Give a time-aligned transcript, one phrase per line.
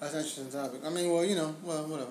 [0.00, 0.80] That's an interesting topic.
[0.84, 2.10] I mean, well, you know, well, whatever.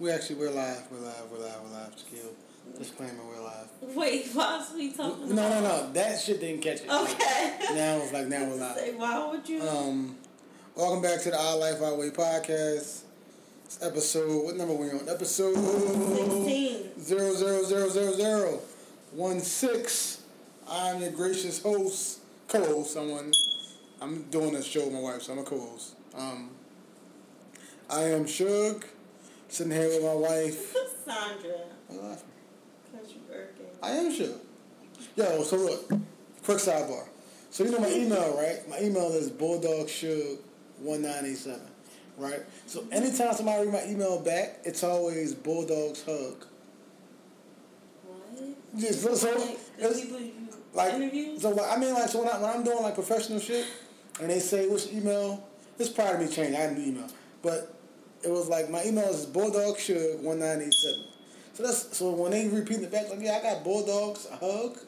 [0.00, 0.82] We actually we're live.
[0.90, 1.22] We're live.
[1.30, 1.60] We're live.
[1.64, 1.94] We're live.
[1.96, 3.68] Shaquille, disclaimer: We're live.
[3.94, 5.92] Wait, why was we talking No, no, no.
[5.92, 6.90] That shit didn't catch it.
[6.90, 7.58] Okay.
[7.74, 8.76] Now it's like now we're live.
[8.76, 9.62] Say, why would you?
[9.62, 10.16] Um,
[10.74, 13.02] welcome back to the Our Life Our Way podcast.
[13.66, 14.44] It's episode.
[14.44, 15.06] What number we on?
[15.08, 17.00] Episode 16.
[17.00, 18.60] zero zero zero zero zero
[19.12, 20.22] one six.
[20.68, 22.92] I'm your gracious host, co-host.
[22.94, 23.32] Someone.
[24.00, 25.94] I'm doing this show with my wife, so I'm a co-host.
[26.14, 26.50] Um,
[27.88, 28.84] I am Shug,
[29.48, 30.74] sitting here with my wife.
[31.06, 31.60] Saundra.
[31.90, 32.28] You laughing?
[32.92, 33.66] Because you working.
[33.82, 34.40] I am Shug.
[35.14, 35.88] Yo, so look,
[36.44, 37.06] quick sidebar.
[37.50, 38.68] So you know my email, right?
[38.68, 41.60] My email is bulldogshug1987,
[42.18, 42.40] right?
[42.66, 46.44] So anytime somebody read my email back, it's always bulldogs hug.
[48.06, 48.78] What?
[48.78, 50.32] Just so, so Like, it's- people you
[50.74, 51.38] like interview?
[51.38, 53.64] so like, I mean like so when, I, when I'm doing like professional shit
[54.20, 55.42] and they say which email
[55.78, 57.06] this probably me changed I had a new email
[57.40, 57.74] but
[58.26, 61.04] it was like my email is bulldog shug one nine eight seven
[61.54, 64.78] so that's so when they repeat the fact like yeah I got bulldogs a hug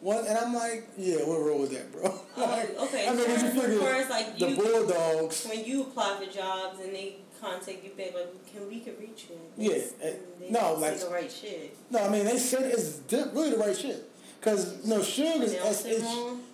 [0.00, 2.02] one and I'm like yeah we'll roll with that bro
[2.36, 5.46] like, Oh, okay, I mean what you as figure far as, like, the you- bulldogs
[5.48, 9.26] when you apply for jobs and they contact you back, like, can we can reach
[9.28, 9.36] you?
[9.58, 11.76] Yeah, uh, they no, like- the right shit.
[11.90, 14.08] no I mean they said it's really the right shit
[14.40, 16.02] because no shug is S H?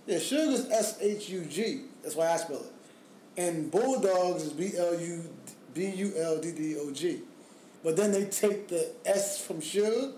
[0.07, 1.83] Yeah, sugar is S H U G.
[2.03, 2.73] That's why I spell it.
[3.37, 5.23] And bulldogs is B L U
[5.75, 7.21] B U L D D O G.
[7.85, 10.13] But then they take the S from sugar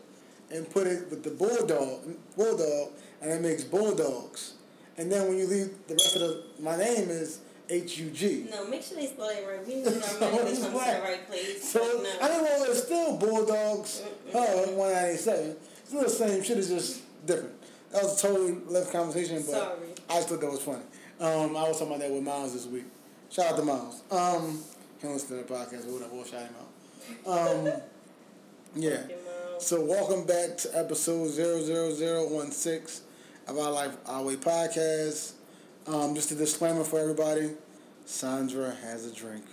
[0.50, 2.02] and put it with the bulldog,
[2.36, 2.90] bulldog,
[3.22, 4.54] and it makes bulldogs.
[4.98, 8.46] And then when you leave the rest of the, my name is H U G.
[8.50, 9.66] No, make sure they spell it right.
[9.66, 11.64] We need our So money to it's come to like- the right place.
[11.72, 12.10] So no.
[12.20, 14.02] I mean, well, it's still bulldogs.
[14.32, 15.56] Hug one ninety seven.
[15.84, 16.58] Still the same shit.
[16.58, 17.54] It's just different.
[17.92, 19.78] That was a totally left conversation, but Sorry.
[20.10, 20.82] I just thought that was funny.
[21.20, 22.84] Um, I was talking about that with Miles this week.
[23.30, 24.02] Shout out to Miles.
[24.10, 24.58] Um,
[25.04, 26.14] don't listen to the podcast, but whatever.
[26.14, 26.54] We'll shout him
[27.26, 27.38] out.
[27.50, 27.68] Um,
[28.74, 29.02] yeah.
[29.58, 33.04] So welcome back to episode 00016
[33.46, 35.32] of Our Life Our Way podcast.
[35.86, 37.50] Um, just a disclaimer for everybody.
[38.06, 39.44] Saundra has a drink.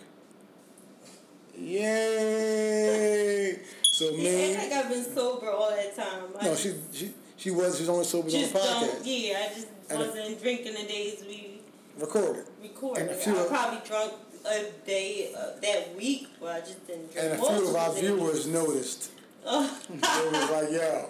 [2.71, 3.59] Yay!
[3.83, 6.23] So me, act like I've been sober all that time.
[6.39, 9.01] I no, she she she was she's only sober on the podcast.
[9.03, 11.61] Yeah, I just And- wasn't drinking the days we
[11.99, 12.45] Recorded.
[12.61, 13.01] recorded.
[13.01, 14.13] And a few I of- probably drunk
[14.45, 17.31] a day uh, that week, where I just didn't drink.
[17.31, 19.11] And a few of our viewers noticed.
[19.45, 19.79] Oh.
[19.89, 21.09] They was like, yo,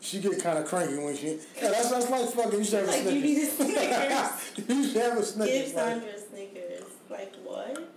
[0.00, 1.38] she get kind of cranky when she.
[1.56, 2.58] Yeah, that's that's like fucking.
[2.58, 4.68] You should have a Like, you need a Snickers.
[4.68, 5.74] you should have a Give Snickers.
[5.74, 6.84] Like, Saundra Snickers.
[7.08, 7.92] Like what?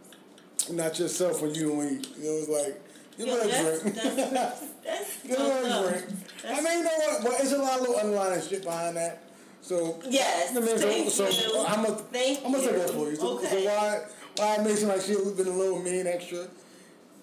[0.71, 1.85] not yourself when you and we.
[1.95, 2.81] It was like,
[3.17, 3.95] you Yo, better that's, drink.
[3.95, 5.89] that's, that's you fucked better up.
[5.89, 6.05] drink.
[6.09, 7.23] I That's- mean, you know what?
[7.23, 9.23] Well, it's a lot of little underlying shit behind that.
[9.61, 9.99] So.
[10.07, 10.55] Yes.
[10.55, 11.65] I mean, so, thank so you.
[11.67, 12.71] I'm gonna Thank I'm gonna you.
[12.71, 13.15] that for you.
[13.17, 13.47] So, okay.
[13.47, 14.01] so why
[14.41, 16.47] it makes it like she was been a little mean extra?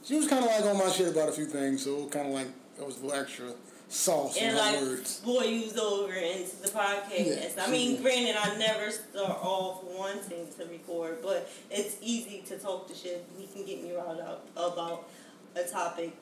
[0.04, 2.32] She was kind of like on my shit about a few things, so kind of
[2.34, 2.46] like
[2.78, 3.52] it was a little extra
[3.88, 5.20] sauce in and her like words.
[5.20, 7.56] boils over into the podcast.
[7.56, 12.42] Yeah, I mean, she- granted, I never start off wanting to record, but it's easy
[12.48, 13.24] to talk to shit.
[13.38, 15.08] He can get me riled up about
[15.54, 16.12] a topic.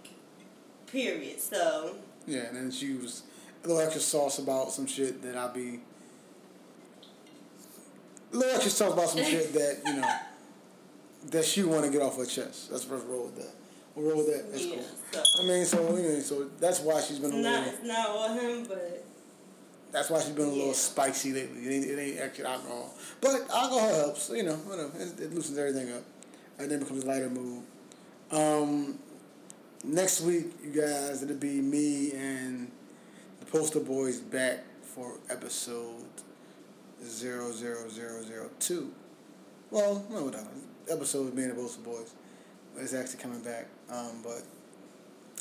[0.87, 1.41] Period.
[1.41, 3.23] So Yeah, and then she was
[3.65, 5.81] a little extra sauce about some shit that I'd be.
[8.33, 10.09] A little extra sauce about some shit that you know
[11.31, 12.71] that she want to get off her chest.
[12.71, 13.53] That's first roll with that.
[13.95, 14.51] We'll roll with that.
[14.51, 14.77] That's yeah.
[14.77, 14.85] cool.
[15.13, 17.75] So I mean, so you know, so that's why she's been a not little.
[17.75, 19.05] it's not all him, but
[19.93, 21.61] That's why she's been a little spicy lately.
[21.61, 24.31] It ain't, it ain't actually alcohol, but alcohol helps.
[24.31, 24.91] You know, whatever.
[24.99, 26.03] It, it loosens everything up,
[26.59, 27.63] and then becomes a lighter mood.
[28.31, 28.99] Um,
[29.85, 32.71] next week, you guys, it'll be me and
[33.41, 36.05] the Poster Boys back for episode
[37.05, 38.93] zero zero zero zero two.
[39.71, 40.49] Well, no, whatever.
[40.91, 42.13] Episode with me and the Poster Boys.
[42.77, 44.43] It's actually coming back, um, but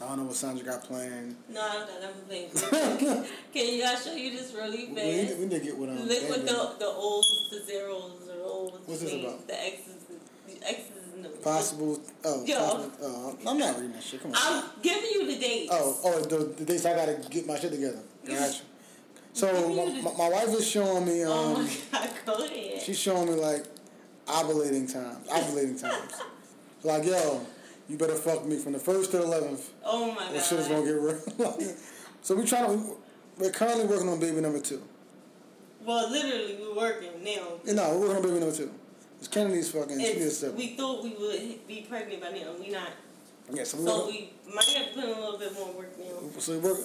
[0.01, 1.35] I don't know what Saundra got planned.
[1.49, 3.25] no, I don't got nothing.
[3.53, 3.83] Can you?
[3.83, 5.39] I show you this really We need, fast?
[5.39, 6.07] we need to get one on.
[6.07, 8.79] Look what the the O's, the zeros, the O's.
[8.85, 9.47] What's this about?
[9.47, 9.95] The X's,
[10.47, 11.99] the X's and the Possible.
[12.23, 12.55] Oh, Yo.
[12.57, 14.21] possible, oh, I'm not reading that shit.
[14.21, 14.37] Come on.
[14.39, 15.69] I'm giving you the dates.
[15.73, 17.99] Oh, oh, the, the dates I gotta get my shit together.
[18.25, 18.61] Gotcha.
[19.33, 21.23] So my, my, my wife is showing me.
[21.23, 22.81] Um, Oh my god, go ahead.
[22.81, 23.65] she's showing me like
[24.27, 25.27] ovulating times.
[25.27, 26.13] Ovulating times.
[26.83, 27.45] Like yo,
[27.87, 30.43] you better fuck me from the first to the eleventh, oh my or god.
[30.43, 31.59] shit is gonna get real.
[32.21, 32.97] so we're trying to.
[33.37, 34.81] We're currently working on baby number two.
[35.85, 37.73] Well, literally, we're working now.
[37.73, 38.71] No, we're working on baby number two.
[39.19, 39.97] It's Kennedy's fucking.
[39.99, 42.53] It's, we thought we would be pregnant by now.
[42.59, 42.89] We not.
[43.51, 45.97] Yeah, so we So we might have to put in a little bit more work
[45.97, 46.39] now.
[46.39, 46.77] so we work.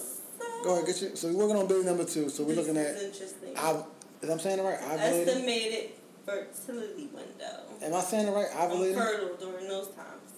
[0.64, 1.16] Go ahead, get you.
[1.16, 2.28] So we're working on baby number two.
[2.28, 3.02] So we're This looking is at.
[3.02, 3.56] interesting.
[3.56, 3.82] I,
[4.22, 4.78] is I'm saying it right?
[4.80, 5.26] Ovulating.
[5.28, 5.90] Estimated
[6.28, 7.62] fertility window.
[7.82, 8.46] Am I saying it right?
[8.56, 8.94] I'm Ovulating.
[8.94, 10.32] fertile during those times.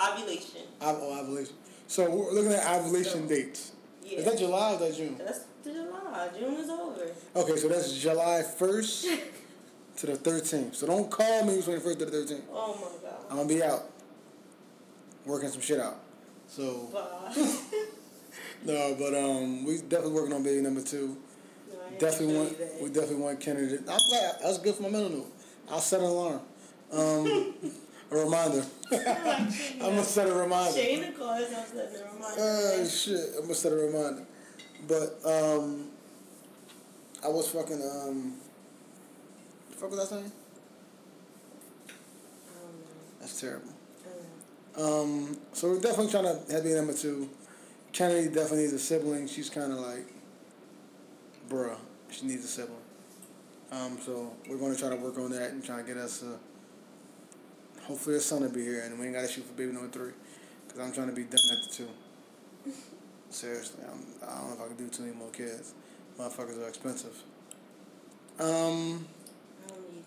[0.00, 0.62] Ovulation.
[0.80, 1.54] Ov- oh, ovulation.
[1.86, 3.72] So we're looking at ovulation So- dates.
[4.04, 4.18] Yeah.
[4.18, 5.16] Is that July or is that June?
[5.18, 6.28] That's July.
[6.38, 7.06] June is over.
[7.36, 9.06] Okay, so that's July first
[9.96, 10.74] to the thirteenth.
[10.74, 12.44] So don't call me between the first to the thirteenth.
[12.52, 13.18] Oh my god.
[13.30, 13.84] I'm gonna be out
[15.24, 16.00] working some shit out.
[16.48, 17.32] So Bye.
[18.64, 21.16] no, but um, we definitely working on baby number two.
[21.98, 22.82] Definitely want show you that.
[22.82, 23.78] we definitely want Kennedy.
[23.78, 25.32] I'm glad that's good for my mental note.
[25.70, 26.40] I'll set an alarm.
[26.92, 27.54] Um,
[28.10, 28.64] a reminder.
[28.92, 30.78] I'm gonna set a reminder.
[30.78, 32.36] Shane cause I'm setting a reminder.
[32.38, 33.34] Oh shit!
[33.36, 34.26] I'm gonna set a reminder.
[34.86, 35.88] But um,
[37.24, 38.34] I was fucking um.
[39.70, 40.32] The fuck was I saying?
[42.48, 43.20] I don't know.
[43.20, 43.72] That's terrible.
[44.76, 45.02] I know.
[45.02, 47.30] Um, so we're definitely trying to have baby number two.
[47.92, 49.28] Kennedy definitely needs a sibling.
[49.28, 50.06] She's kind of like,
[51.48, 51.76] bruh,
[52.10, 52.78] she needs a sibling.
[53.70, 56.22] Um, so we're going to try to work on that and try to get us
[56.22, 56.38] a.
[57.84, 59.88] Hopefully, a son will be here, and we ain't got to shoot for baby number
[59.88, 60.12] three,
[60.66, 62.70] because I'm trying to be done at the two.
[63.30, 65.74] Seriously, I'm, I don't know if I can do too many more kids.
[66.18, 67.16] Motherfuckers are expensive.
[68.38, 69.06] Um,
[69.64, 70.04] I don't need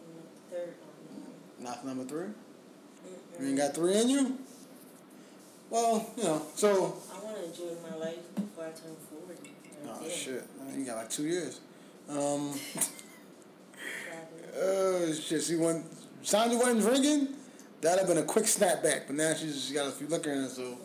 [0.51, 1.63] third one.
[1.63, 2.27] not number three.
[2.27, 3.41] Mm-mm.
[3.41, 4.37] You ain't got three in you.
[5.69, 8.95] Well, you know, so I want to enjoy my life before I turn
[9.27, 9.54] 40.
[9.89, 10.09] Oh Yeah.
[10.13, 10.43] shit!
[10.61, 11.59] I mean, you got like two years.
[12.09, 12.53] Um,
[14.61, 15.41] oh shit!
[15.41, 15.83] See when
[16.23, 17.29] Saundra wasn't drinking,
[17.81, 19.07] that'd have been a quick snapback.
[19.07, 20.77] But now she's got a few liquor in her, so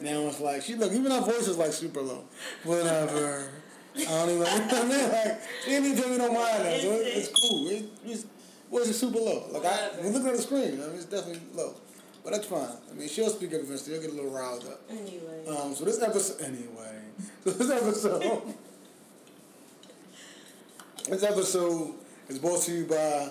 [0.00, 0.92] now it's like she look.
[0.92, 2.24] Even her voice is like super low.
[2.64, 3.50] Whatever.
[3.96, 4.46] I don't even.
[4.46, 5.08] You know what I mean?
[5.12, 7.68] Like she didn't even me no mind now, so it, it's cool.
[7.68, 8.24] It, it's,
[8.70, 9.48] well, it's super low.
[9.52, 11.74] Like I, when looking at the screen, I mean, it's definitely low.
[12.24, 12.68] But that's fine.
[12.90, 13.94] I mean, she'll speak up eventually.
[13.94, 14.80] She'll get a little riled up.
[14.88, 15.46] Anyway.
[15.48, 17.00] Um, so this episode, anyway,
[17.44, 18.42] so this episode,
[21.08, 21.94] this episode
[22.28, 23.30] is brought to you by.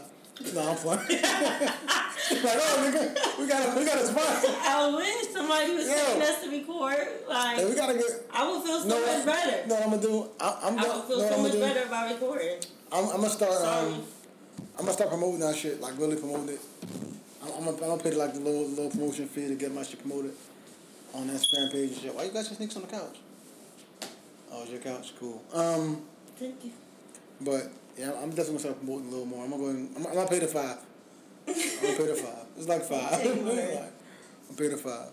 [0.53, 0.99] No, I'm playing.
[1.11, 4.47] like, oh, nigga, we got a, we got a sponsor.
[4.49, 5.93] I wish somebody was Yo.
[5.93, 7.07] taking us to record.
[7.29, 8.05] Like, Hey, we gotta get.
[8.33, 9.67] I would feel so No, much better.
[9.67, 10.29] No, I'm gonna do.
[10.39, 10.75] I, I'm.
[10.75, 12.57] Gonna I would feel no, so I'm much do, better by recording.
[12.91, 13.53] I'm, I'm gonna start.
[13.53, 13.93] Sorry.
[13.93, 14.03] Um,
[14.77, 15.79] I'm gonna start promoting that shit.
[15.79, 16.59] Like really promote it.
[17.41, 19.83] I'm, I'm, gonna, I'm gonna pay like the little little promotion fee to get my
[19.83, 20.33] shit promoted
[21.13, 22.15] on the Instagram page and shit.
[22.15, 23.17] Why you got your sneaks on the couch?
[24.51, 25.13] Oh, it's your couch.
[25.19, 25.41] Cool.
[25.53, 26.01] Um.
[26.38, 26.71] Thank you.
[27.41, 29.43] But yeah, I'm definitely gonna start promoting a little more.
[29.43, 29.69] I'm gonna go.
[29.69, 30.77] I'm, I'm gonna pay the five.
[31.47, 32.45] I'm gonna pay the five.
[32.57, 33.25] It's like five.
[33.25, 33.89] Okay, Like, word.
[34.49, 35.09] I'm pay the five.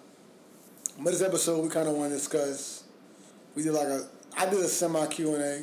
[1.01, 2.85] But this episode, we kind of want to discuss.
[3.55, 4.07] We did like a.
[4.37, 5.63] I did a semi Q and A,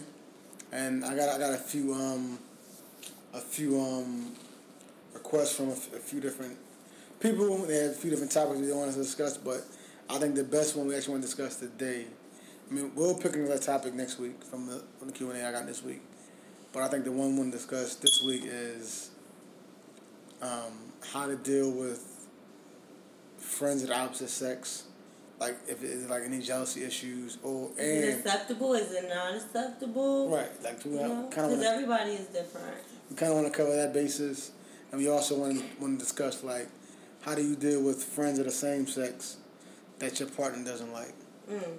[0.71, 2.39] and I got I got a few um,
[3.33, 4.31] a few um,
[5.35, 6.57] requests from a, f- a few different
[7.19, 7.57] people.
[7.65, 9.63] They had a few different topics they wanted to discuss, but
[10.09, 12.05] I think the best one we actually want to discuss today.
[12.69, 15.47] I mean, we'll pick another topic next week from the from the Q and A
[15.47, 16.01] I got this week.
[16.73, 19.11] But I think the one we want to discuss this week is
[20.41, 20.73] um,
[21.13, 22.27] how to deal with
[23.37, 24.83] friends of the opposite sex,
[25.39, 28.73] like if it's like any jealousy issues or Is it and acceptable?
[28.73, 30.29] Is it not acceptable?
[30.29, 32.75] right, like we You know, kind because everybody is different.
[33.09, 34.51] we kind of want to cover that basis,
[34.91, 36.67] and we also want to want to discuss like
[37.21, 39.37] how do you deal with friends of the same sex
[39.99, 41.13] that your partner doesn't like.
[41.51, 41.77] Mm.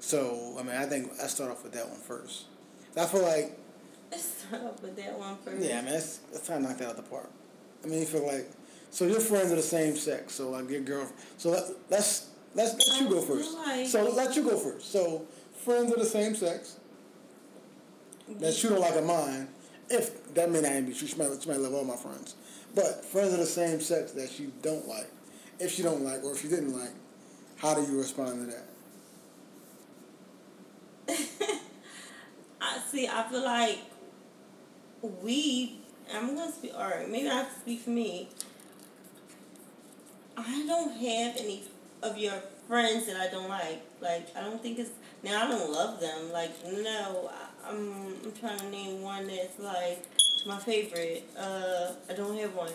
[0.00, 2.44] So I mean, I think I start off with that one first.
[2.96, 3.56] I feel like
[4.10, 5.62] Let's start off with that one first.
[5.64, 7.30] Yeah, I mean, let's, let's try to knock that out the park.
[7.84, 8.50] I mean, you feel like,
[8.90, 11.06] so your friends are the same sex, so like your girl,
[11.38, 12.26] so let, let's,
[12.56, 13.54] let's, let you go first.
[13.56, 14.90] like- So let you go first.
[14.90, 15.26] So
[15.64, 16.76] friends of the same sex
[18.40, 19.46] that you don't like of mine,
[19.90, 22.34] if that may not be true, she might, she might love all my friends,
[22.74, 25.10] but friends of the same sex that you don't like,
[25.58, 26.92] if you don't like, or if you didn't like,
[27.56, 28.64] how do you respond to that?
[32.60, 33.06] I see.
[33.06, 33.78] I feel like
[35.02, 35.78] we.
[36.12, 36.72] I'm gonna speak.
[36.74, 38.28] All right, maybe I have to speak for me.
[40.36, 41.64] I don't have any
[42.02, 42.34] of your
[42.66, 43.82] friends that I don't like.
[44.00, 44.90] Like I don't think it's
[45.22, 45.46] now.
[45.46, 46.32] I don't love them.
[46.32, 48.14] Like no, I, I'm.
[48.24, 50.04] I'm trying to name one that's like
[50.46, 51.24] my favorite.
[51.38, 52.72] Uh, I don't have one,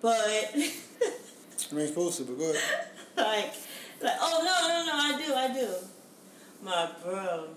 [0.00, 0.16] but
[0.54, 2.62] I mean, supposed to, but go ahead.
[3.16, 3.52] like,
[4.00, 5.74] like oh no no no I do I do.
[6.64, 7.48] My bro,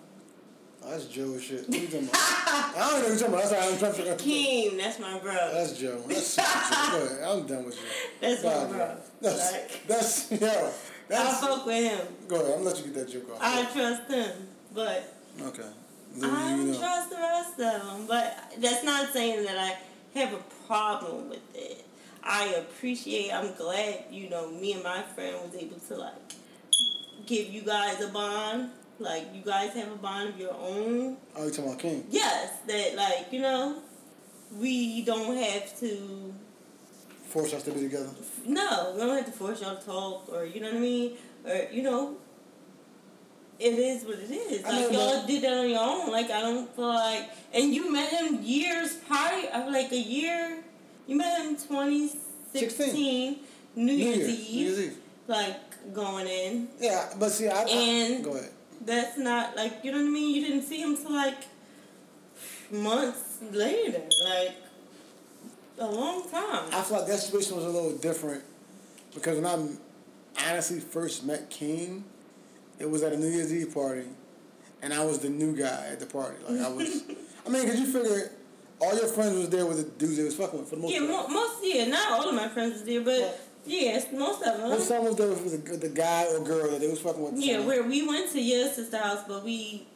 [0.84, 1.67] Oh, that's Joe shit.
[1.67, 2.15] What you talking about?
[2.15, 3.50] I don't know what you're talking about.
[3.50, 4.20] That's why I'm trying to figure out.
[4.20, 5.34] Keem, that's my bro.
[5.34, 6.03] That's Joe.
[6.08, 6.44] That's Joe.
[6.44, 7.24] Go ahead.
[7.24, 7.88] I'm done with you.
[8.22, 8.98] That's my bro.
[9.22, 10.72] That's, Like- that's, yo.
[11.12, 12.08] I fuck with him.
[12.27, 12.46] go ahead.
[12.48, 13.38] I'm gonna let you get that joke off.
[13.41, 15.70] I trust him, but okay.
[16.24, 16.77] I you don't know.
[16.77, 17.57] trust the rest of
[17.88, 18.07] them.
[18.07, 21.86] But that's not saying that I have a problem with it.
[22.24, 23.31] I appreciate.
[23.31, 26.13] I'm glad you know me and my friend was able to like
[27.25, 28.72] give you guys a bond.
[28.98, 31.17] Like you guys have a bond of your own.
[31.36, 32.05] Oh, you talking about King?
[32.10, 33.81] Yes, that like you know.
[34.57, 36.34] we don't have to
[37.27, 38.10] force us to be together.
[38.45, 41.17] No, we don't have to force y'all to talk, or you know what I mean,
[41.45, 42.15] or you know.
[43.57, 44.63] It is what it is.
[44.63, 46.12] Like y'all did that on your own.
[46.12, 50.62] Like I don't feel like, and you met him years prior, uh, like a year.
[51.07, 52.12] You met him twenty
[52.51, 53.39] sixteen,
[53.75, 54.50] New, New Year's, Year's Eve.
[54.50, 54.97] New Year's Eve.
[55.27, 56.67] Like going in.
[56.79, 58.51] Yeah, but see, I, and I, go ahead.
[58.85, 60.35] That's not like you know what I mean.
[60.35, 61.45] You didn't see him till like
[62.71, 64.55] months later, like
[65.79, 66.69] a long time.
[66.74, 68.43] I feel like that situation was a little different
[69.13, 72.03] because when I honestly first met King,
[72.79, 74.05] it was at a New Year's Eve party,
[74.82, 76.38] and I was the new guy at the party.
[76.48, 77.03] Like I was,
[77.46, 78.32] I mean, cause you figure
[78.79, 80.94] all your friends was there with the dudes they was fucking with for the most
[80.94, 81.29] yeah, part.
[81.29, 83.41] most yeah, not all of my friends was there, but.
[83.67, 84.70] Yes, most of them.
[84.70, 87.34] Well, some was there with the, the guy or girl that they was fucking with.
[87.44, 89.88] Yeah, where we went to your sister's house, but we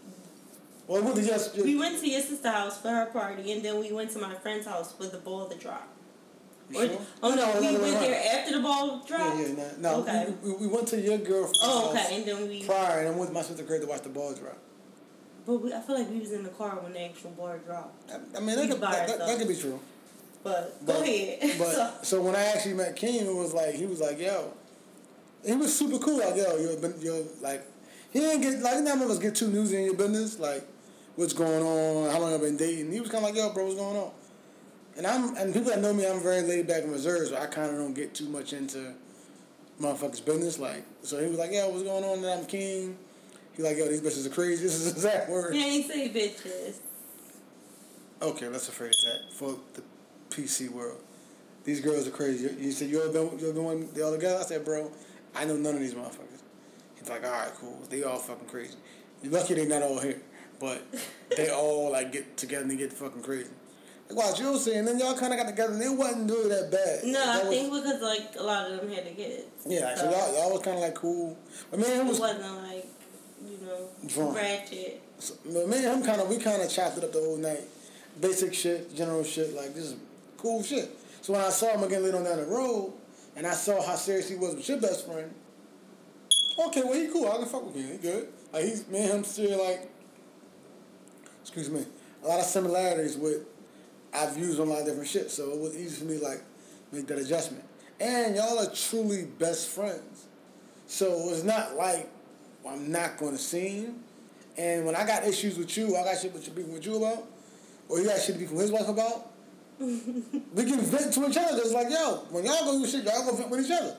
[0.89, 3.91] well, did just, We went to your sister's house for her party, and then we
[3.91, 5.87] went to my friend's house for the ball to drop.
[6.75, 6.99] Or, sure?
[7.23, 9.39] Oh no, no we no, went no, there after the ball dropped.
[9.39, 10.33] Yeah, yeah, no, no okay.
[10.43, 13.21] We, we, went to your girlfriend's oh, okay, and then we prior, and I went
[13.21, 14.57] with my sister Greg to watch the ball drop.
[15.45, 18.11] But we, I feel like we was in the car when the actual ball dropped.
[18.11, 19.79] I, I mean, that could, that, that, that could be true.
[20.43, 21.39] But, but go ahead.
[21.57, 21.93] But so.
[22.03, 24.53] so when I actually met King, it was like he was like, "Yo,"
[25.43, 26.19] he was super cool.
[26.19, 27.65] Like, "Yo, you're, you're like."
[28.11, 30.39] He didn't get like none of us get too newsy in your business.
[30.39, 30.67] Like,
[31.19, 32.91] what's going on, how long I've been dating.
[32.91, 34.11] He was kind of like, yo, bro, what's going on?
[34.99, 37.45] And I'm and people that know me, I'm very laid back and reserved, so I
[37.45, 38.93] kind of don't get too much into
[39.79, 40.59] motherfuckers' business.
[40.59, 42.21] Like, so he was like, yo, what's going on?
[42.21, 42.97] That I'm king.
[43.55, 44.61] He like, yo, these bitches are crazy.
[44.65, 45.55] This is exact word.
[45.55, 46.79] He ain't say bitches.
[48.21, 49.83] Okay, let's phrase that for the
[50.31, 51.01] PC world.
[51.63, 52.53] These girls are crazy.
[52.59, 54.35] You said you ever been you ever been one the other guy?
[54.35, 54.91] I said, bro,
[55.33, 56.43] I know none of these motherfuckers.
[56.99, 57.81] He's like, all right, cool.
[57.89, 58.75] They all fucking crazy.
[59.23, 60.21] You're lucky they're not all here
[60.59, 60.83] but
[61.35, 63.49] they all like get together and get fucking crazy.
[64.09, 64.85] Like watch, you know what I'm saying?
[64.85, 67.03] Then y'all kind of got together and it wasn't really that bad.
[67.03, 69.47] No, that I was, think because like a lot of them had to get.
[69.67, 71.37] Yeah, so, so y'all, y'all was kind of like cool.
[71.69, 72.87] But man, it, was, wasn't like
[73.45, 74.35] you know drunk.
[74.35, 75.01] ratchet.
[75.19, 77.61] So, but man, him kind of we kind of chopped it up the whole night.
[78.19, 79.95] Basic shit, general shit, like this is
[80.37, 80.89] cool shit.
[81.21, 82.93] So when I saw him again later on down the road,
[83.35, 85.31] and I saw how serious he was with your best friend.
[86.67, 87.29] Okay, well he cool.
[87.31, 87.91] I can fuck with him.
[87.91, 88.27] He good.
[88.51, 89.91] Like he's me and him still like
[91.41, 91.85] excuse me,
[92.23, 93.43] a lot of similarities with
[94.13, 95.31] I've used on a lot of different shit.
[95.31, 96.41] So it was easy for me like
[96.91, 97.63] make that adjustment.
[97.99, 100.25] And y'all are truly best friends.
[100.87, 102.09] So it's not like
[102.67, 104.03] I'm not going to see him.
[104.57, 107.25] And when I got issues with you, I got shit with you, with you about,
[107.87, 109.31] or you got shit to be from his wife about,
[109.79, 111.61] we can vent to each other.
[111.61, 113.95] It's like, yo, when y'all go do shit, y'all go vent with each other.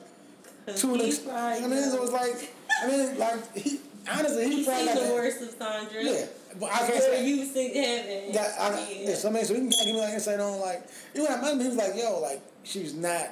[0.75, 1.35] To an extent.
[1.35, 2.53] I mean, so it's like,
[2.83, 6.03] I mean, like, he, honestly, he, he probably got the worst of Saundra.
[6.03, 6.25] Yeah.
[6.59, 8.33] But I can't say you see heaven.
[8.33, 9.09] That, I, yeah.
[9.09, 9.15] yeah.
[9.15, 11.43] So I mean, so he can give me like insight on like you know what
[11.43, 11.59] I mean.
[11.61, 13.29] He was like, yo, like she's not.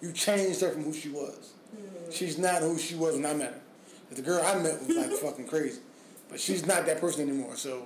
[0.00, 1.52] You changed her from who she was.
[1.74, 2.12] Mm-hmm.
[2.12, 4.14] She's not who she was when I met her.
[4.14, 5.80] The girl I met was like fucking crazy,
[6.28, 7.56] but she's not that person anymore.
[7.56, 7.82] So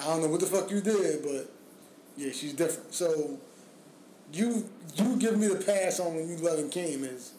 [0.00, 1.50] I don't know what the fuck you did, but
[2.16, 2.92] yeah, she's different.
[2.92, 3.38] So
[4.32, 7.32] you you give me the pass on when you loving Kim is,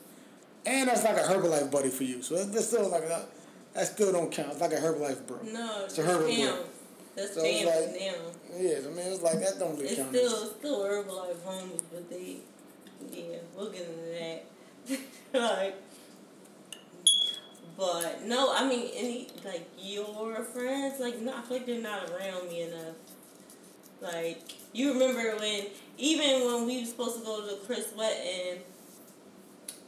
[0.66, 2.22] and that's like a Herbalife buddy for you.
[2.22, 3.25] So that's still like a
[3.77, 4.50] that still don't count.
[4.53, 5.38] It's like a Herbalife bro.
[5.43, 6.65] No, it's a Herbalife bro.
[7.15, 8.13] That's so jam like, now.
[8.57, 10.10] Yeah, I mean, it's like that don't really it's count.
[10.10, 12.38] Still, it's still Herbalife homies, but they,
[13.12, 15.00] yeah, we'll get into
[15.34, 15.39] that.
[15.39, 15.75] like,
[17.77, 22.10] but no, I mean, any like your friends, like, no, I feel like they're not
[22.10, 22.96] around me enough.
[24.01, 24.41] Like,
[24.74, 25.65] you remember when,
[26.00, 28.60] even when we were supposed to go to Chris Wet and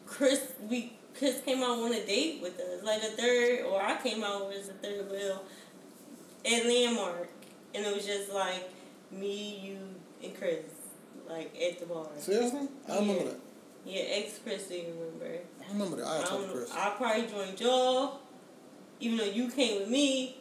[0.05, 3.97] Chris, we Chris came out on a date with us, like a third, or I
[4.01, 5.43] came out as a third wheel
[6.45, 7.27] at Landmark,
[7.75, 8.69] and it was just like
[9.11, 9.77] me, you,
[10.23, 10.63] and Chris,
[11.29, 12.07] like at the bar.
[12.17, 12.99] Seriously, I yeah.
[12.99, 13.39] remember that.
[13.85, 15.39] Yeah, ex Chris, do you remember?
[15.61, 16.07] I remember that.
[16.07, 16.71] I talked to um, Chris.
[16.73, 18.19] I probably joined y'all,
[19.01, 20.38] even though you came with me.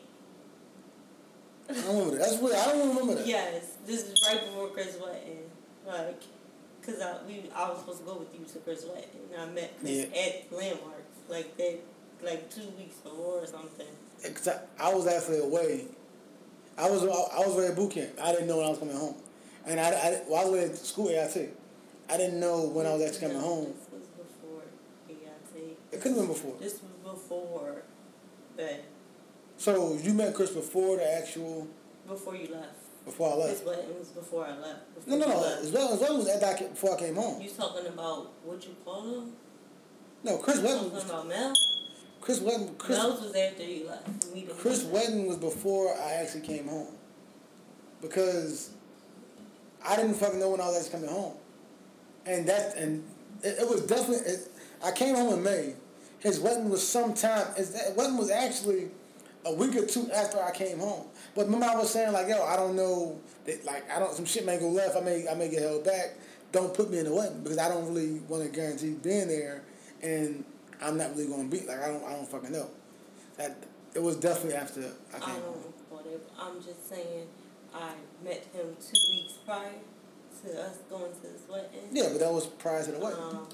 [1.68, 2.20] I remember that.
[2.20, 2.56] That's weird.
[2.56, 3.26] I don't remember that.
[3.26, 5.90] Yes, this is right before Chris went in.
[5.90, 6.22] Like,
[6.88, 9.52] Cause I we I was supposed to go with you to Chris Wet, and I
[9.52, 10.20] met Chris yeah.
[10.22, 11.80] at Landmark like that,
[12.22, 13.86] like two weeks before or something.
[14.24, 15.84] Except I was actually away.
[16.78, 18.12] I was I was ready at boot camp.
[18.22, 19.16] I didn't know when I was coming home,
[19.66, 21.54] and I, I well, I was at school AIT.
[22.08, 23.66] I didn't know when I was actually coming home.
[23.66, 24.62] This was before
[25.10, 25.76] AIT.
[25.92, 26.56] It couldn't have been before.
[26.58, 27.82] This was before
[28.56, 28.84] that.
[29.58, 31.68] So you met Chris before the actual.
[32.06, 32.77] Before you left.
[33.08, 33.64] Before I left.
[33.64, 34.94] But it was before I left.
[34.94, 35.58] Before no, no, no.
[35.62, 37.40] As well as well as after I, before I came home.
[37.40, 39.32] You talking about what you call him?
[40.22, 40.90] No, Chris Wetton.
[40.92, 41.54] Talking about Mel.
[42.20, 42.76] Chris Wetton.
[42.76, 44.58] Chris, Mel's was after you left.
[44.58, 46.94] Chris Wetton was before I actually came home,
[48.02, 48.70] because
[49.82, 51.34] I didn't fucking know when I was actually coming home,
[52.26, 53.02] and that and
[53.42, 54.30] it, it was definitely.
[54.30, 54.50] It,
[54.84, 55.74] I came home in May.
[56.18, 57.46] His wedding was sometime.
[57.56, 58.90] His that wedding was actually
[59.46, 61.06] a week or two after I came home.
[61.34, 64.24] But remember, I was saying like, yo, I don't know that like I don't some
[64.24, 64.96] shit may go left.
[64.96, 66.16] I may I may get held back.
[66.52, 69.62] Don't put me in the wedding because I don't really want to guarantee being there,
[70.02, 70.44] and
[70.82, 72.70] I'm not really going to be like I don't I don't fucking know.
[73.36, 73.56] That
[73.94, 74.80] it was definitely after
[75.14, 75.42] I came I home.
[75.42, 76.22] don't whatever.
[76.38, 77.26] I'm just saying
[77.74, 77.92] I
[78.24, 79.72] met him two weeks prior
[80.42, 81.88] to us going to this wedding.
[81.92, 83.22] Yeah, but that was prior to the wedding.
[83.22, 83.48] Um,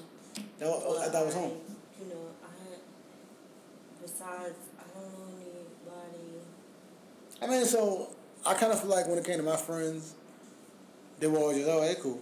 [0.59, 1.57] that was, but I thought it was I, home.
[1.99, 2.47] You know, I
[4.01, 6.39] besides I don't know anybody.
[7.45, 8.09] I mean, so
[8.45, 10.15] I kind of feel like when it came to my friends,
[11.19, 12.21] they were always just, oh, hey, cool.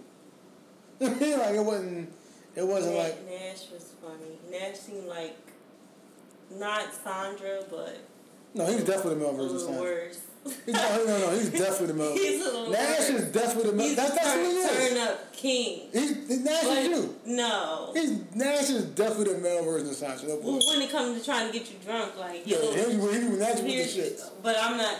[1.00, 2.12] like it wasn't,
[2.54, 4.38] it wasn't Na- like, Nash was funny.
[4.50, 5.36] Nash seemed like
[6.50, 7.98] not Saundra, but
[8.54, 9.80] no, he was definitely the male version of Saundra.
[9.80, 10.20] worse.
[10.66, 12.12] He's, no, no, no, he's definitely the male.
[12.14, 13.08] He's a little Nash worse.
[13.08, 13.86] is definitely the male.
[13.88, 14.88] He's That's, the that's turn, what he is.
[14.90, 15.80] turn up king.
[15.90, 17.14] He's, Nash But is you.
[17.24, 17.90] no.
[17.94, 20.28] He's, Nash is definitely the male version of Saundra.
[20.28, 22.92] No Well, when it comes to trying to get you drunk, like Yeah, yo, he,
[22.92, 24.20] he, he, Nash with the here's- shit.
[24.42, 24.96] But I'm not.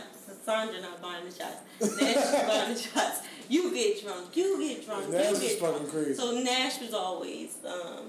[0.46, 1.60] Saundra not buying the shots.
[1.80, 3.20] Nash is buying the shots.
[3.48, 4.36] You get drunk.
[4.36, 5.10] You get drunk.
[5.10, 5.90] Nash you get fucking drunk.
[5.90, 6.14] crazy.
[6.14, 7.56] So Nash was always.
[7.66, 8.06] Um,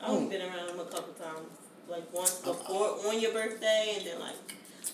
[0.00, 1.48] I've only been around him a couple times.
[1.88, 4.36] Like once before on your birthday, and then like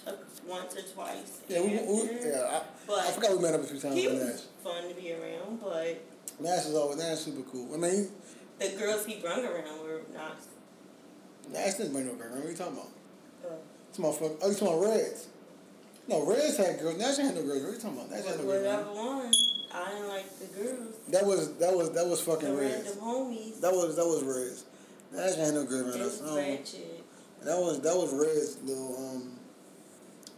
[0.06, 0.12] uh,
[0.47, 1.40] once or twice.
[1.49, 4.06] Yeah, we, we, yeah I, But I forgot we met up a few times He
[4.09, 4.33] with Nash.
[4.33, 6.02] was fun to be around, but
[6.40, 7.75] Nash is always, Nash is super cool.
[7.75, 8.09] I mean,
[8.59, 10.38] the girls he brung around were not.
[11.52, 12.30] Nash didn't bring no girl.
[12.35, 12.88] What are you talking about?
[13.45, 13.54] Uh,
[13.90, 14.33] It's my fuck.
[14.42, 15.28] Oh, you talking about Reds?
[16.08, 16.98] No, Reds had girls.
[16.98, 17.62] Nash had no girls.
[17.62, 18.10] What are you talking about?
[18.10, 18.64] Nash had no girls.
[18.64, 19.32] whatever one.
[19.75, 20.94] I didn't like the girls.
[21.08, 22.96] That was that was that was The fucking random Reds.
[22.96, 23.60] homies.
[23.60, 24.64] That was that was Reds.
[25.12, 26.20] Nash had no girls around was.
[26.22, 26.36] Um,
[27.44, 29.32] that was that was Reds little um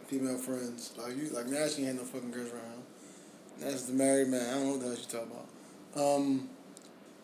[0.06, 0.94] female friends.
[0.96, 2.82] Like you like Nash ain't had no fucking girls around.
[3.60, 4.40] Nash is the married man.
[4.48, 6.16] I don't know what the hell you talking about.
[6.16, 6.48] Um,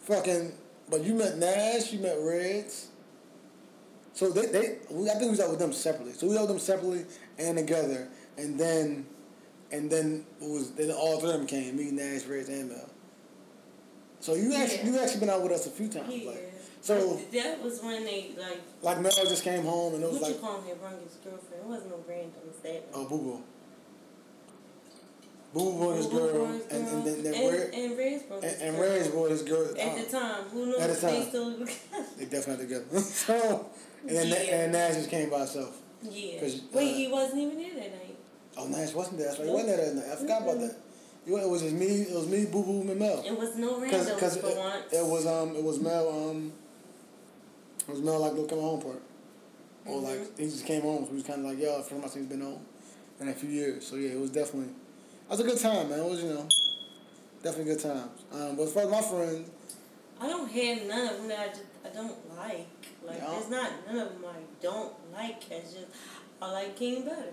[0.00, 0.52] fucking.
[0.90, 1.92] But you met Nash.
[1.92, 2.88] You met Reds.
[4.12, 6.12] So they, they we, I think we was out with them separately.
[6.12, 7.04] So we out with them separately
[7.38, 9.07] and together, and then,
[9.73, 11.77] and then it was then all three of them came.
[11.77, 12.90] Me, Nash, Reds, and Mel.
[14.20, 14.87] So you actually Yeah.
[14.87, 16.12] you actually been out with us a few times.
[16.12, 16.31] Yeah.
[16.31, 20.20] Like, so that was when they like like Mel just came home and it was
[20.20, 21.62] what like you call him his girlfriend.
[21.62, 22.83] It wasn't no random sad.
[22.94, 23.42] oh boo boo.
[25.55, 28.23] Boo boo and his Boo Boo girl, and, and then then and, Red, and Red's
[28.25, 28.81] brung and, girl.
[28.90, 29.79] Red's brought his girl.
[29.79, 31.29] At the time, who knows At the if they time.
[31.29, 31.66] still?
[32.18, 32.99] They definitely together.
[33.01, 33.70] so
[34.03, 34.55] and then Yeah.
[34.64, 35.79] and Nash just came by himself.
[36.03, 36.40] Yeah.
[36.42, 38.03] Wait, uh, he wasn't even there that night.
[38.56, 39.28] Oh, Nash wasn't there.
[39.28, 39.48] That's right.
[39.48, 40.12] He wasn't there that night.
[40.12, 40.76] I forgot about that.
[41.26, 41.86] You- It was just me.
[41.86, 43.22] It was me, Boo Boo, and Mel.
[43.24, 44.92] It was no Because randoms because for it, once.
[44.92, 46.52] it was um it was Mel um
[47.88, 49.02] it was Mel like coming home part.
[49.86, 50.04] Or Mm-hmm.
[50.06, 51.04] like he just came home.
[51.04, 52.64] So he was kind of like yo, I seen he's been home
[53.20, 53.86] in a few years.
[53.86, 55.98] So yeah, it was definitely it was a good time, man.
[56.00, 56.46] It was you know
[57.42, 58.22] definitely good times.
[58.32, 59.50] Um, but as far as my friends,
[60.20, 62.66] I don't have none of them that I just I don't like.
[63.04, 63.30] Like Yeah.
[63.30, 65.50] there's not none of them I don't like.
[65.50, 65.86] It's just
[66.40, 67.32] I like King better.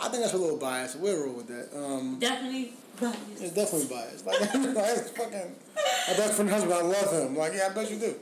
[0.00, 0.96] I think that's a little biased.
[0.98, 1.76] We'll roll with that.
[1.76, 3.18] Um, Definitely biased.
[3.40, 4.26] it's definitely biased.
[4.26, 5.54] Like, it's fucking
[6.08, 6.72] my best friend husband.
[6.74, 7.36] I love him.
[7.36, 8.14] Like yeah, I bet you do.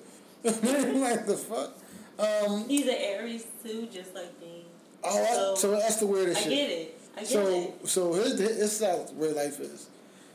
[0.44, 1.72] like the fuck.
[2.18, 4.64] Um, He's an Aries too, just like me.
[5.04, 6.50] oh, I, So, so that's the weirdest I shit.
[6.52, 7.00] get it.
[7.16, 7.88] I get So it.
[7.88, 9.88] so here's the, this is how where life is.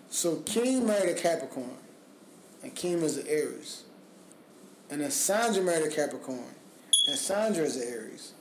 [0.09, 1.77] So King married a Capricorn,
[2.63, 3.83] and King is an Aries,
[4.89, 6.43] and then Saundra married a Capricorn,
[7.07, 8.33] and Saundra is an Aries.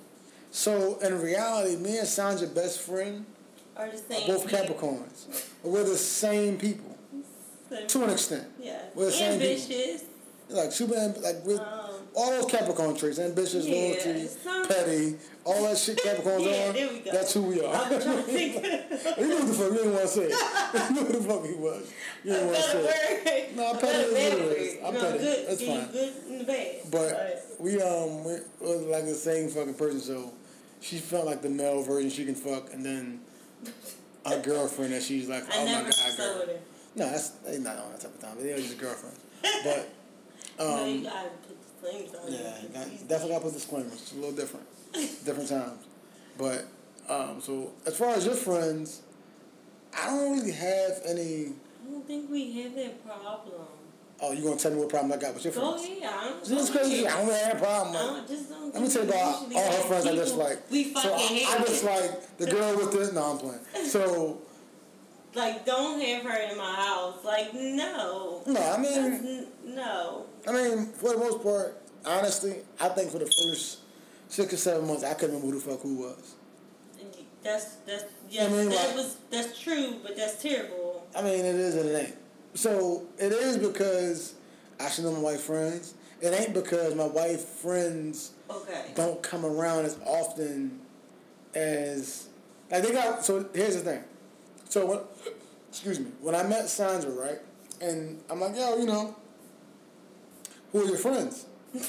[0.56, 3.26] So in reality, me and Saundra best friend
[3.76, 4.48] Are the are both.
[4.48, 6.96] Capricorns, but we're the same people
[7.68, 8.46] Same- to an extent.
[8.58, 8.78] Yeah.
[8.94, 9.52] We're the same people.
[9.52, 10.02] Ambitious.
[10.48, 15.16] Like super, amb- like with Um, all those Capricorn traits, ambitious, Yeah, loyalty, some- petty,
[15.44, 16.72] all that shit Capricorns Yeah, are.
[16.72, 17.12] there we go.
[17.12, 17.74] That's who we are.
[17.74, 18.54] I'm trying to think.
[19.18, 20.32] You knew what the fuck, you didn't want to say it.
[20.74, 21.92] You knew what the fuck he was.
[22.24, 22.78] You didn't want to say
[23.50, 23.56] it.
[23.56, 24.78] No, A petty is what it is.
[24.86, 25.18] I'm know, petty.
[25.18, 25.92] Good, That's fine.
[25.92, 26.76] good and bad.
[26.90, 30.32] But we um we was like the same fucking person, so
[30.86, 33.20] she felt like the male version she can fuck, and then
[34.24, 36.56] a girlfriend that she's like, oh my god, girl.
[36.94, 38.36] No, that's they not on that type of time.
[38.40, 39.18] They are just girlfriends.
[39.42, 39.88] But
[40.58, 42.32] no, you um, gotta put flames on.
[42.32, 42.72] yeah, it.
[42.72, 43.92] got, definitely got to put disclaimers.
[43.94, 44.66] It's a little different,
[45.24, 45.84] different times.
[46.38, 46.66] But
[47.08, 49.02] um, so as far as your friends,
[49.92, 51.46] I don't really have any.
[51.84, 53.66] I don't think we have that problem.
[54.20, 55.84] Oh, you gonna tell me what problem I got with your friends?
[55.84, 56.02] ahead.
[56.04, 56.40] I don't.
[56.44, 57.06] This is crazy.
[57.06, 57.96] I don't have a problem.
[57.96, 60.70] I just don't Let me tell you about all her friends I people- dislike.
[60.70, 61.66] We So fucking I, hate I it.
[61.66, 63.12] dislike the girl with the.
[63.12, 63.88] No, I'm playing.
[63.88, 64.38] So
[65.34, 67.22] Like, don't have her in my house.
[67.22, 68.40] Like, no.
[68.46, 70.24] no, I mean, n- no.
[70.48, 71.76] I mean, for the most part,
[72.06, 73.80] honestly, I think for the first
[74.28, 76.36] six or seven months, I couldn't remember who the fuck who was.
[77.42, 81.06] That's that's yes, I mean, that like- was that's true, but that's terrible.
[81.14, 82.16] I mean, it is and it ain't.
[82.56, 84.34] So it is because
[84.80, 85.94] I should know my white friends.
[86.20, 88.92] It ain't because my white friends Okay.
[88.94, 90.80] don't come around as often
[91.54, 92.28] as
[92.70, 93.24] like they got.
[93.24, 94.04] So here's the thing.
[94.68, 95.00] So when,
[95.68, 97.38] excuse me, when I met Saundra, right,
[97.80, 99.14] and I'm like, yo, you know,
[100.72, 101.44] who are your friends?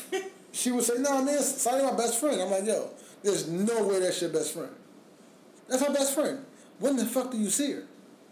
[0.52, 2.42] she would say, no, man, Sandra my best friend.
[2.42, 2.90] I'm like, yo,
[3.24, 4.72] there's no way that's your best friend.
[5.70, 6.46] That's my best friend.
[6.80, 7.84] When the fuck do you see her?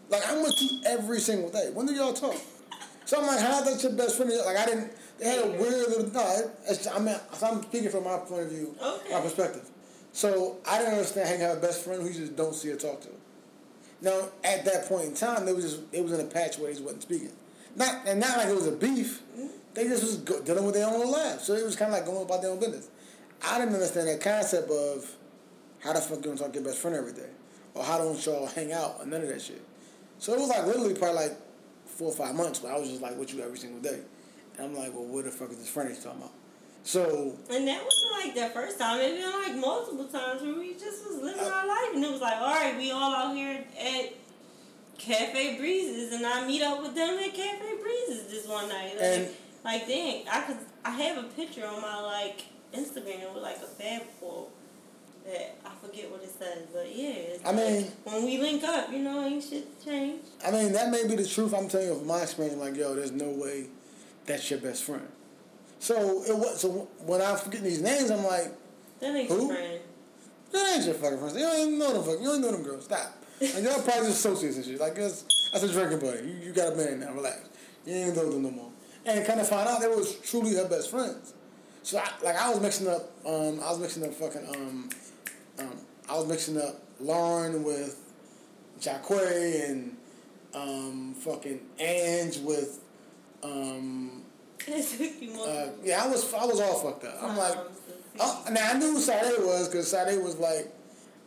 [0.08, 1.70] Like I'm with you every single day.
[1.72, 2.36] When do y'all talk?
[3.04, 4.30] So I'm like, how that your best friend?
[4.44, 4.92] Like I didn't.
[5.18, 6.10] They had a weird little.
[6.12, 9.12] No, it's, I mean, I'm speaking from my point of view, Okay.
[9.12, 9.68] my perspective.
[10.12, 12.70] So I didn't understand how you have a best friend who you just don't see
[12.70, 13.08] or talk to.
[14.02, 16.68] Now at that point in time, they was just it was in a patch where
[16.68, 17.32] they just wasn't speaking.
[17.74, 19.22] Not and not like it was a beef.
[19.36, 19.46] Mm-hmm.
[19.74, 21.44] They just was go, dealing with their own lives.
[21.44, 22.88] So it was kind of like going about their own business.
[23.44, 25.14] I didn't understand that concept of
[25.80, 27.28] how the fuck you don't talk to your best friend every day,
[27.74, 29.62] or how don't y'all hang out, or none of that shit.
[30.18, 31.36] So it was like literally probably like
[31.86, 34.00] four or five months where I was just like with you every single day,
[34.58, 36.32] and I'm like, well, what the fuck is this friend he's talking about?
[36.82, 39.00] So And that wasn't like the first time.
[39.00, 42.10] It been like multiple times where we just was living uh, our life, and it
[42.10, 44.12] was like, all right, we all out here at
[44.98, 48.94] Cafe Breezes, and I meet up with them at Cafe Breezes this one night.
[48.94, 49.28] Like, And-
[49.64, 53.66] like dang, I could, I have a picture on my like Instagram with like a
[53.66, 54.50] fab quote
[55.26, 57.36] that I forget what it says, but yeah.
[57.44, 60.22] I mean- like, when we link up, you know, ain't shit change.
[60.44, 61.52] I mean, that may be the truth.
[61.54, 62.56] I'm telling you from my experience.
[62.58, 63.66] Like, yo, there's no way
[64.26, 65.06] that's your best friend.
[65.78, 66.60] So it was.
[66.60, 68.52] So when I forget these names, I'm like,
[69.00, 69.46] That ain't Who?
[69.46, 69.80] your friend.
[70.52, 71.34] that ain't your fucking friends.
[71.34, 72.02] You don't even know them.
[72.04, 72.20] Fuck.
[72.20, 72.84] You don't know them girls.
[72.84, 73.12] Stop.
[73.40, 74.80] Like, y'all probably just associates and shit.
[74.80, 76.26] Like that's that's a drinking buddy.
[76.26, 77.12] You, you got a man now.
[77.12, 77.48] Relax.
[77.84, 78.70] You ain't know them no more.
[79.04, 81.34] And kind of find out they was truly her best friends.
[81.82, 83.10] So I, like I was mixing up.
[83.26, 84.46] Um, I was mixing up fucking.
[84.56, 84.88] Um,
[85.58, 85.70] um,
[86.08, 87.98] I was mixing up Lauren with
[88.80, 89.96] Jacquay and
[90.54, 92.80] um, fucking Ange with.
[93.42, 94.22] Um,
[94.66, 97.22] It took you uh, yeah, I was I was all fucked up.
[97.22, 98.18] I'm like, times to see.
[98.20, 100.72] oh, now I knew who Sade was because Sade was like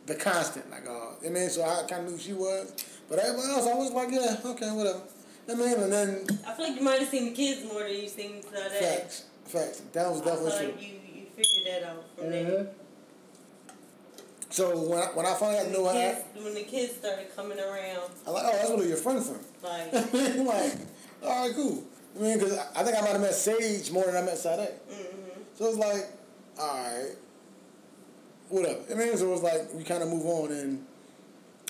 [0.06, 0.70] the constant.
[0.70, 2.72] Like, oh, I mean, so I kind of knew who she was.
[3.08, 5.00] But everyone else, I was like, yeah, okay, whatever.
[5.50, 7.92] I mean, and then I feel like you might have seen the kids more than
[7.92, 8.72] you seen Sade.
[8.72, 9.82] facts, facts.
[9.92, 10.86] That was I feel definitely like true.
[10.86, 12.30] you, you figured that out from Mhm.
[12.30, 12.66] there.
[14.50, 16.62] So when I, when I finally got to know When the, her, kids, when the
[16.64, 19.38] kids started coming around, I'm like, oh, that's really your friend from.
[19.62, 20.72] like, like,
[21.22, 21.84] all right, cool.
[22.16, 24.68] I mean, because I think I might have met Sage more than I met Sade.
[24.90, 25.40] mm-hmm.
[25.54, 26.10] So it's like,
[26.58, 27.10] all right,
[28.48, 28.80] whatever.
[28.90, 30.84] I mean, so it was like we kind of move on and,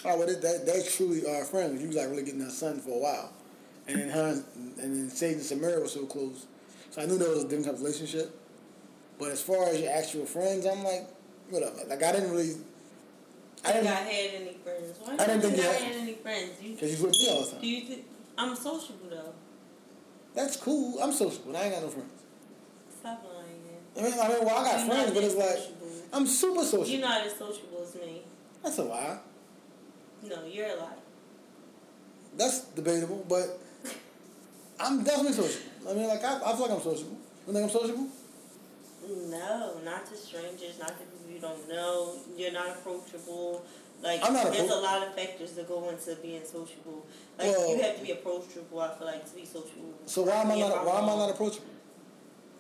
[0.07, 1.83] oh, well, that, that they truly our friends.
[1.83, 3.33] You was like really getting that son for a while,
[3.89, 6.47] and then her and then Sage and Samara were so close,
[6.91, 8.35] so I knew there was a different type of relationship.
[9.19, 11.07] But as far as your actual friends, I'm like,
[11.51, 11.77] whatever.
[11.89, 12.55] Like I didn't really,
[13.65, 14.99] I didn't, I had any friends.
[15.03, 16.51] Why I didn't think you you had- any friends?
[16.63, 17.61] You, because you with me all the time.
[17.61, 18.05] do you think
[18.39, 19.35] I'm sociable though?
[20.35, 20.99] That's cool.
[21.03, 21.57] I'm sociable.
[21.57, 22.23] I ain't got no friends.
[23.01, 23.47] Stop lying.
[23.99, 25.89] I mean, I mean, well, I got You're friends, but it's like sociable.
[26.13, 26.87] I'm super sociable.
[26.87, 28.23] You're not as sociable as me.
[28.63, 29.19] That's a lie.
[30.23, 30.93] No, you're a lie.
[32.37, 33.59] That's debatable, but
[34.81, 35.91] I'm definitely sociable.
[35.91, 37.19] I mean, like I, I feel like I'm sociable.
[37.47, 38.07] You think I'm sociable?
[39.09, 42.17] No, not to strangers, not to people you don't know.
[42.37, 43.65] You're not approachable.
[44.03, 47.07] Like I'm not there's appro- a lot of factors that go into being sociable.
[47.39, 48.81] Like Well- you have to be approachable.
[48.81, 49.95] I feel like to be sociable.
[50.07, 50.85] So why am I not?
[50.87, 51.67] Why am I not approachable?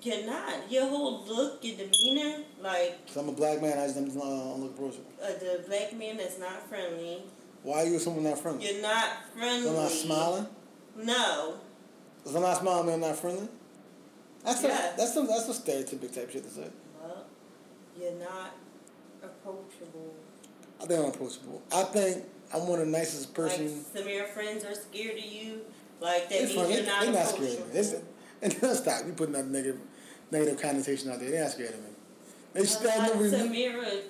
[0.03, 0.71] You're not.
[0.71, 3.79] Your whole look, your demeanor, like Because I'm a black man.
[3.79, 5.05] I just don't uh, look approachable.
[5.23, 7.23] uh, the black man that's not friendly.
[7.63, 8.67] Why are you someone not friendly?
[8.67, 9.63] You're not friendly.
[9.65, 10.47] So I'm not smiling.
[10.97, 11.55] No.
[12.25, 13.49] If I'm not smiling, I'm not friendly.
[14.45, 14.95] That's Yeah.
[14.95, 16.69] a, that's some that's a stereotypic type shit to say.
[17.01, 17.27] Well,
[17.99, 18.55] you're not
[19.23, 20.15] approachable.
[20.83, 21.63] I think I'm approachable.
[21.73, 22.25] I think
[22.55, 23.67] I'm one of the nicest person.
[23.67, 25.61] Like some of your friends are scared of you.
[26.01, 27.81] Like that means you're not They're not scared of me.
[27.81, 27.95] It's,
[28.43, 29.07] and stop.
[29.07, 29.81] You putting that negative
[30.31, 31.31] negative connotation out there.
[31.31, 31.91] They're not scared of me.
[32.55, 33.31] They just stand over me.
[33.31, 34.01] Samira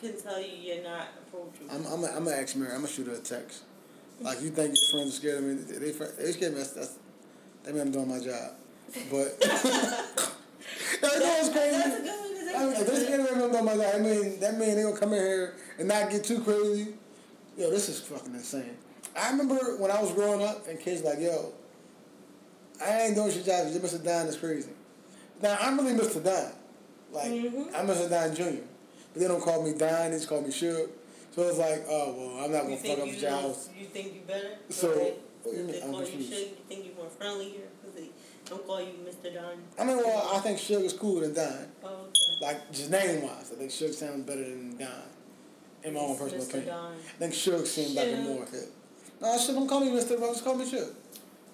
[0.00, 1.66] can tell you you're not approachable.
[1.70, 2.70] I'm I'm a, I'm an ex Mary.
[2.70, 3.64] I'm gonna shoot her a text.
[4.20, 5.54] Like you think your friends are scared of me?
[5.54, 6.58] They they, they scared me.
[6.58, 6.98] That's, that's
[7.64, 8.52] that mean I'm doing my job.
[9.10, 10.30] But that
[11.00, 11.76] That's, was that's a crazy.
[11.82, 12.54] good one.
[12.54, 13.94] I mean, if that's scared of me, my job.
[13.94, 16.94] I mean that man, they gonna come in here and not get too crazy.
[17.56, 18.76] Yo, this is fucking insane.
[19.16, 21.52] I remember when I was growing up and kids like, yo,
[22.82, 23.72] I ain't doing your job.
[23.72, 24.02] You Mr.
[24.02, 24.70] Don is crazy.
[25.42, 26.22] Now I'm really Mr.
[26.22, 26.52] Don.
[27.12, 27.74] Like Mhm.
[27.74, 28.08] I'm Mr.
[28.08, 28.62] Don Jr.
[29.12, 30.10] But they don't call me Don.
[30.10, 30.88] They just call me Shug.
[31.34, 33.70] So it's like, oh well, I'm not You gonna fuck up you, house.
[33.78, 34.50] you think you better?
[34.68, 35.14] So, Right?
[35.42, 35.82] what do you mean?
[35.82, 37.68] I'm you you think you're more friendlier
[38.52, 39.32] don't call you Mr.
[39.32, 39.56] Don.
[39.78, 41.66] I mean, well, I think Shug is cooler than Don.
[41.84, 42.12] Oh, okay.
[42.40, 44.88] Like just name wise, I think Shug sounds better than Don.
[45.84, 46.48] In my own personal Mr.
[46.50, 46.68] opinion.
[46.68, 46.92] Don.
[46.92, 48.24] I think Shug seems like a Shug.
[48.24, 48.68] more hit.
[49.20, 50.20] No, shit, don't call me Mr.
[50.20, 50.88] Rose, call me Shug.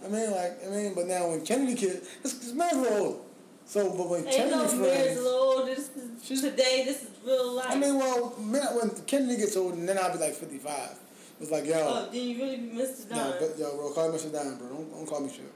[0.04, 3.06] I mean, like, I mean, but now when Kennedy kid, this, this man's a little
[3.06, 3.18] older.
[3.64, 5.74] So, but when Ain't Kennedy no friends, marriage a little older.
[5.74, 5.90] This
[6.30, 6.82] is today.
[6.86, 7.66] This is real life.
[7.70, 10.96] I mean, well, man, when Kennedy gets old, and then I'll be like fifty five.
[11.40, 13.10] It's like, yo, oh, then you really be Mr.
[13.10, 13.18] Don.
[13.18, 14.32] no, but yo, bro, call me Mr.
[14.32, 14.68] Don, bro.
[14.68, 15.52] Don't, don't call me Chip.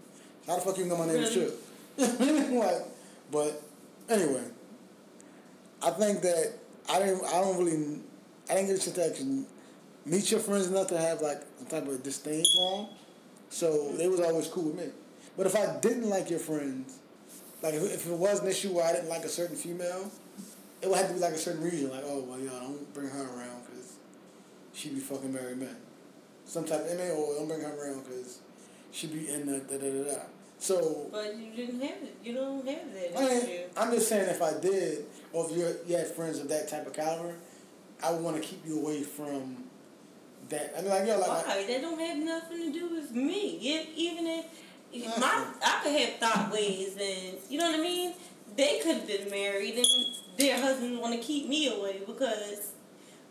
[0.47, 1.33] How the fuck you know my name is?
[1.33, 1.63] Chip?
[1.99, 2.83] like,
[3.31, 3.63] but
[4.09, 4.45] anyway,
[5.83, 6.55] I think that
[6.91, 7.25] I didn't.
[7.25, 8.01] I don't really.
[8.51, 9.45] I didn't get a chance to actually
[10.05, 12.87] meet your friends enough to have like some type of disdain for them.
[13.51, 14.91] So they was always cool with me.
[15.37, 16.99] But if I didn't like your friends,
[17.63, 20.11] like if, if it was an issue where I didn't like a certain female,
[20.81, 21.91] it would have to be like a certain reason.
[21.91, 23.97] Like, oh well, y'all don't bring her around because
[24.73, 25.77] she be fucking married men.
[26.45, 28.41] Some type of MA or oh, don't bring her around because
[28.91, 30.21] she be in the da da da da.
[30.63, 32.17] So But you didn't have it.
[32.23, 33.63] You don't have that I, issue.
[33.77, 36.87] I'm just saying if I did, or if you you had friends of that type
[36.87, 37.35] of caliber,
[38.01, 39.65] I would want to keep you away from
[40.51, 40.73] that.
[40.79, 41.67] I mean, like yo, like, like Why?
[41.67, 43.59] That don't have nothing to do with me.
[43.61, 44.47] If, even if,
[44.93, 45.21] if Nothing.
[45.21, 48.15] my I could have thought ways and you know what I mean.
[48.57, 49.87] They could have been married and
[50.37, 52.71] their husband want to keep me away because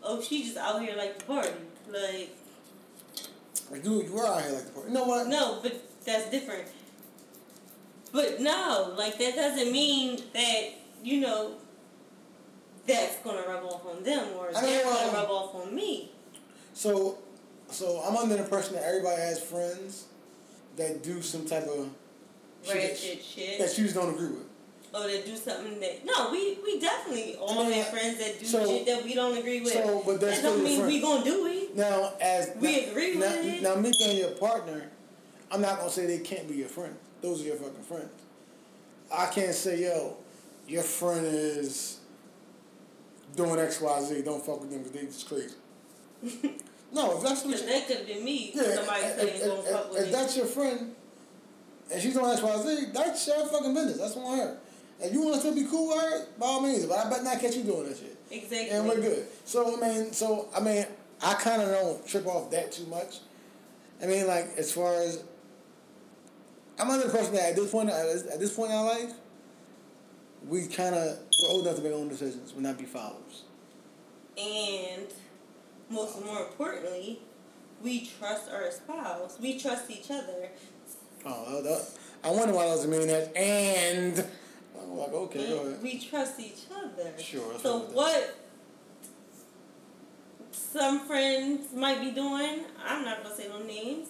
[0.02, 1.50] oh she just out here like the party
[1.88, 2.36] like
[3.70, 4.88] like you you were out here like the part.
[4.88, 5.28] You know what?
[5.28, 6.68] no but that's different.
[8.12, 10.62] But no, like that doesn't mean that
[11.02, 11.54] you know
[12.86, 16.10] that's gonna rub off on them or I they're gonna rub off on me.
[16.74, 17.18] So,
[17.70, 20.06] so I'm under the impression that everybody has friends
[20.76, 21.88] that do some type of
[22.64, 23.58] shit that- Ratchet shit.
[23.58, 24.46] that you just don't agree with.
[24.94, 28.44] Oh, or to do something that no, we we definitely all have friends that do
[28.44, 29.72] so- shit that we don't agree with.
[29.72, 31.74] so, but that's that don't mean we gonna do it.
[31.74, 33.62] Now, as We now, agree now, with it.
[33.62, 34.90] Now, me being your partner,
[35.50, 36.94] I'm not gonna say they can't be your friend.
[37.22, 38.10] Those are your fucking friends.
[39.14, 40.16] I can't say, yo,
[40.66, 42.00] your friend is
[43.36, 44.22] doing X, Y, Z.
[44.22, 45.54] Don't fuck with them because they just crazy.
[46.92, 48.52] no, if that's what you, that could been me.
[48.54, 50.12] yeah, Somebody if, saying if, don't if- fuck if with it.
[50.12, 50.94] that's your friend,
[51.92, 53.98] and she's doing X, Y, Z, that's your fucking business.
[53.98, 54.58] That's on her.
[55.00, 56.86] If you want to still be cool with her, by all means.
[56.86, 58.68] But I bet not catch you doing that shit Exactly.
[58.70, 59.26] and we're good.
[59.44, 60.86] So I mean, so I mean,
[61.20, 63.18] I kind of don't trip off that too much.
[64.00, 65.24] I mean, like as far as
[66.78, 69.12] I'm under the impression that at this point, at this point in our life,
[70.48, 72.52] we kind of we're old enough to make our own decisions.
[72.54, 73.44] We're not be followers.
[74.38, 75.06] And
[75.90, 77.20] most more importantly,
[77.82, 79.38] we trust our spouse.
[79.40, 80.48] We trust each other.
[81.26, 81.88] Oh, that, that-
[82.24, 83.36] I wonder why those mean that.
[83.36, 84.24] And
[84.80, 85.82] I'm like, okay, go and ahead.
[85.82, 87.10] we trust each other.
[87.18, 88.28] Sure, So what it is.
[88.30, 88.36] what
[90.52, 94.08] some friends might be doing, I'm not gonna say no names.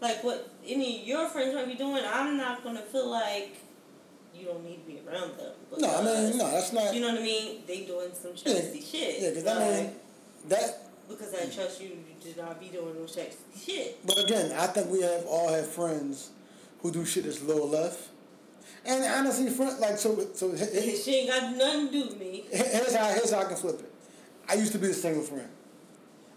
[0.00, 3.56] Like what any of your friends might be doing, I'm not gonna feel like
[4.34, 5.52] you don't need to be around them.
[5.78, 6.94] No, I mean, no, that's not.
[6.94, 7.62] You know what I mean?
[7.66, 9.20] They doing some Yeah, shit.
[9.20, 9.90] Yeah, because I mean,
[10.48, 10.78] that.
[11.08, 14.06] because I trust you, you do not be doing no sexy shit.
[14.06, 16.30] But again, I think we have all have friends
[16.80, 18.08] who do shit that's lower left.
[18.86, 22.18] And honestly, friend, like so, so he- he- she ain't got nothing to do with
[22.18, 22.44] me.
[22.50, 23.92] here's how here's how I can flip it.
[24.48, 25.48] I used to be a single friend.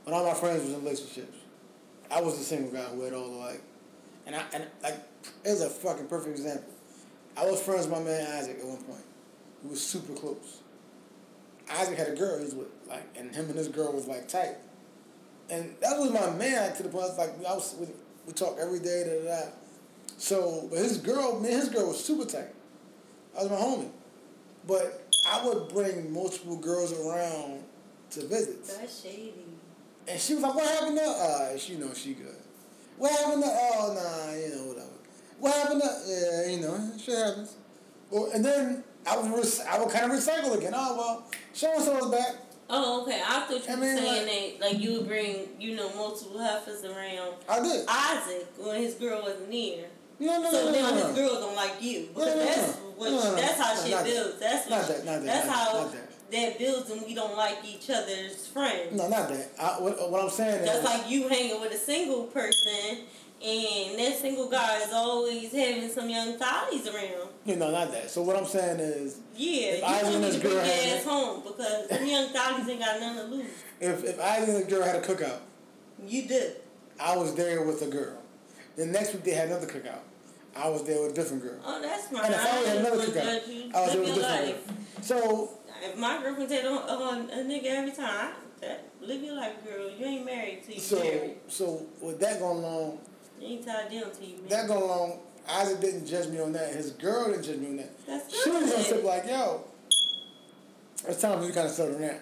[0.03, 1.37] When all my friends was in relationships,
[2.13, 3.61] I was the single guy who had all the like,
[4.27, 4.99] and I and like
[5.43, 6.69] here's a fucking perfect example.
[7.35, 9.03] I was friends with my man Isaac at one point.
[9.63, 10.61] We was super close.
[11.71, 14.27] Isaac had a girl he was with, like, and him and this girl was like
[14.27, 14.57] tight.
[15.49, 17.87] And that was my man to the point like I was we,
[18.27, 19.49] we talk every day, da da da.
[20.17, 22.53] So, but his girl, me and his girl was super tight.
[23.37, 23.89] I was my homie.
[24.67, 27.63] But I would bring multiple girls around
[28.11, 28.77] to visits.
[28.77, 29.42] That's shady.
[30.07, 32.35] And she was like, what happened to uh she know she good.
[32.97, 34.89] What happened to oh nah, you know, whatever.
[35.39, 37.55] What happened to yeah, you know, shit happens.
[38.11, 40.73] Well, and then I would rec- I would kind of recycle again.
[40.75, 42.35] Oh well, so and so's back.
[42.69, 43.21] Oh, okay.
[43.25, 46.39] I thought you I were mean, saying that like you would bring, you know, multiple
[46.39, 47.85] heifers around I did.
[47.87, 49.85] Isaac when his girl wasn't near.
[50.19, 51.07] No, no, So no, now no, no.
[51.07, 53.35] his girl don't like you because No, no, no, that's what No, no, no.
[53.35, 54.05] that's how No, that.
[54.05, 54.39] builds.
[54.39, 55.91] That's Not that, not that, that's not how
[56.33, 56.59] that, not that.
[56.59, 58.95] that builds and we don't like each other's friends.
[58.95, 59.51] No, not that.
[59.59, 62.99] I, what, what I'm saying is That's is like you hanging with a single person
[63.45, 67.29] and that single guy is always having some young thotties around.
[67.45, 68.09] you know, not that.
[68.09, 71.03] So what I'm saying is Yeah, If don't and need this girl your had- ass
[71.03, 73.51] home because them young thotties ain't got nothing to lose.
[73.81, 75.39] if if I and the girl had a cookout,
[76.07, 76.57] You did.
[76.99, 78.17] I was there with a girl.
[78.77, 79.99] The next week they had another cookout.
[80.55, 81.59] I was there with a different girl.
[81.65, 82.23] Oh, that's fine.
[82.25, 83.75] And if I I was another cookout.
[83.75, 84.67] I was there with a different life.
[84.67, 84.75] girl.
[85.01, 85.49] So
[85.83, 89.89] If my girlfriend said on, on a nigga every time, that live your life, girl.
[89.89, 91.35] You ain't married till you so married.
[91.47, 92.99] so with that going along,
[93.39, 94.49] You ain't tied down till you married.
[94.49, 95.19] that going along,
[95.49, 96.73] Isaac didn't judge me on that.
[96.73, 98.07] His girl didn't judge me on that.
[98.07, 99.65] That's She was on tip like, yo,
[101.07, 102.19] it's time for you kind of settle down.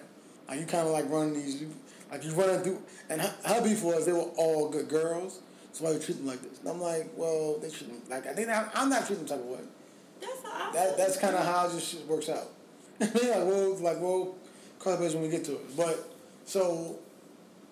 [0.48, 1.70] Like you kind of like running these, you,
[2.10, 2.82] like you running through.
[3.08, 5.38] And her, her beef was they were all good girls,
[5.70, 6.58] So why you treat them like this?
[6.58, 8.10] And I'm like, well, they shouldn't.
[8.10, 9.64] like I think I'm, I'm not treating them type of way.
[10.20, 12.48] That's how I That that's kind of how this shit works out.
[13.00, 14.34] like we'll like we'll
[14.78, 15.76] cross bridge when we get to it.
[15.76, 16.12] But
[16.44, 16.98] so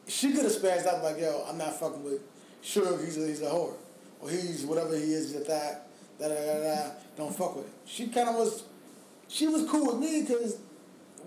[0.08, 2.20] she could have spazzed out like, yo, I'm not fucking with
[2.62, 3.74] sure He's a, he's a whore,
[4.20, 5.32] or he's whatever he is.
[5.32, 5.86] He's a that
[6.18, 6.90] da da da da.
[7.16, 7.72] Don't fuck with it.
[7.86, 8.64] She kind of was.
[9.28, 10.58] She was cool with me because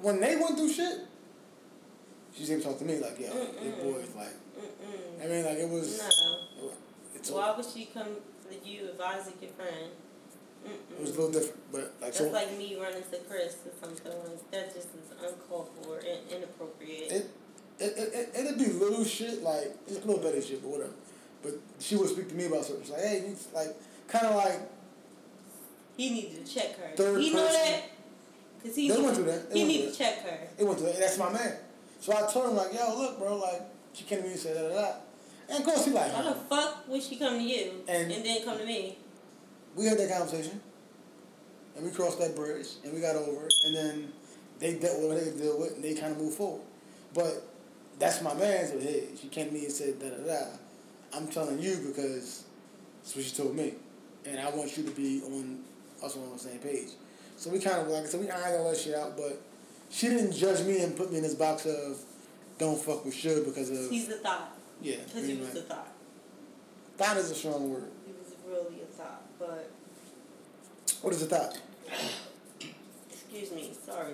[0.02, 1.00] when they went through shit,
[2.36, 3.84] she to talk to me like, yo, your Mm-mm.
[3.84, 4.28] boys like.
[4.28, 5.24] Mm-mm.
[5.24, 6.00] I mean, like it was.
[6.00, 6.70] No.
[7.16, 8.08] It's Why would she come
[8.50, 9.92] to you advising your friend?
[10.66, 12.30] It was a little different, but like That's so.
[12.30, 14.74] like me running to Chris or something like that.
[14.74, 17.12] Just is uncalled for and inappropriate.
[17.12, 17.30] It,
[17.80, 20.94] it, it, it, it'd be little shit, like, it's a little better shit, but whatever.
[21.42, 22.94] But she would speak to me about certain shit.
[22.94, 23.76] Like, hey, you, like,
[24.08, 24.60] kind of like,
[25.98, 26.96] he needed to check her.
[26.96, 27.84] Third he know that?
[28.64, 29.50] Cause he They went through that.
[29.50, 30.40] They he went need to check her.
[30.58, 31.58] it went to, that's my man.
[32.00, 33.62] So I told him, like, yo, look, bro, like,
[33.94, 34.92] she came to me and said, da, da.
[35.50, 38.26] And of course, he like, Why the fuck would she come to you And- and,
[38.26, 38.98] then come to me?
[39.76, 40.62] We had that conversation,
[41.76, 44.14] and we crossed that bridge, and we got over it, and then
[44.60, 46.62] they dealt with what they dealt with, and they kind of moved forward.
[47.14, 47.44] But
[48.00, 50.46] that's my man, so hey, she came to me and said, da, da, da.
[51.16, 52.44] I'm telling you because
[53.02, 53.74] that's what she told me.
[54.26, 55.60] And I want you to be on
[56.04, 56.90] us on the same page.
[57.38, 59.42] So we kind of, like I said, we ironed all that shit out, but
[59.90, 61.98] she didn't judge me and put me in this box of
[62.58, 64.56] don't fuck with Shug because of, He's a thought.
[64.82, 64.96] yeah.
[65.06, 65.64] Because he was a much.
[65.66, 65.88] thought.
[66.98, 67.90] Thought is a strong word.
[68.06, 68.83] He was really.
[69.46, 69.70] But,
[71.02, 71.60] What is a thought?
[73.12, 74.14] excuse me, sorry.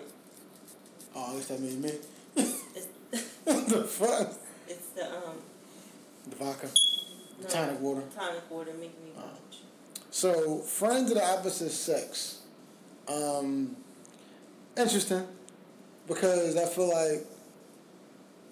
[1.15, 1.91] Oh, I guess that means me.
[2.35, 2.87] It's,
[3.45, 4.33] the fuck?
[4.67, 5.35] it's the, um,
[6.29, 6.67] The vodka.
[7.41, 8.03] The no, tonic water.
[8.15, 9.59] Tonic water making me watch.
[10.09, 12.39] So, friends of the opposite sex.
[13.07, 13.75] Um,
[14.75, 15.27] interesting.
[16.07, 17.25] Because I feel like.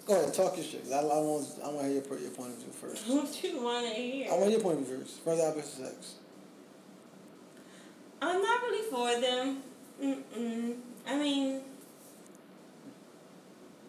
[0.06, 0.86] Go ahead, talk your shit.
[0.94, 3.08] I, I want, I want to hear your, your point of view first.
[3.10, 4.32] What you want to hear?
[4.32, 5.20] I want your point of view first.
[5.24, 6.16] Friends of the opposite sex.
[8.22, 9.64] I'm not really for them.
[10.02, 10.76] Mm-mm.
[11.08, 11.62] I mean,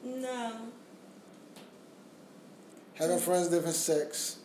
[0.05, 0.53] no.
[2.95, 4.39] Having friends different sex,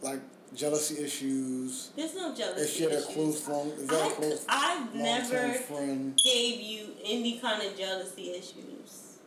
[0.00, 0.20] like
[0.54, 1.90] jealousy issues.
[1.96, 2.62] There's no jealousy.
[2.62, 3.14] If she had a issues.
[3.14, 6.20] close long, very I, close I've never friend.
[6.22, 9.18] gave you any kind of jealousy issues.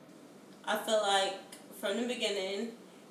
[0.66, 1.34] I feel like
[1.80, 2.70] from the beginning,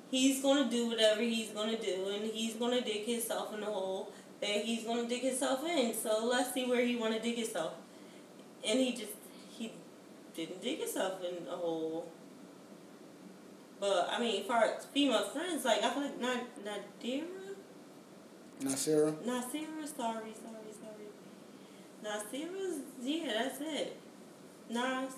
[0.09, 4.11] he's gonna do whatever he's gonna do, and he's gonna dig himself in the hole
[4.41, 5.93] that he's gonna dig himself in.
[5.93, 7.73] So let's see where he wanna dig himself.
[8.65, 9.13] And he just
[9.49, 9.71] he
[10.35, 12.11] didn't dig himself in a hole.
[13.79, 14.61] But I mean, for
[14.93, 17.55] female friends, like I feel like not Nadira,
[18.61, 19.13] Nasira.
[19.23, 21.07] Nasira, sorry, sorry, sorry.
[22.03, 23.97] Nasira's yeah, that's it.
[24.69, 25.13] Nas.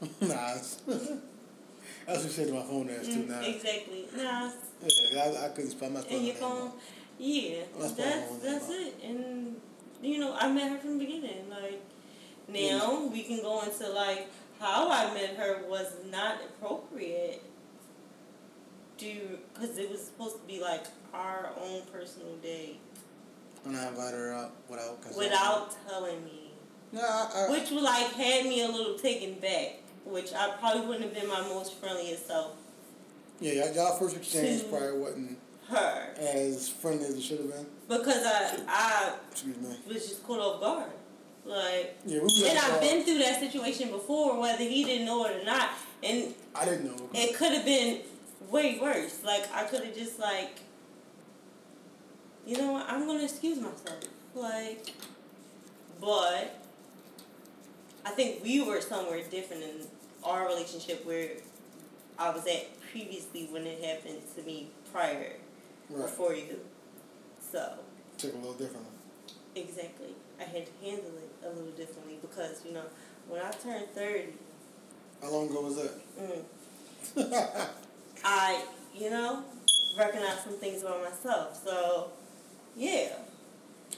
[0.20, 0.82] Nas.
[2.06, 3.24] That's what she said to my phone ass too.
[3.24, 3.46] Mm, Nas.
[3.46, 4.04] exactly.
[4.14, 4.52] Nas.
[5.12, 6.12] Yeah, I, I couldn't spell my phone.
[6.12, 6.72] And your phone.
[7.18, 7.62] Yeah.
[7.78, 8.94] That's That's what I wanted that's it.
[9.04, 9.56] And
[10.02, 11.48] you know, I met her from the beginning.
[11.48, 11.80] Like
[12.48, 14.28] now we can go into like
[14.60, 17.42] how I met her was not appropriate.
[18.96, 22.76] Do because it was supposed to be like our own personal day
[23.64, 26.52] And I invited her out without without telling me.
[26.92, 31.06] No, I, I, Which like had me a little taken back, which I probably wouldn't
[31.06, 32.52] have been my most friendliest self.
[33.40, 36.14] yeah, y'all- y'all first exchange To- probably wasn't Her.
[36.18, 37.66] as friendly as it should have been.
[37.88, 39.76] Because I I Excuse me.
[39.86, 40.90] was just caught off guard.
[41.44, 45.42] Like Yeah, we and I've been through that situation before, whether he didn't know it
[45.42, 45.70] or not.
[46.02, 46.34] And.
[46.54, 47.08] I didn't know.
[47.14, 48.00] it could have been
[48.50, 49.22] way worse.
[49.24, 50.60] Like I could have just like
[52.46, 54.04] you know what, I'm gonna excuse myself.
[54.34, 54.92] Like
[56.00, 56.60] but
[58.04, 59.70] I think we were somewhere different in
[60.22, 61.30] our relationship where
[62.18, 65.32] I was at previously when it happened to me prior
[65.94, 66.06] Right.
[66.06, 66.60] before you.
[67.52, 67.72] So
[68.18, 68.90] Took a little differently.
[69.54, 70.14] exactly.
[70.40, 72.84] I had to handle it a little differently because, you know,
[73.28, 74.34] when I turned thirty,
[75.22, 75.92] How long ago was that?
[77.16, 77.68] mm,
[78.24, 79.44] I, you know,
[79.98, 81.60] recognized some things about myself.
[81.64, 82.10] So
[82.76, 83.10] yeah.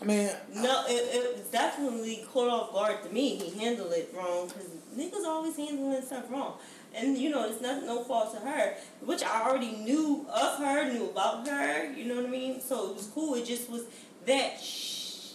[0.01, 3.37] I mean, No, it, it was definitely caught off guard to me.
[3.37, 6.59] He handled it wrong because niggas always handling stuff wrong.
[6.97, 8.75] And, you know, it's not no fault to her,
[9.05, 12.61] which I already knew of her, knew about her, you know what I mean?
[12.61, 13.35] So it was cool.
[13.35, 13.83] It just was
[14.25, 15.33] that sh-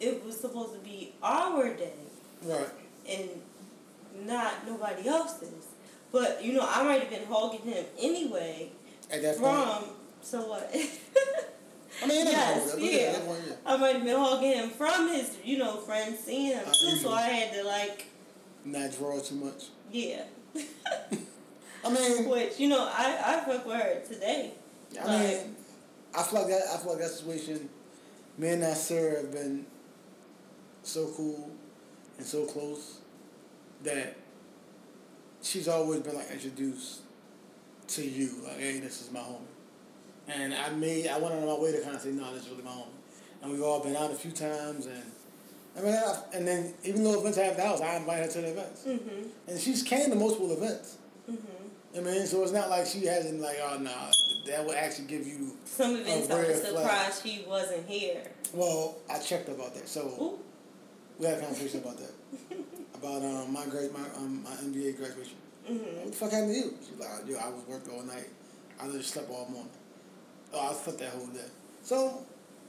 [0.00, 1.92] it was supposed to be our day
[2.44, 2.68] right.
[3.08, 3.28] and
[4.26, 5.66] not nobody else's.
[6.12, 8.70] But, you know, I might have been hogging him anyway
[9.10, 9.54] At that point.
[9.64, 9.84] from,
[10.22, 10.70] so what?
[12.02, 13.46] I mean, Yes, yes, that, but yeah.
[13.50, 13.54] yeah.
[13.64, 17.12] I might have been hogging him from his, you know, friends seeing him too, so.
[17.12, 18.06] I had to like,
[18.64, 19.64] Not draw too much.
[19.90, 20.24] yeah.
[21.84, 24.52] I mean, Which you know, I I fuck with her today.
[25.02, 25.56] I mean,
[26.16, 26.62] I feel like that.
[26.72, 27.68] I feel like that situation.
[28.38, 29.66] Me and Nasir have been
[30.82, 31.50] so cool
[32.16, 33.00] and so close
[33.82, 34.16] that
[35.42, 37.00] she's always been like introduced
[37.88, 39.40] to you, like, hey, this is my homie.
[40.28, 42.50] And I made, I went on my way to kind of say, no, this is
[42.50, 42.86] really my homie.
[43.42, 45.02] And we've all been out a few times, and
[45.78, 48.40] I mean, I, and then even though events have the house, I invite her to
[48.40, 49.28] the events, Mm-hmm.
[49.48, 50.96] and she's came to multiple events.
[51.30, 51.96] Mm-hmm.
[51.96, 53.90] I mean, so it's not like she hasn't like, oh no,
[54.46, 55.56] that would actually give you.
[55.64, 57.12] Some events A I was red flag.
[57.22, 58.22] she wasn't here.
[58.52, 60.38] Well, I checked about that, so Ooh.
[61.18, 62.12] we had a conversation about that,
[62.94, 65.36] about um my grade, my um my MBA graduation.
[65.70, 65.96] Mm-hmm.
[65.98, 66.74] What the fuck happened to you?
[66.80, 68.28] She's like, yo, I was working all night.
[68.80, 69.70] I just slept all morning.
[70.52, 71.40] Oh, I slept that whole day.
[71.82, 72.24] So,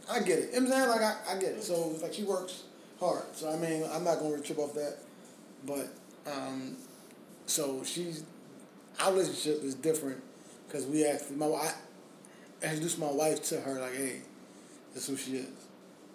[0.10, 0.54] I get it.
[0.54, 0.90] You know what I'm saying?
[0.90, 1.64] Like, I, I get it.
[1.64, 2.64] So, it's like, she works
[3.02, 3.24] hard.
[3.34, 4.98] So, I mean, I'm not going to trip off that.
[5.66, 5.90] But,
[6.32, 6.78] um,
[7.46, 8.24] so she's,
[9.00, 10.22] our relationship is different
[10.68, 11.74] because we actually, my, I
[12.64, 14.22] introduced my wife to her, like, hey,
[14.94, 15.48] this is who she is.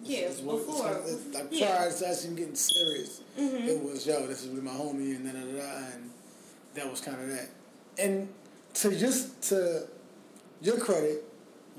[0.03, 0.83] Yeah, It's what- it's before.
[0.85, 1.75] like, it's like yeah.
[1.75, 3.67] prior to us even getting serious, Mhm.
[3.67, 6.11] it was yo, this is with my homie, and da da da, da, and
[6.75, 7.49] that was kind of that.
[7.97, 8.29] And
[8.75, 9.87] to just to
[10.61, 11.23] your credit,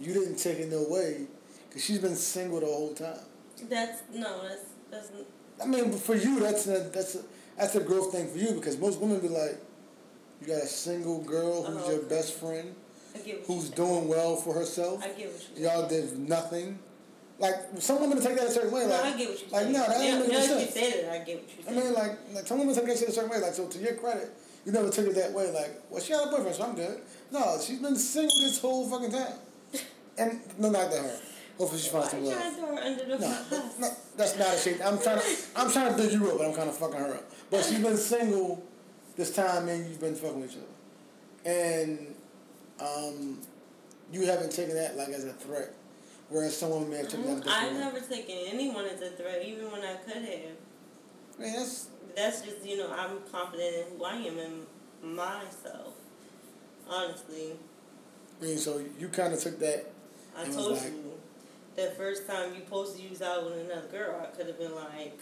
[0.01, 1.27] you didn't take it no way,
[1.69, 3.21] because she's been single the whole time.
[3.69, 5.11] That's no, that's that's
[5.63, 7.23] I mean, for you, that's a, that's a,
[7.57, 9.59] that's a growth thing for you because most women be like,
[10.41, 12.09] you got a single girl who's Oh, your okay.
[12.09, 12.75] best friend,
[13.15, 13.75] I get what who's saying.
[13.75, 15.03] doing well for herself.
[15.03, 16.79] I get what you're Y'all did nothing.
[17.41, 18.83] Like some women take that a certain way.
[18.83, 19.73] No, Like I get what you're like, saying.
[19.73, 21.85] no, that ain't now, making now that you said it, I get what you're I
[21.85, 23.39] mean, like, like some women take that shit a certain way.
[23.39, 24.31] Like, so to your credit,
[24.65, 25.51] you never took it that way.
[25.53, 27.01] Like, well, she had a boyfriend, so I'm good.
[27.33, 29.35] No, she's been single this whole fucking time.
[30.19, 31.17] And no, not to her.
[31.59, 32.39] Hopefully she Why finds are some you love.
[32.41, 33.79] trying to throw her under the No, bus?
[33.81, 34.79] no, that's not a shame.
[34.85, 37.15] I'm trying to, I'm trying to dig you up, but I'm kind of fucking her
[37.15, 37.31] up.
[37.51, 38.63] But she's been single
[39.17, 42.15] this time, and you've been fucking with each other, and
[42.81, 43.41] um,
[44.13, 45.75] you haven't taken that like as a threat,
[46.29, 47.79] whereas someone may have taken that I've way.
[47.79, 50.57] never taken anyone as a threat, even when I could have.
[51.41, 55.95] That's That's just you know I'm confident in who I am in myself.
[56.89, 57.53] Honestly,
[58.41, 59.91] I mean, so you kind of took that.
[60.37, 61.08] I told like- you
[61.79, 64.75] that first time you posted you was out with another girl, I could have been
[64.75, 65.19] like,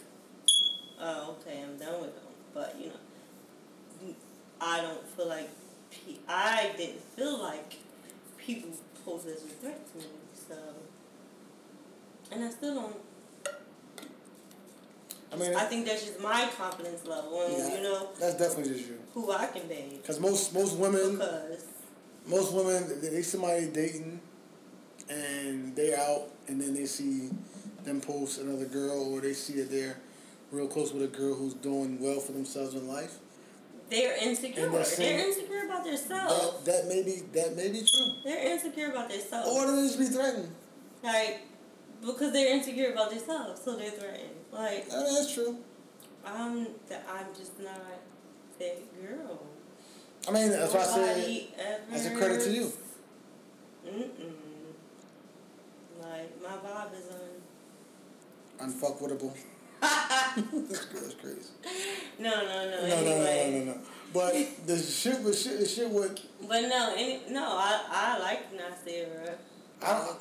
[0.99, 2.23] oh okay, I'm done with them.
[2.53, 4.13] But you know,
[4.59, 5.49] I don't feel like
[5.91, 7.77] pe- I didn't feel like
[8.37, 8.71] people
[9.05, 10.05] posed as a threat to me.
[10.33, 10.55] So,
[12.31, 12.95] and I still don't.
[15.31, 17.77] I mean, I think that's just my confidence level, and Yeah.
[17.77, 18.97] you know that's definitely just you.
[19.13, 20.01] who I can date.
[20.01, 21.65] Because most most women, Because
[22.25, 24.21] most women, they, they somebody dating,
[25.09, 27.29] and they out, and then they see
[27.83, 29.97] them post another girl, or they see that they're
[30.51, 33.15] real close with a girl who's doing well for themselves in life.
[33.89, 34.67] they're insecure.
[34.69, 36.65] They're saying- They're insecure about themselves.
[36.65, 39.47] That that may be that may be true, They're insecure about themselves.
[39.49, 40.51] or they just be threatened.
[41.03, 41.41] Like,
[42.01, 44.35] because they're insecure about themselves, so they're threatened.
[44.51, 45.57] Like, that's true.
[46.25, 47.79] I'm, th- I'm just not
[48.59, 49.45] that girl.
[50.27, 51.49] I mean, that's why I said Nobody
[51.89, 52.71] that's a credit to you.
[53.87, 54.33] Mm-mm.
[56.09, 58.73] Like, my vibe is um, on.
[58.73, 59.33] unfuckwittable.
[59.81, 61.39] that's, cra- that's crazy.
[62.19, 62.87] No, no, no.
[62.87, 63.77] No, no, no, no, no, no.
[64.13, 64.33] But
[64.65, 69.35] the shit with shit, the shit with But no, any, no, I, I like Nasira.
[69.83, 70.17] I don't.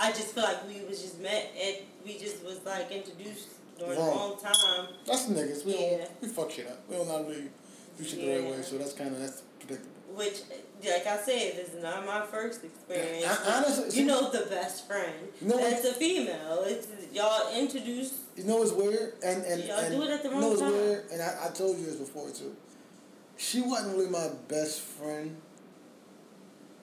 [0.00, 3.98] I just feel like we was just met at, we just was like introduced during
[3.98, 4.06] Wrong.
[4.08, 4.88] the wrong time.
[5.06, 5.64] That's niggas.
[5.66, 5.98] We Yeah.
[5.98, 6.78] don't we fuck shit up.
[6.88, 8.50] We don't know how to do shit the right Yeah.
[8.52, 8.62] way.
[8.62, 9.90] So that's kind of that's predictable.
[10.14, 10.42] Which,
[10.84, 13.26] like I said, this is not my first experience.
[13.26, 15.12] I- honestly, you know the best friend.
[15.40, 16.62] You know what- That's a female.
[16.66, 18.14] It's y'all introduced.
[18.36, 19.14] You know what's weird?
[19.24, 20.72] And and, Y'all and do it at the you know time.
[20.72, 21.10] weird?
[21.10, 22.54] And I, I told you this before too.
[23.36, 25.36] She wasn't really my best friend.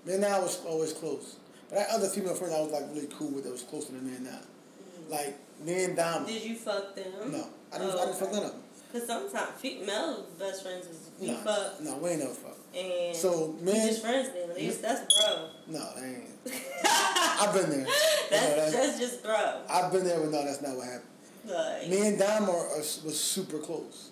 [0.06, 1.38] Man, I was always close.
[1.70, 3.94] But I had other female friends I was like really cool with that was closer
[3.94, 4.40] than me and now.
[4.40, 5.10] Mm.
[5.10, 6.26] Like me and Dom.
[6.26, 7.06] Did you fuck them?
[7.32, 7.48] No.
[7.72, 8.36] I didn't, Oh, I didn't fuck okay.
[8.38, 8.64] none of oh, them.
[8.92, 12.58] Cause sometimes female best friends is you No, fuck no, we ain't never fuck.
[12.76, 14.50] and So, man- just friends then.
[14.50, 15.48] At least that's bro.
[15.68, 16.30] No, they ain't.
[16.86, 17.86] I've been there.
[17.86, 19.62] That's No, that's- that's just bro.
[19.70, 21.06] I've been there, but no, that's not what happened.
[21.46, 24.12] Like Me and Dom are, are, was super close,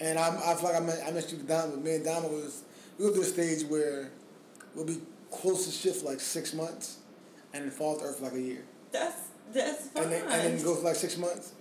[0.00, 2.22] and I, I feel like I met, I met you Dom, but me and Dom
[2.24, 2.62] was
[2.98, 4.10] we were to a stage where
[4.76, 4.98] we'll be
[5.32, 6.98] close to shit for like six months,
[7.52, 9.16] and then fall to earth for like a year, that's
[9.52, 10.04] that's fine.
[10.04, 11.52] and then and then go for like six months,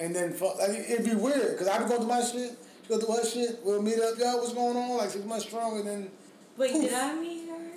[0.00, 2.56] and then fall, like it'd be weird because I'd go through my shit,
[2.88, 4.98] go through her shit, we'll meet up, yo, what's going on?
[4.98, 6.10] Like she's much stronger than.
[6.56, 6.82] Wait, poof.
[6.82, 7.70] did I meet her?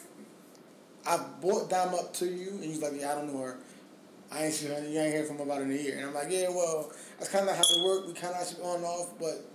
[1.08, 3.58] I brought Dom up to you, and he's like, yeah, I don't know her.
[4.32, 4.88] I ain't seen her.
[4.88, 5.98] You ain't heard from her about in a year.
[5.98, 8.08] And I'm like, yeah, well, that's kind of how it work.
[8.08, 9.46] We kind of on and off, but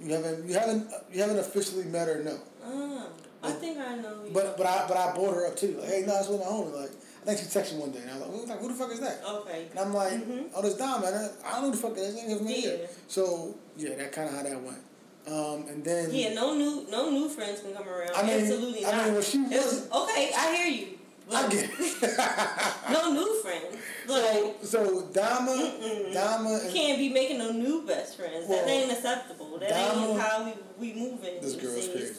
[0.00, 2.22] you haven't, you haven't, you haven't officially met her.
[2.22, 2.38] No.
[2.64, 3.08] Oh,
[3.42, 4.24] I think I know.
[4.24, 4.30] You.
[4.32, 5.76] But but I but I brought her up too.
[5.78, 6.74] Like, hey, no, it's with my homie.
[6.74, 6.90] Like
[7.26, 9.00] I think she texted me one day, and I was like, who the fuck is
[9.00, 9.22] that?
[9.26, 9.66] Okay.
[9.70, 10.44] And I'm like, Mhm.
[10.54, 11.30] oh, this Dom, man.
[11.44, 12.16] I don't know who the fuck that is.
[12.16, 12.38] Yeah.
[12.48, 12.88] here.
[13.08, 14.78] So yeah, that kind of how that went.
[15.26, 18.10] Um, and then Yeah, no new no new friends can come around.
[18.14, 19.04] I mean, Absolutely I not.
[19.06, 20.98] mean, when she was- okay, I hear you.
[21.32, 22.18] I get it.
[22.92, 23.76] no new friends.
[24.06, 26.12] Like so so Dama, Mm-mm.
[26.12, 28.44] Dama, you and can't be making no new best friends.
[28.46, 29.58] Well, that ain't acceptable.
[29.58, 30.52] That Dama- ain't how we
[30.92, 31.40] we moving.
[31.40, 32.16] this girl's crazy.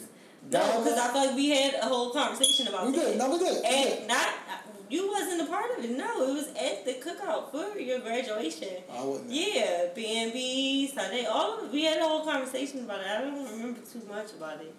[0.50, 3.04] No, Dama- because I feel like we had a whole conversation about we that.
[3.06, 3.18] did.
[3.18, 3.62] No, we did.
[3.62, 4.08] We did.
[4.08, 4.28] Not
[4.88, 5.90] you wasn't a part of it.
[5.90, 8.68] No, it was at the cookout for your graduation.
[8.92, 9.30] I wasn't.
[9.30, 11.72] Yeah, B and B, Sunday, all of it.
[11.72, 13.06] We had a whole conversation about it.
[13.06, 14.74] I don't remember too much about it.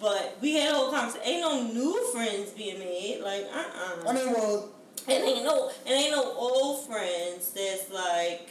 [0.00, 1.26] But we had a whole conversation.
[1.26, 3.20] Ain't no new friends being made.
[3.22, 4.68] Like, uh uh I mean, well,
[5.08, 8.50] And ain't no and ain't no old friends that's like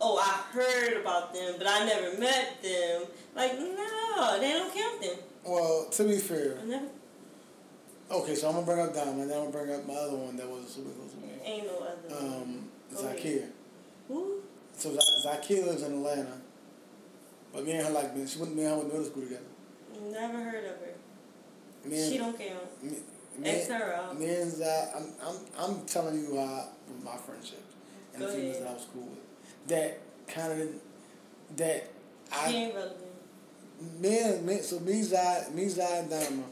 [0.00, 3.04] Oh, I heard about them, but I never met them.
[3.34, 5.16] Like, no, they don't count them.
[5.44, 5.86] well.
[5.92, 6.86] To be fair, I never
[8.10, 8.34] okay.
[8.34, 10.36] So I'm gonna bring up Diamond, and then I'm gonna bring up my other one
[10.36, 11.32] that was super close to me.
[11.44, 12.26] ain't no other.
[12.26, 12.68] Um.
[12.92, 13.48] Zakia.
[14.08, 14.40] Who?
[14.76, 16.36] So Z- Zakia lives in Atlanta,
[17.52, 18.26] but me and her like me.
[18.26, 18.54] She went.
[18.54, 19.42] Me and her went to middle school together.
[20.10, 21.88] Never heard of her.
[21.88, 22.82] Me and, She don't count.
[22.82, 22.90] Me,
[23.38, 24.18] me, X her out.
[24.18, 26.68] me and Zai, I'm, I'm, I'm telling you how
[27.04, 27.62] my friendship
[28.14, 29.68] and Go the females that I was cool with.
[29.68, 30.68] That kind of,
[31.56, 31.90] that
[32.32, 33.00] She I, ain't relevant.
[34.00, 36.44] me and, me, so me, Zai, me, Zai, and well,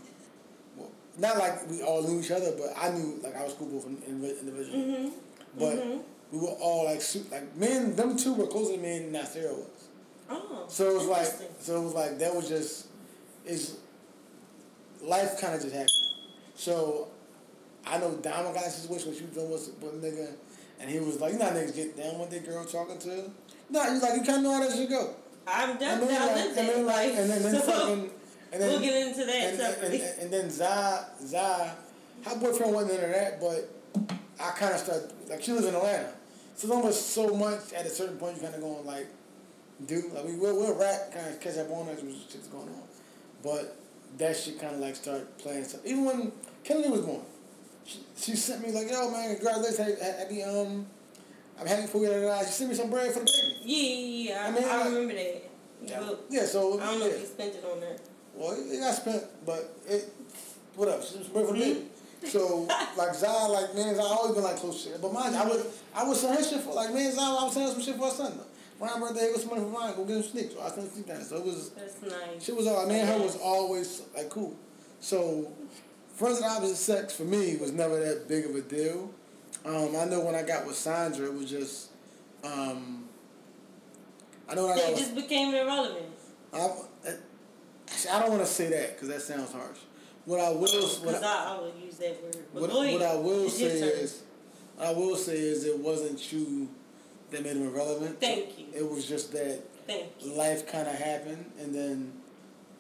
[1.19, 3.85] not like we all knew each other, but I knew, like, I was cool with
[3.85, 4.79] them indiv- individually.
[4.85, 5.09] Mm-hmm.
[5.59, 6.01] But Mhm.
[6.33, 7.95] we were all, like, like, men.
[7.97, 9.67] them two were closer to me and Nasira was.
[10.31, 10.65] Oh.
[10.69, 11.27] So it was like,
[11.61, 12.87] so it was like that was just,
[13.45, 13.75] it's,
[15.03, 15.91] life kind of just happened.
[16.55, 17.09] So,
[17.87, 20.29] I know Dama got in a situation where she was dealing with, with a nigga,
[20.81, 23.31] and he was like, you know niggas get down with that girl talking to?
[23.71, 25.15] No, he's like, you kind of know how that should go.
[25.47, 28.11] I'm And then, like, and then, Like, and then, then fucking,
[28.53, 30.01] and then, we'll get into that and, and, separately.
[30.03, 31.73] and, and then Zai, Zai,
[32.27, 33.69] her boyfriend wasn't into that, but
[34.41, 36.13] I kind of started, like, she lives in Atlanta.
[36.55, 39.07] So there's almost so much at a certain point you kind of going, like,
[39.87, 42.83] dude, like, we, we'll, we'll rap, kind of catch up on as shit's going on.
[43.43, 43.77] But
[44.19, 45.81] that shit kind of, like, started playing stuff.
[45.85, 46.33] Even when
[46.63, 47.23] Kennedy was born,
[47.85, 50.87] she, she sent me, like, yo, man, congratulations, happy, um,
[51.59, 52.39] I'm happy for you, da, da.
[52.41, 53.57] she sent me some bread for the baby.
[53.65, 54.45] yeah, yeah, yeah.
[54.45, 55.49] I, I mean, I like- remember that.
[55.85, 57.13] But Yeah, so, I don't know yeah.
[57.13, 58.01] if you spent it on that.
[58.35, 60.13] Well, it, it got spent, but it,
[60.75, 61.13] what else?
[61.13, 62.29] She was for the Mm-hmm.
[62.29, 65.03] So, like Zai, like man, I always been like close to shit.
[65.03, 67.45] But mind you, I would, I would send her shit for like man, Zai, I
[67.45, 68.39] was sending her some shit for her son.
[68.79, 70.55] When I birthday, go some money for mine, go get him sneaks.
[70.55, 71.29] So I sent him sneakers.
[71.29, 72.43] So it was, That's nice.
[72.43, 72.87] She was all.
[72.87, 74.57] Me and her was always like cool.
[75.01, 75.53] So,
[76.15, 79.11] friends of opposite sex for me was never that big of a deal.
[79.65, 81.91] Um, I know when I got with Saundra, it was just,
[82.45, 83.09] um,
[84.49, 86.07] I know when I got It with just became irrelevant.
[86.53, 86.71] I,
[88.11, 89.79] I don't want to say that because that sounds harsh.
[90.25, 92.37] What I will, what I, I, use that word.
[92.53, 94.23] What, what I will say is,
[94.77, 96.69] what I will say is, it wasn't you
[97.31, 98.21] that made him irrelevant.
[98.21, 98.67] Thank you.
[98.73, 99.61] It was just that
[100.25, 102.13] life kind of happened, and then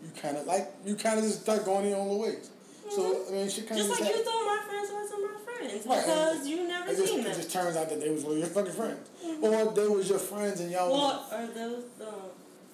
[0.02, 2.50] you kind of like you kind of just start going your own ways.
[2.90, 3.34] So mm-hmm.
[3.34, 6.04] I mean, she kind of Just like you thought my friends wasn't my friends Right,
[6.04, 7.32] because and you never It just, seen it them.
[7.32, 9.44] It just turns out that they was of your fucking friends, mm-hmm.
[9.44, 10.90] or they was your friends and y'all.
[10.90, 11.84] was- What are those?
[12.00, 12.14] Um,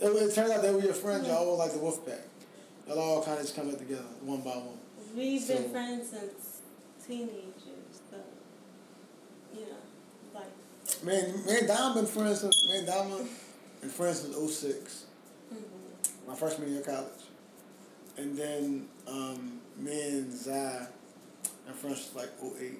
[0.01, 1.25] It, it turns out they were your friends.
[1.25, 1.33] Mm-hmm.
[1.33, 2.21] Y'all were like the wolf pack.
[2.89, 4.79] Y'all all kind of just come together one by one.
[5.15, 6.61] we've So- been friends since
[7.07, 8.01] teenagers.
[8.11, 8.17] So,
[9.55, 9.77] you know,
[10.35, 11.05] like.
[11.05, 13.29] Man, man, and Dom been friends since me and Dom
[13.81, 15.05] been friends since 06,
[15.53, 16.27] mhm.
[16.27, 17.25] my freshman year of college.
[18.17, 20.87] And then um, me and Zai
[21.69, 22.73] are friends since like 08.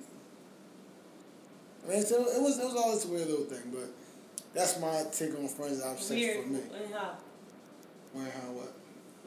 [1.85, 3.89] I mean, so it was it was all this weird little thing, but
[4.55, 6.45] that's my take on friends I've Weird.
[6.45, 6.61] for me.
[6.61, 7.13] And how?
[8.13, 8.73] Where, how, what?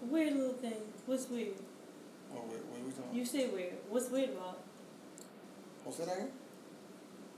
[0.01, 0.73] Weird little thing.
[1.05, 1.53] What's weird?
[2.33, 3.73] Oh, wait, what are we talking You say weird.
[3.89, 4.59] What's weird about?
[5.83, 6.29] What's that again?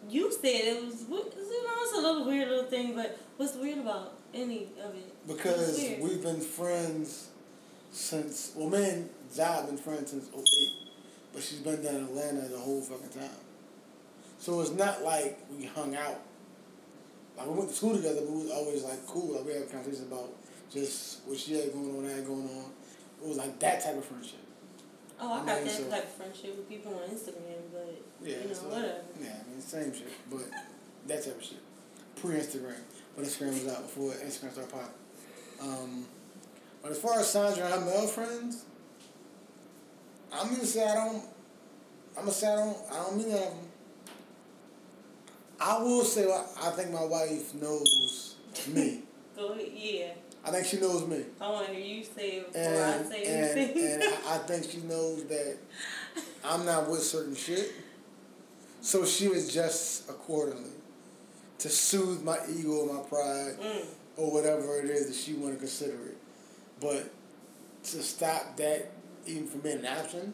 [0.09, 1.05] You said it was.
[1.09, 5.28] You know, it's a little weird little thing, but what's weird about any of it?
[5.28, 7.30] Because we've been friends
[7.91, 8.70] since, well,
[9.32, 10.43] Zai have been friends since 08,
[11.32, 13.30] but she's been down in Atlanta the whole fucking time.
[14.39, 16.20] So it's not like we hung out.
[17.38, 19.36] Like we went to school together, but we was always like cool.
[19.36, 20.30] Like we had conversations about
[20.74, 22.71] just what she had going on, I had going on.
[23.21, 24.39] It was like that type of friendship.
[25.19, 28.01] Oh, I I got mean, that so- type of friendship with people on Instagram, but
[28.21, 28.93] Yeah, you know, so, whatever.
[29.21, 30.41] Yeah, I mean, same shit, but
[31.07, 31.59] that type of shit.
[32.15, 32.76] Pre Instagram,
[33.15, 34.89] but Instagram was out before Instagram started popping.
[35.61, 36.05] Um,
[36.82, 38.65] but as far as Saundra and her male friends,
[40.32, 41.24] I'm gonna say I don't.
[42.17, 42.78] I'm gonna say I don't.
[42.91, 43.57] I don't mean none of them.
[45.59, 48.36] I will say I I think my wife knows
[48.67, 49.03] me.
[49.36, 50.11] Go ahead, yeah.
[50.45, 51.23] I think she knows me.
[51.39, 53.91] I want to hear you say it before And I say and, anything.
[53.93, 55.57] and I think she knows that
[56.43, 57.71] I'm not with certain shit.
[58.81, 60.71] So she adjusts accordingly
[61.59, 63.85] to soothe my ego my pride mm.
[64.17, 66.17] or whatever it is that she want to consider it.
[66.81, 67.09] But
[67.83, 68.91] to stop that
[69.25, 70.33] even from being an option,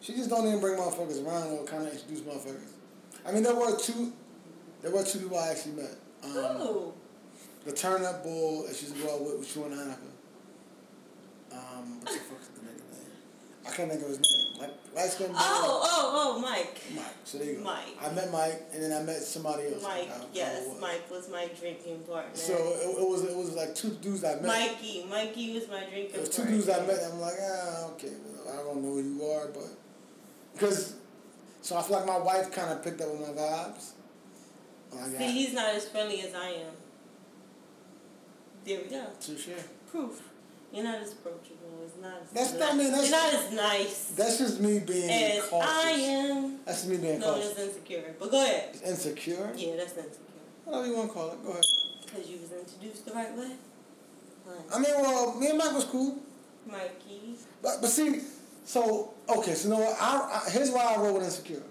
[0.00, 2.70] she just don't even bring motherfuckers around or kind of introduce motherfuckers.
[3.26, 4.12] I mean, there were two,
[4.82, 5.96] there were two people I actually met.
[6.24, 6.92] Um, Ooh.
[7.64, 9.96] The turn up bull that she's involved with, with you and Hanukkah.
[11.52, 13.10] Um, what the fuck's the nigga name?
[13.66, 14.60] I can't think of his name.
[14.60, 16.80] Like light skinned Oh, oh, oh, Mike.
[16.94, 17.04] Mike.
[17.24, 17.64] So there you go.
[17.64, 17.96] Mike.
[18.00, 19.82] I met Mike, and then I met somebody else.
[19.82, 20.80] Mike, I- I yes, what.
[20.80, 22.30] Mike was my drinking partner.
[22.34, 24.44] So it, it was it was like two dudes I met.
[24.44, 26.56] Mikey, Mikey was my drinking There was two partner.
[26.56, 26.98] dudes I met.
[27.12, 28.12] I'm like, ah, okay.
[28.44, 29.68] Well, I don't know who you are, but
[30.54, 30.94] because
[31.60, 33.90] so I feel like my wife kind of picked up on my vibes.
[34.92, 36.72] Like, See, he's not as friendly as I am.
[38.64, 39.04] There we go.
[39.20, 39.48] touche.
[39.90, 40.22] Proof.
[40.72, 41.82] You're not as approachable.
[41.84, 42.60] It's not as That's nice.
[42.60, 45.68] not- I mean, that's- You're not as nice That's just me being as cautious.
[45.70, 46.60] I am.
[46.64, 47.48] That's me being No, cautious.
[47.54, 48.14] that's insecure.
[48.18, 48.76] But go ahead.
[48.84, 49.52] Insecure.
[49.54, 50.18] Yeah, that's insecure.
[50.64, 51.44] Whatever you want to call it.
[51.44, 51.64] Go ahead.
[52.06, 53.50] Because you was introduced the right way.
[54.46, 54.54] Fine.
[54.72, 56.18] I mean, well, me and Mike was cool,
[56.66, 57.36] Mikey.
[57.62, 58.20] but but see,
[58.64, 59.96] so okay, so you know what?
[60.00, 61.62] I, I here's why I roll with insecure.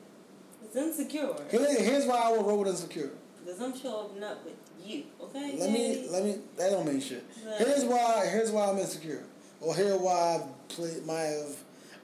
[0.64, 1.34] It's insecure.
[1.50, 3.12] Here, here's why I will roll with insecure.
[3.44, 5.55] Because I'm showing up with you, okay?
[5.57, 6.38] Let me let me.
[6.57, 7.23] That don't mean shit.
[7.45, 7.57] Right.
[7.59, 8.27] Here's why.
[8.32, 9.23] Here's why I'm insecure.
[9.59, 11.05] Or here why I've played.
[11.05, 11.55] Might have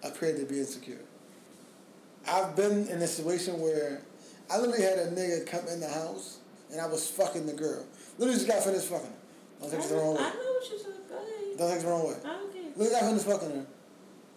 [0.03, 1.01] appeared to be insecure.
[2.27, 4.01] I've been in a situation where
[4.51, 6.39] I literally had a nigga come in the house
[6.71, 7.85] and I was fucking the girl.
[8.17, 9.13] Literally just got finished fucking her.
[9.61, 10.21] Don't I take it the know, wrong way.
[10.21, 11.57] I know what you're saying.
[11.57, 12.15] Don't take it the wrong way.
[12.23, 12.63] I don't care.
[12.75, 13.65] Literally got finished fucking her,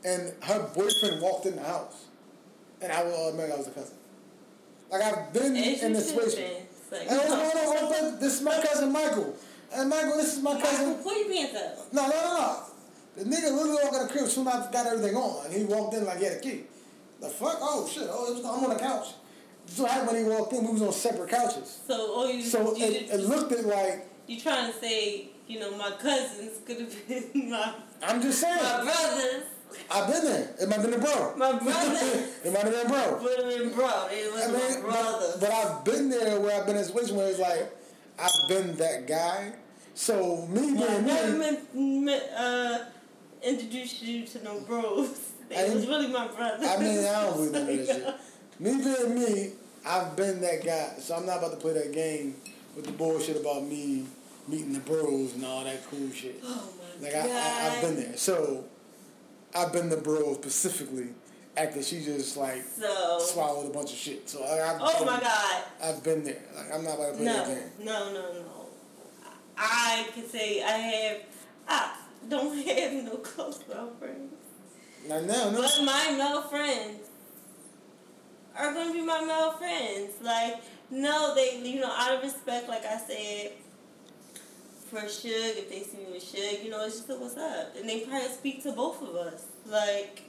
[0.05, 2.07] and her boyfriend walked in the house,
[2.81, 3.97] and I uh, was automatically I was a cousin.
[4.91, 6.45] Like I've been As in this situation.
[6.45, 6.70] be.
[6.91, 9.37] Like, And I was like, "Oh, no, no, no, this is my cousin Michael.
[9.73, 10.95] And Michael, this is my Michael, cousin.
[10.97, 11.93] Put your pants up.
[11.93, 12.63] No, no, no, no.
[13.17, 15.47] The nigga literally walked in the crib soon as I got everything on.
[15.47, 16.65] And he walked in like he had a key.
[17.21, 17.59] The fuck?
[17.61, 18.09] Oh, shit.
[18.11, 19.09] Oh, it was, I'm on the couch.
[19.67, 21.81] So happened when he walked in, we was on separate couches.
[21.87, 25.61] So, oh, you, So you, it, it looked at like, you trying to say, you
[25.61, 28.57] know, my cousins could have been my, I'm just saying.
[28.57, 29.43] my brothers.
[29.91, 30.55] I've been there.
[30.61, 31.35] It might have been a bro.
[31.37, 32.27] My brother.
[32.45, 33.19] it might have been a bro.
[33.23, 34.09] Would have been bro.
[34.11, 34.47] It was I
[34.77, 35.27] my brother.
[35.33, 37.71] but, but I've been there where I've been in a situation where it's like,
[38.19, 39.53] I've been that guy.
[39.95, 42.79] So me Yeah, being never me, met, uh,
[43.43, 45.33] introduced you to no bros.
[45.51, 46.65] It was really my brother.
[46.67, 48.15] I mean, I don't believe that shit.
[48.61, 49.53] Me being me,
[49.85, 50.95] I've been that guy.
[51.01, 52.37] So I'm not about to play that game
[52.77, 54.07] with the bullshit about me
[54.47, 56.41] meeting the bros and all that cool shit.
[56.45, 56.69] Oh
[57.01, 57.31] my Like god.
[57.31, 58.17] I, I, I've been there.
[58.17, 58.65] So
[59.55, 61.09] I've been the bro specifically
[61.57, 63.19] after she just like So.
[63.21, 64.29] swallowed a bunch of shit.
[64.29, 65.63] So I, I've Oh been, my god.
[65.83, 66.43] I've been there.
[66.55, 67.65] Like I'm not about to play that No, game.
[67.81, 68.67] no, no, no.
[69.57, 71.17] I can say I have,
[71.69, 71.95] I
[72.29, 74.35] don't have no close girlfriends.
[75.09, 75.61] Like now, no.
[75.63, 77.09] But my male friends
[78.57, 80.13] are gonna be my male friends.
[80.23, 83.53] Like, no, they, you know, out of respect, like I said,
[84.91, 87.77] for Shug, if they see me with Shug, you know, it's just a what's up.
[87.79, 89.45] And they probably speak to both of us.
[89.67, 90.23] Like,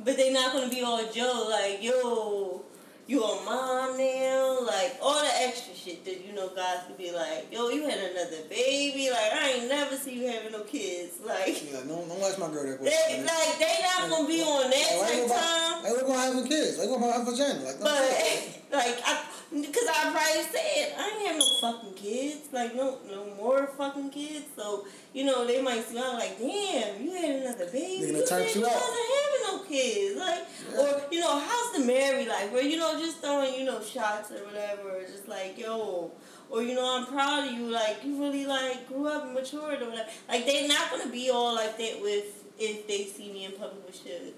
[0.00, 2.62] but they not gonna be all Joe, like, yo,
[3.06, 4.58] you a mom now?
[4.66, 7.98] Like, all the extra shit that, you know, guys could be like, yo, you had
[7.98, 9.10] another baby?
[9.10, 11.14] Like, I ain't never see you having no kids.
[11.24, 13.26] Like, Yeah, no, don't ask my girl that they, question.
[13.26, 15.82] like, they not gonna be on that Like, why type you about- time.
[15.84, 16.78] Like, we're gonna have kids.
[16.78, 17.60] Like, we're gonna have a vagina.
[17.60, 19.22] Like, don't But like I,
[19.54, 24.10] because I probably said I ain't have no fucking kids, like no no more fucking
[24.10, 24.46] kids.
[24.56, 28.06] So you know they might I'm like, damn, you had another baby.
[28.06, 30.80] They gonna you turn said you you wasn't having no kids, like Yeah.
[30.80, 34.30] or you know how's the married like where you know just throwing you know shots
[34.32, 36.10] or whatever, or just like yo.
[36.50, 37.66] Or you know, I'm proud of you.
[37.70, 40.08] Like you really like grew up and matured or whatever.
[40.28, 43.84] Like they're not gonna be all like that with if they see me in public
[43.86, 44.36] with shit.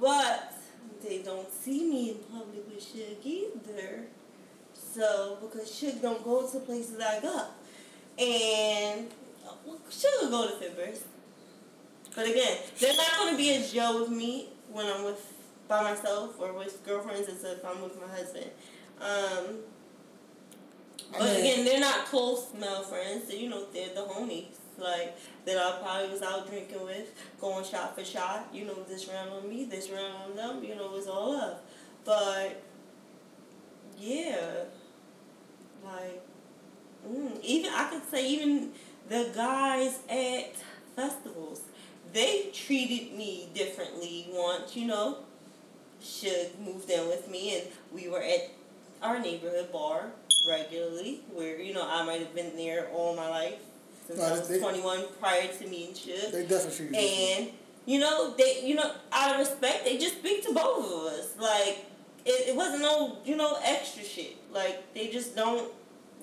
[0.00, 0.55] But
[1.02, 4.04] they don't see me in public with Shug either.
[4.74, 7.46] So, because Shug don't go to places I go.
[8.18, 9.08] And
[9.64, 11.00] well, Shug will go to Fibbers.
[12.14, 15.34] But again, they're not going to be as Joe with me when I'm with
[15.68, 18.50] by myself or with girlfriends as if I'm with my husband.
[19.00, 19.56] Um,
[21.14, 23.28] I but mean- again, they're not close male friends.
[23.28, 24.54] So, you know, they're the homies.
[24.78, 28.48] Like, that I probably was out drinking with, going shot for shot.
[28.52, 30.64] You know, this round on me, this round on them.
[30.64, 31.64] You know, it's all up.
[32.04, 32.62] But,
[33.98, 34.64] yeah.
[35.84, 36.22] Like,
[37.08, 38.72] mm, even, I could say, even
[39.08, 40.54] the guys at
[40.94, 41.62] festivals,
[42.12, 45.18] they treated me differently once, you know.
[46.02, 48.50] Shug moved in with me, and we were at
[49.02, 50.10] our neighborhood bar
[50.48, 53.58] regularly, where you know I might have been there all my life
[54.06, 56.32] since No, I was they- twenty one prior to meeting Chip.
[56.32, 57.50] They definitely treat And
[57.86, 61.34] you know, they you know, out of respect, they just speak to both of us.
[61.38, 61.86] Like
[62.24, 64.36] it, it wasn't no you know extra shit.
[64.52, 65.72] Like they just don't.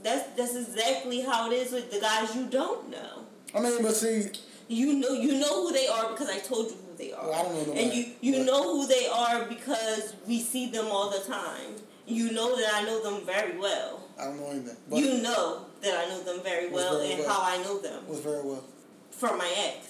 [0.03, 3.23] That's that's exactly how it is with the guys you don't know.
[3.55, 4.29] I mean, but see,
[4.67, 7.23] You know you know who they are because I told you who they are.
[7.25, 10.69] Well, I don't know and you you but- know who they are because we see
[10.71, 11.75] them all the time.
[12.05, 14.03] You know that I know them very well.
[14.19, 14.75] I don't know anything.
[14.89, 17.29] But you know that I know them very well very and well.
[17.29, 18.63] how I know them was very well.
[19.11, 19.87] from my ex.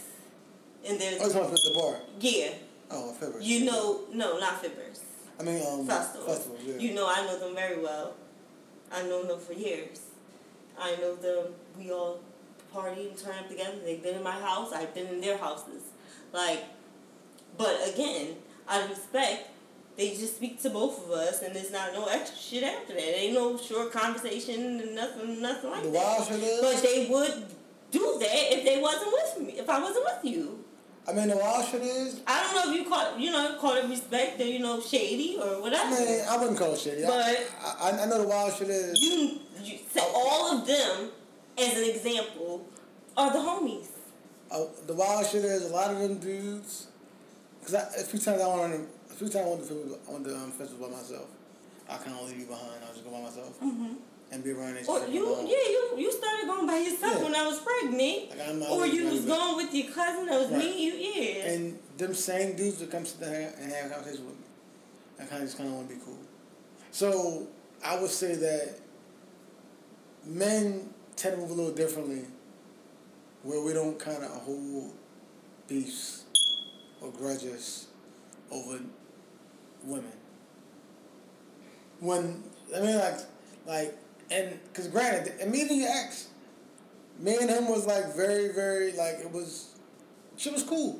[0.86, 1.96] And there's I want to the bar.
[2.20, 2.50] yeah.
[2.91, 3.44] Oh, February.
[3.44, 5.00] You know, no, not Fibbers.
[5.39, 6.28] I mean, um, Festivals.
[6.28, 6.62] festivals.
[6.64, 6.78] Yeah.
[6.78, 8.14] You know, I know them very well.
[8.91, 10.02] I know them for years.
[10.80, 11.54] I know them.
[11.78, 12.20] We all
[12.72, 13.78] party and turn up together.
[13.84, 14.74] They've been in my house.
[14.74, 15.82] I've been in their houses.
[16.32, 16.64] Like,
[17.58, 18.36] but again,
[18.70, 19.50] of respect,
[19.96, 23.20] they just speak to both of us, and there's not no extra shit after that.
[23.20, 26.60] Ain't no short conversation and nothing, nothing like the that.
[26.62, 27.46] But they would
[27.91, 29.60] do that if they wasn't with me.
[29.60, 30.64] If I wasn't with you.
[31.08, 32.22] I mean, the wild shit is.
[32.26, 35.38] I don't know if you call you know call it respect or you know shady
[35.38, 35.94] or whatever.
[35.96, 37.04] I mean, I wouldn't call it shady.
[37.04, 37.12] But-
[37.62, 39.02] I, I, I know the wild shit is.
[39.02, 41.10] you you say all of them
[41.58, 42.68] as an example
[43.18, 43.88] are the homies.
[44.50, 46.88] Uh, the wild shit is a lot of them dudes.
[47.64, 48.88] Cause I, a few times I went on,
[49.24, 51.28] few times I went to festival- on the um, festival by myself.
[51.89, 52.84] I kind of leave you behind.
[52.84, 53.93] I just go by myself Mm-hmm.
[54.32, 57.24] and be around these Or you yeah you you started going by yourself Yeah.
[57.24, 58.38] when I was pregnant.
[58.59, 60.59] Like Or you was going with your cousin that was Right.
[60.59, 61.51] me you yeah.
[61.51, 64.45] And them same dudes that come sit there and have a conversation with me.
[65.19, 66.17] I kind of just kind of want to be cool.
[66.91, 67.47] So
[67.86, 68.80] I would say that
[70.26, 72.24] men tend to move a little differently,
[73.43, 74.93] where we don't kind of hold
[75.67, 76.24] beefs
[77.01, 77.88] or grudges
[78.51, 78.80] over
[79.84, 80.12] women.
[82.00, 82.44] When
[82.76, 83.18] I mean like
[83.66, 83.98] like
[84.32, 86.28] and because granted, immediately your ex,
[87.20, 89.76] me and him was like very very like it was
[90.38, 91.00] She was cool.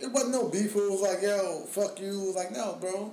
[0.00, 0.74] It wasn't no beef.
[0.74, 2.08] It was like, yo, fuck you.
[2.08, 3.12] It was like, no, bro.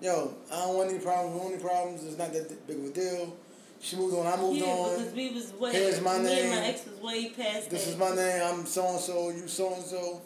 [0.00, 1.34] Yo, I don't want any problems.
[1.34, 2.04] We want any problems.
[2.04, 3.36] It's not that big of a deal.
[3.80, 4.26] She moved on.
[4.26, 4.96] I moved yeah, on.
[4.96, 7.90] because we was way Here's my me and my ex was way past This that.
[7.90, 8.42] is my name.
[8.42, 9.30] I'm so and so.
[9.30, 10.22] You so and so.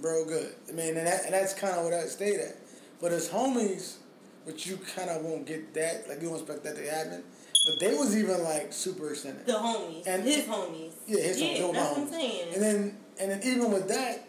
[0.00, 0.54] Bro, good.
[0.68, 2.56] I mean, and, that, and that's kind of what I stayed at.
[3.04, 3.96] But as homies,
[4.44, 6.08] which you kind of won't get that.
[6.08, 7.22] Like you don't expect that to happen.
[7.66, 9.44] But they was even like super extended.
[9.44, 10.06] the homies.
[10.06, 10.92] And- his homies.
[11.06, 11.72] Yeah, his yeah, homies.
[11.74, 12.54] that's what I'm saying.
[12.54, 14.26] And then and then even with that,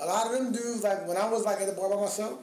[0.00, 2.40] a lot of them dudes like when I was like at the bar by myself,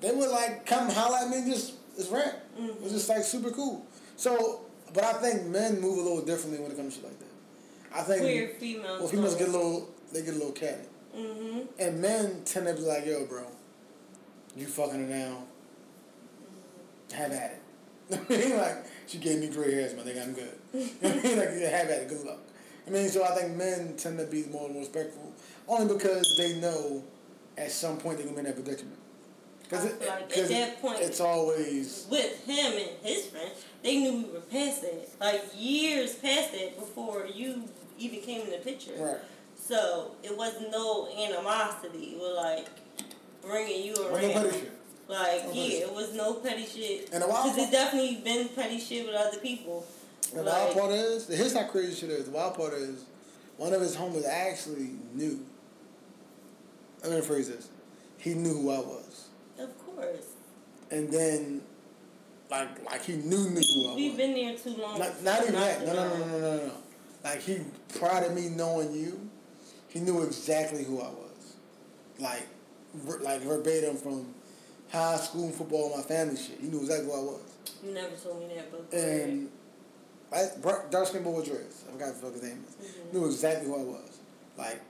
[0.00, 2.34] they would like come holler at me and just it's rap.
[2.58, 3.86] It was just like super cool.
[4.16, 4.62] So,
[4.92, 8.00] but I think men move a little differently when it comes to shit like that.
[8.00, 8.98] I think Queer females.
[8.98, 11.60] well, females get a little they get a little catty, Mm-hmm.
[11.78, 13.44] and men tend to be like, "Yo, bro,
[14.56, 15.44] you fucking her now.
[17.12, 17.60] Have at it."
[18.30, 20.22] I mean, like she gave me gray hairs, my nigga.
[20.22, 20.58] I'm good.
[20.74, 20.76] I
[21.22, 22.08] mean, like yeah, have at it.
[22.08, 22.38] Good luck.
[22.86, 25.32] I mean, so I think men tend to be more respectful,
[25.68, 27.02] only because they know
[27.56, 28.98] at some point they're gonna be in that predicament.
[29.62, 33.50] Because like at that point- it's always with him and his friend,
[33.82, 35.08] they knew we were past that.
[35.18, 37.64] Like years past that before you
[37.98, 38.92] even came in the picture.
[38.98, 39.20] right.
[39.56, 42.12] So it was no animosity.
[42.12, 42.66] It was like
[43.46, 44.32] bringing you Well, no around.
[44.32, 44.70] petty shit.
[45.06, 45.82] Like No yeah, shit.
[45.82, 47.10] it was no petty shit.
[47.12, 49.86] And the wild Because it definitely been petty shit with other people.
[50.32, 52.24] The Like- wild part is, here's how crazy shit is.
[52.26, 53.00] The wild part is,
[53.56, 55.44] one of his homies actually knew.
[57.02, 57.68] I'm gonna phrase this.
[58.16, 59.26] He knew who I was,
[59.58, 60.24] Of course,
[60.90, 61.60] and then,
[62.50, 64.16] like, like he knew knew who I we've was.
[64.18, 64.98] been there too long.
[64.98, 65.86] Not, not even that.
[65.86, 66.72] No, no, no, no, no, no, no.
[67.22, 67.58] Like he,
[67.98, 69.28] prior to me knowing you,
[69.88, 71.54] he knew exactly who I was.
[72.18, 72.46] Like,
[73.22, 74.34] like verbatim from
[74.90, 76.58] high school football, my family shit.
[76.60, 77.40] He knew exactly who I was.
[77.84, 79.48] You never told me that, but and
[80.32, 80.48] I,
[80.90, 81.84] dark skin boy with dreads.
[81.88, 82.74] I forgot what the fuck his name is.
[82.74, 83.16] Mm-hmm.
[83.18, 84.18] Knew exactly who I was.
[84.56, 84.82] Like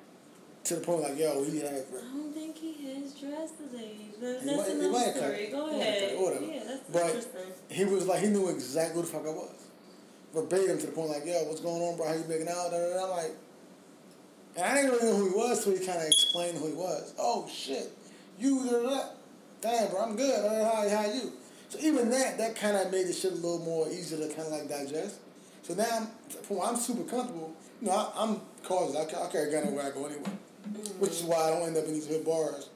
[0.64, 1.66] to the point like yo, he had.
[1.74, 1.80] I
[2.16, 3.54] don't think he has dressed.
[3.72, 5.48] But He that's might- another story.
[5.52, 6.20] Go He might cut ahead.
[6.20, 6.44] whatever.
[6.44, 7.40] Yeah, that's But- interesting.
[7.68, 9.50] He was like he knew exactly who the fuck I was.
[10.32, 12.06] Verbatim to the point like yo, what's going on, bro?
[12.08, 12.70] How you making out?
[12.70, 13.06] Da, da, da.
[13.16, 13.36] Like,
[14.56, 16.74] and I didn't really know who he was, so he kind of explained who he
[16.74, 17.14] was.
[17.18, 17.90] Oh shit,
[18.38, 19.04] you da, da, da.
[19.60, 20.44] Damn, bro, I'm good.
[20.64, 21.32] How, how you?
[21.70, 24.46] So even that, that kind of made the shit a little more easier to kind
[24.46, 25.16] of like digest.
[25.62, 27.56] So now I'm, I'm super comfortable.
[27.80, 28.94] You know, I, I'm cautious.
[28.94, 31.00] I, I carry a gun everywhere I go anyway, mm-hmm.
[31.00, 32.68] which is why I don't end up in these hood bars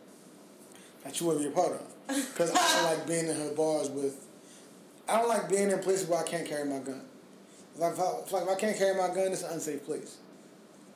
[1.04, 1.82] that you want to be a part of.
[2.08, 4.24] Because I don't like being in hood bars with.
[5.06, 7.02] I don't like being in places where I can't carry my gun.
[7.76, 10.16] Like if I, if, like if I can't carry my gun, it's an unsafe place.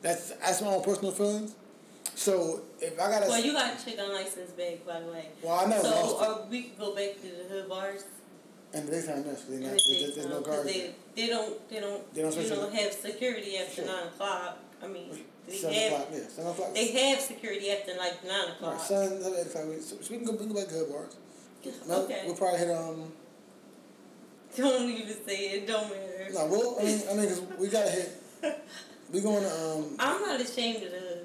[0.02, 1.54] That's that's my own personal feelings.
[2.14, 5.28] So if I gotta, Well, you got a chick unlicensed bag, by the way.
[5.42, 8.04] well, I never so lost uh, we could go back to the hood bars.
[8.74, 10.64] And the daytime, yes, they not, the there's, no guards.
[10.64, 13.84] they, they don't they don't, They don't you know special- have security after Sure.
[13.86, 14.58] nine o'clock.
[14.82, 15.10] I mean,
[15.46, 16.74] they Seven have o'clock, yeah, seven o'clock.
[16.74, 18.72] they have security after like nine o'clock.
[18.72, 21.16] right, seven, seven, we- So, we can go, we can go back to hood bars.
[21.88, 23.12] No, okay, We'll probably hit um.
[24.56, 25.66] don't even say it.
[25.66, 26.28] Don't matter.
[26.34, 26.78] No, we'll.
[26.80, 28.10] I mean, I mean, cause we gotta hit.
[29.12, 29.96] We going to um.
[29.98, 31.18] I'm not ashamed of the.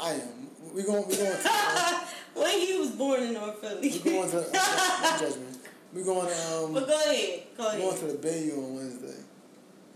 [0.00, 0.48] I am.
[0.74, 1.06] We going.
[1.08, 1.42] We going to.
[1.44, 2.00] Uh,
[2.34, 3.90] when he was born in North Philly.
[4.04, 4.48] we going to.
[4.54, 5.58] Uh, judgment.
[5.92, 6.74] We going to um.
[6.74, 8.00] but go ahead, go We going ahead.
[8.00, 9.14] to the Bayou on Wednesday.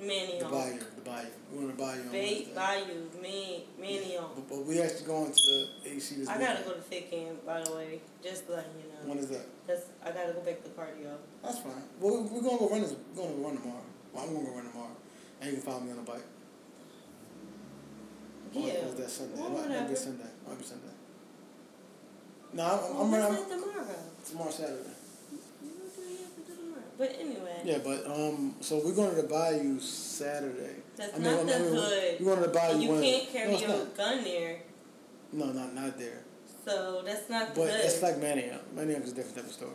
[0.00, 0.50] Manny The on.
[0.50, 0.78] Bayou.
[0.78, 1.26] The Bayou.
[1.52, 2.54] We going to Bayou on Bay, Wednesday.
[2.54, 4.30] Bayou, man, Manny on.
[4.34, 5.42] But, but we actually going to
[5.84, 8.00] the AC this I gotta go to fit camp, by the way.
[8.22, 9.08] Just letting you know.
[9.08, 9.46] When is that?
[9.66, 11.16] That's, I gotta go back to the cardio.
[11.42, 11.82] That's fine.
[12.00, 12.94] Well, we, we're gonna go run this.
[13.14, 13.84] We're gonna go run tomorrow.
[14.12, 14.96] Well, I'm gonna go run tomorrow,
[15.40, 16.24] and you can follow me on the bike.
[18.52, 18.72] Yeah.
[18.72, 19.34] Is that Sunday?
[19.40, 19.96] Well, it might, be whatever.
[19.96, 20.24] Sunday.
[20.46, 20.86] Might be Sunday.
[22.54, 23.86] No, I'm, Well, I'm, that tomorrow?
[24.28, 24.76] Tomorrow Saturday.
[25.62, 26.82] You know what you have tomorrow.
[26.98, 30.76] But anyway, Yeah, but um, so we're going to the Bayou Saturday.
[30.96, 32.16] that's I mean, not I the mean, hood.
[32.20, 32.78] We're going to the Bayou.
[32.80, 33.96] You can't carry no, your not.
[33.96, 34.56] gun there,
[35.32, 36.20] No, not not there.
[36.66, 37.80] so that's not the But hood.
[37.84, 38.60] it's like Manioc.
[38.76, 39.72] Manioc is a different type of story.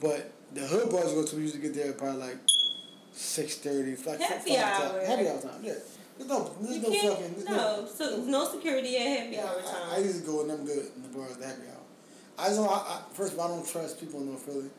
[0.00, 2.38] But the hood bars go to, we usually get there probably like
[3.12, 3.94] six thirty.
[3.96, 5.04] Like Happy hour.
[5.04, 5.60] Happy hour time.
[5.62, 5.74] Yeah.
[6.16, 7.34] There's no, there's no fucking.
[7.34, 9.90] there's no, so no security at happy Yeah, hour I, time.
[9.92, 11.80] I usually go and I'm good in the bars at happy hour.
[12.38, 12.68] I just don't.
[12.68, 14.70] I, I, first of all, I don't trust people in North Philly.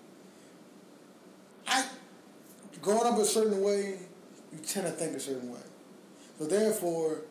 [1.67, 1.85] I
[2.81, 3.99] growing up a certain way,
[4.51, 5.59] you tend to think a certain way.
[6.39, 7.21] So therefore,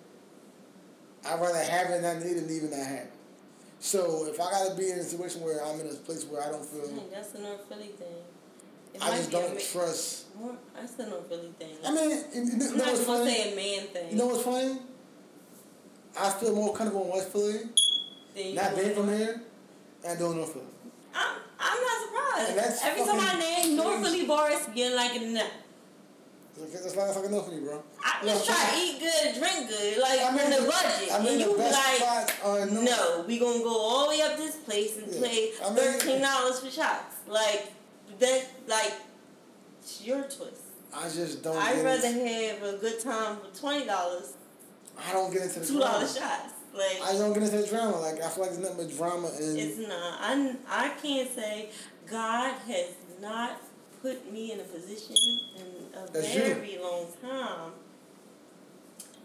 [1.27, 3.13] I'd rather have it not need it than even not have it.
[3.81, 6.51] So if I gotta be in a situation where I'm in a place where I
[6.51, 8.09] don't feel, that's a North Philly thing.
[9.01, 10.27] I just don't trust.
[10.75, 11.77] That's a North Philly thing.
[11.85, 13.31] I mean, you, know I'm not what's just gonna funny?
[13.35, 14.11] say a man thing.
[14.11, 14.79] You know what's funny?
[16.19, 19.43] I feel more comfortable in West Philly, not being from here,
[20.07, 20.65] and doing North Philly.
[21.15, 22.83] I'm, I'm not surprised.
[22.85, 24.03] Every time I name North.
[24.03, 25.43] Philly bars, you're like, nah.
[26.57, 27.83] That's why I fucking for you, bro.
[28.01, 31.13] I just try to eat good drink good, like I mean, on the budget.
[31.13, 33.25] I mean, and you like, no.
[33.27, 36.61] we gonna go all the way up this place and pay I mean- thirteen dollars
[36.61, 37.17] for shots.
[37.27, 37.73] Like
[38.21, 38.95] that, like
[39.81, 40.63] it's your choice.
[40.95, 41.57] I just don't.
[41.57, 44.35] I'd rather into, have a good time for twenty dollars,
[44.99, 45.93] I don't get into the two drama.
[45.95, 46.53] dollar shots.
[46.73, 48.01] Like I don't get into the drama.
[48.01, 50.19] Like I feel like there's nothing but drama and It's not.
[50.21, 51.71] I, I can't say
[52.11, 52.89] God has
[53.21, 53.61] not
[54.03, 55.17] put me in a position
[55.57, 56.41] in a That's you.
[56.43, 57.73] very long time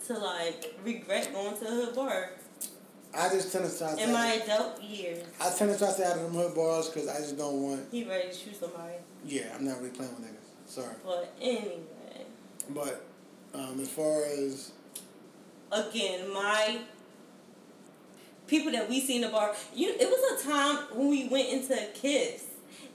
[0.07, 2.31] to like regret going to a hood bar
[3.15, 4.03] I just tend to try to.
[4.03, 5.23] in my adult years.
[5.41, 7.61] I tend to try to stay out of them hood bars because I just don't
[7.61, 7.87] want.
[7.91, 8.93] He ready to shoot somebody.
[9.25, 10.69] Yeah, I'm not really playing with niggas.
[10.69, 11.79] Sorry, But anyway,
[12.69, 13.05] but
[13.55, 14.71] um, as far as
[15.71, 16.79] again, my
[18.45, 21.49] people that we see in the bar, you it was a time when we went
[21.49, 22.43] into Kiss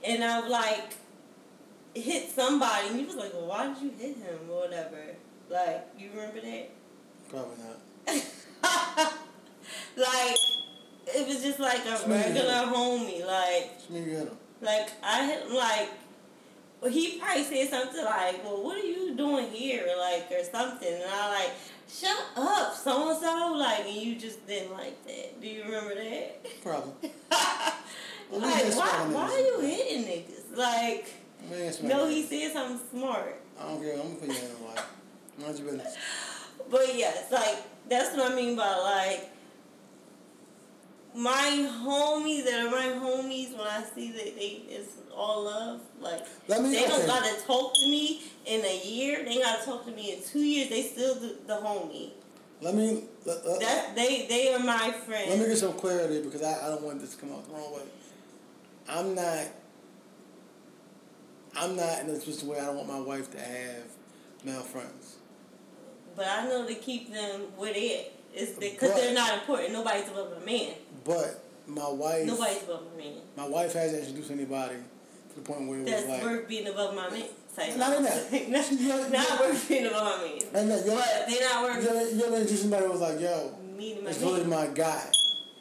[0.05, 0.93] and I was like
[1.95, 4.97] hit somebody and you was like, well, why did you hit him or whatever?
[5.49, 6.69] Like, you remember that?
[7.29, 9.13] probably not.
[9.97, 10.35] like
[11.07, 13.25] it was just like a regular homie.
[13.25, 14.37] Like Just me you hit him.
[14.61, 15.89] like I like
[16.81, 19.87] well, he probably said something like, Well, what are you doing here?
[19.99, 21.51] Like or something and I like,
[21.87, 25.41] Shut up, so and so like and you just didn't like that.
[25.41, 26.61] Do you remember that?
[26.61, 27.11] Probably.
[28.31, 30.57] Well, like why why are you hitting niggas?
[30.57, 31.07] Like
[31.49, 33.39] We ain't smacking no, he said something smart.
[33.59, 33.93] I don't care.
[33.93, 34.85] I'm gonna put you in the life.
[35.39, 35.95] Mind your business.
[36.71, 37.57] But yes, like
[37.87, 39.29] that's what I mean by like
[41.15, 45.81] my homies that are my homies when I see that they it's all love.
[45.99, 46.71] Like Let me.
[46.71, 49.23] they don't gotta talk to me in a year.
[49.23, 50.69] They gotta talk to me in two years.
[50.69, 52.11] They still the, the homie.
[52.61, 53.03] Let me.
[53.25, 55.29] Let, let, That they they are my friends.
[55.29, 57.53] Let me get some clarity because I, I don't want this to come out the
[57.53, 57.81] wrong way.
[58.89, 59.45] I'm not.
[61.57, 63.83] I'm not in a position where I don't want my wife to have
[64.43, 65.15] male friends.
[66.15, 69.71] but I know to keep them with they It's because But- they're not important.
[69.73, 70.73] Nobody's above a man.
[71.03, 73.13] But my wife, Nobody's above a man.
[73.37, 76.67] my wife hasn't introduced anybody to the point where it was That's like, worth being
[76.67, 77.23] above my man.
[77.55, 77.77] Type.
[77.77, 78.31] Not in that.
[78.49, 80.39] not, You know- not worth being above my man.
[80.53, 82.91] and then, you ever, But they're not worth you ever, you ever introduce somebody who
[82.91, 85.03] was like, yo, my it's really my guy.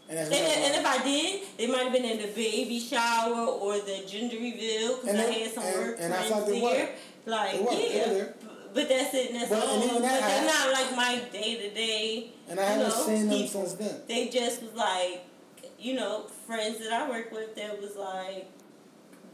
[0.09, 3.47] And that's And, and if I did, they might have been in the baby shower
[3.47, 6.85] or the gender reveal because I had some and- work and I thought they there.
[6.85, 6.91] were.
[7.27, 7.65] Like, They.
[7.89, 8.25] They yeah.
[8.25, 8.44] b-
[8.75, 9.75] But that's it and that's But- all.
[9.77, 12.31] and even but they're not like my day to day.
[12.49, 13.67] and I haven't know, seen them people.
[13.67, 14.01] since then.
[14.09, 15.25] They just was like,
[15.79, 18.51] you know, friends that I work with that was like,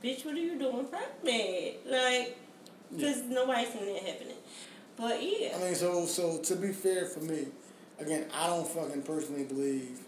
[0.05, 1.86] bitch, what are you doing pregnant?
[1.86, 2.36] Like,
[2.95, 4.36] because nobody's seen that happening.
[4.97, 5.57] But yeah.
[5.57, 7.47] I mean, so so to be fair for me,
[7.99, 10.01] again, I don't fucking personally believe.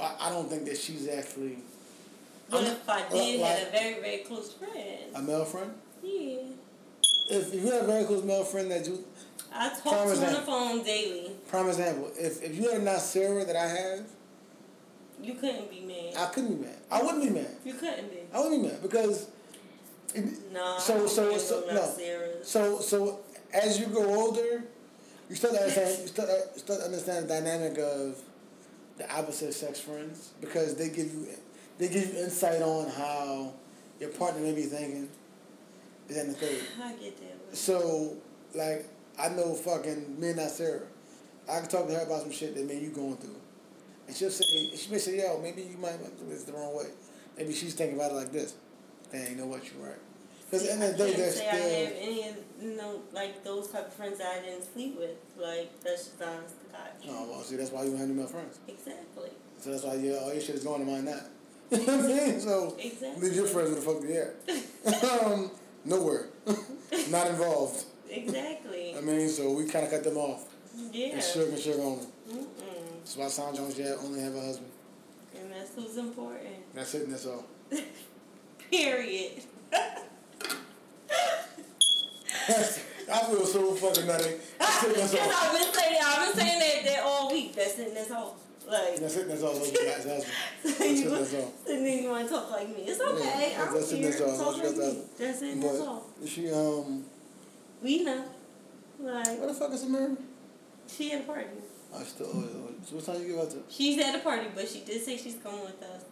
[0.00, 1.58] I, I don't think that she's actually
[2.48, 5.72] But I'm- if I did like- have a very, very close friend, a male friend.
[6.04, 6.36] yeah.
[7.28, 9.04] If, you have a very close male friend that you,
[9.52, 11.32] I talk to on the phone daily.
[11.48, 14.00] prime example, if if you had not Sarah that I have,
[15.22, 16.14] You couldn't be mad.
[16.16, 16.76] I couldn't be mad.
[16.90, 17.56] I wouldn't be mad.
[17.64, 18.18] you couldn't be.
[18.32, 19.28] I wouldn't be mad because.
[20.52, 20.78] No.
[20.78, 21.84] So- I so- so- no.
[21.96, 22.48] serious.
[22.48, 23.20] So so
[23.52, 24.64] as you grow older,
[25.28, 28.22] you start to understand you start, uh, you start to understand the dynamic of
[28.98, 31.26] the opposite sex friends because they give you
[31.78, 33.52] they give you insight on how
[34.00, 35.08] your partner may be thinking.
[36.08, 36.60] Is that the third?
[36.82, 37.56] I get that.
[37.56, 38.16] So
[38.54, 38.86] like
[39.18, 40.82] I know fucking me and not Sarah.
[41.48, 43.36] I can talk to her about some shit that maybe you going through.
[44.06, 44.44] And she'll say
[44.76, 46.86] she may say, yo, maybe you might do this the wrong way.
[47.36, 48.54] Maybe she's thinking about it like this.
[49.12, 49.98] Dang, you know what, you're right.
[50.50, 52.36] Because at the end of the I day, they're say I still have any of
[52.62, 55.16] you know like those type of friends that I didn't sleep with.
[55.36, 56.88] Like that's just honest to God.
[57.08, 58.60] Oh well, see, that's why you don't have any male friends.
[58.68, 59.30] Exactly.
[59.58, 61.22] So that's why yeah, all your shit is going to mine not.
[61.70, 62.40] you know what I mean?
[62.40, 63.22] So Exactly.
[63.22, 65.22] leave your friends with the fuck they at.
[65.24, 65.50] um,
[65.86, 66.26] nowhere,
[67.10, 67.84] not involved.
[68.10, 68.94] Exactly.
[68.96, 70.44] I mean, so we kind of cut them off.
[70.92, 71.14] Yeah.
[71.14, 72.06] And sugar and sugar only.
[72.30, 72.46] Mm-mm.
[72.98, 74.70] That's why Sound Jones yeah only have a husband.
[75.40, 76.74] And that's who's important.
[76.74, 77.02] That's it.
[77.04, 77.44] and That's all.
[78.70, 79.42] Period.
[82.48, 84.34] I feel so fucking nutty.
[84.58, 84.88] That's it.
[84.88, 85.34] and That's Because.
[85.34, 87.54] I've been saying I've been saying that, that all week.
[87.54, 87.88] That's it.
[87.88, 88.36] and That's all.
[88.66, 88.96] Like.
[89.00, 89.28] That's it.
[89.28, 89.54] That's all.
[89.54, 90.24] Guys' husband.
[90.62, 91.10] So That's you.
[91.10, 91.52] That's all.
[91.68, 92.82] and then you want to talk like me.
[92.86, 93.52] It's okay.
[93.52, 94.10] Yeah, I'm that's it, here.
[94.10, 94.52] that's all.
[94.52, 95.02] Talk That's like what me.
[95.18, 95.60] That's it.
[95.62, 96.06] That's all.
[96.26, 97.04] She um,
[97.82, 98.24] We know.
[98.98, 100.16] Like where the fuck is Samira?
[100.88, 101.48] she at a party.
[101.94, 102.26] I still.
[102.34, 103.58] oh, So what time you give out to?
[103.68, 106.02] She's at a party, but she did say she's coming with us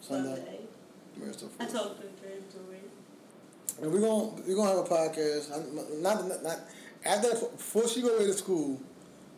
[0.00, 0.30] Sunday.
[0.32, 1.32] I free.
[1.32, 3.82] talked to her.
[3.82, 5.52] And we're gonna we're gonna have a podcast.
[5.52, 6.58] I'm- Not not, not
[7.04, 8.80] after before she go away to school.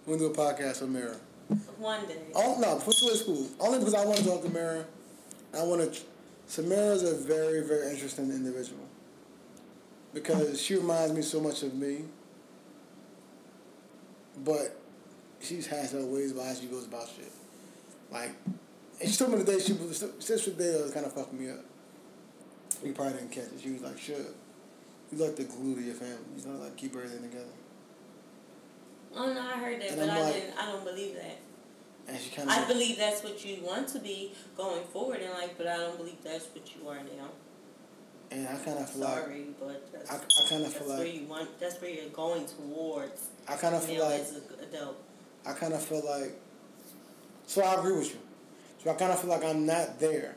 [0.07, 1.17] We're gonna do a podcast with Mira.
[1.79, 2.17] One day.
[2.35, 3.49] Oh no, she go school.
[3.59, 4.85] Only because I want to talk to Mira.
[5.57, 6.01] I want to.
[6.49, 8.85] Samira is a very very interesting individual.
[10.13, 12.05] Because she reminds me so much of me.
[14.45, 14.77] But
[15.41, 17.33] she has her ways about how she goes about shit.
[18.11, 18.31] Like,
[19.01, 21.51] and she told me the day she was sister day was kind of fucking me
[21.51, 21.65] up.
[22.85, 23.61] You probably didn't catch it.
[23.63, 24.17] She was like, "Sure,
[25.11, 26.19] you like the glue to your family.
[26.37, 27.47] You know, like keep everything together."
[29.17, 30.59] Oh no, I heard that, And but I'm I like- didn't.
[30.59, 31.37] I don't believe that.
[32.09, 35.31] And she kind I of, believe that's what you want to be going forward in
[35.31, 37.29] life, but I don't believe that's what you are now.
[38.31, 40.97] and I kind of feel like, Sorry, but that's, I, I kind of that's feel
[40.97, 41.61] where you want.
[41.61, 43.29] That's where you're going towards.
[43.47, 44.97] I kind of feel like, as an adult.
[45.47, 46.33] I kind of feel like.
[47.47, 48.19] So I agree with you.
[48.83, 50.35] So I kind of feel like I'm not there,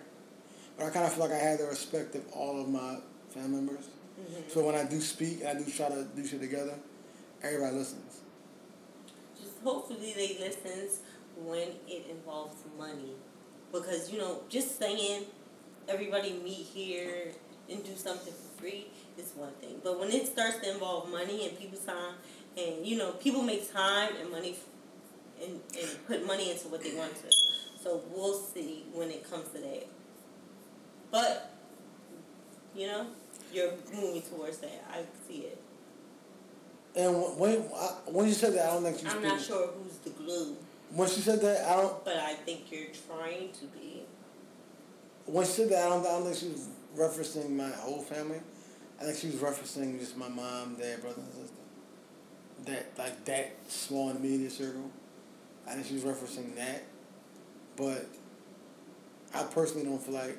[0.78, 2.98] but I kind of feel like I have the respect of all of my
[3.30, 3.86] family members.
[4.20, 4.52] Mhm.
[4.52, 6.76] So when I do speak and I do try to do shit together,
[7.44, 8.21] everybody listens.
[9.64, 11.00] Hopefully they listens
[11.38, 13.14] when it involves money,
[13.72, 15.24] because you know, just saying
[15.88, 17.32] everybody meet here
[17.70, 18.88] and do something for free
[19.18, 22.16] is one thing, but when it starts to involve money and people's time,
[22.58, 24.56] and you know, people make time and money,
[25.42, 27.32] and and put money into what they want to.
[27.84, 29.88] So we'll see when it comes to that.
[31.12, 31.52] But
[32.76, 33.08] you know,
[33.54, 34.86] you're moving towards that.
[34.92, 35.62] I see it.
[36.96, 37.60] And when
[38.14, 39.38] when you said that, I don't think she was I'm speaking.
[39.38, 40.56] not sure who's the glue.
[40.94, 42.04] When she said that, I don't.
[42.04, 44.04] But I think you're trying to be.
[45.26, 46.68] When she said that, I don't, I don't think she was
[46.98, 48.42] referencing my whole family.
[49.00, 51.56] I think she was referencing just my mom, dad, brother, and sister.
[52.66, 54.92] That like that small and immediate circle.
[55.68, 56.84] I think she was referencing that.
[57.78, 58.06] But
[59.34, 60.38] I personally don't feel like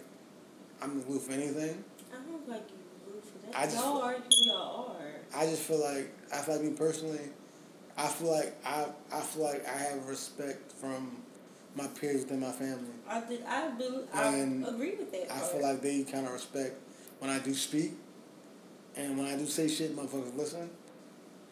[0.82, 1.82] I'm the glue for anything.
[2.12, 3.58] I don't like you root for that.
[3.58, 5.12] I just- y'all are who y'all are.
[5.34, 7.20] I just feel like I feel like me personally,
[7.96, 11.16] I feel like I I feel like I have respect from
[11.74, 12.90] my peers within my family.
[13.08, 13.42] I did.
[13.46, 14.02] I do.
[14.12, 15.30] I And agree with that.
[15.32, 15.52] I part.
[15.52, 16.74] feel like they kind of respect
[17.18, 17.92] when I do speak,
[18.96, 20.70] and when I do say shit, motherfuckers listen.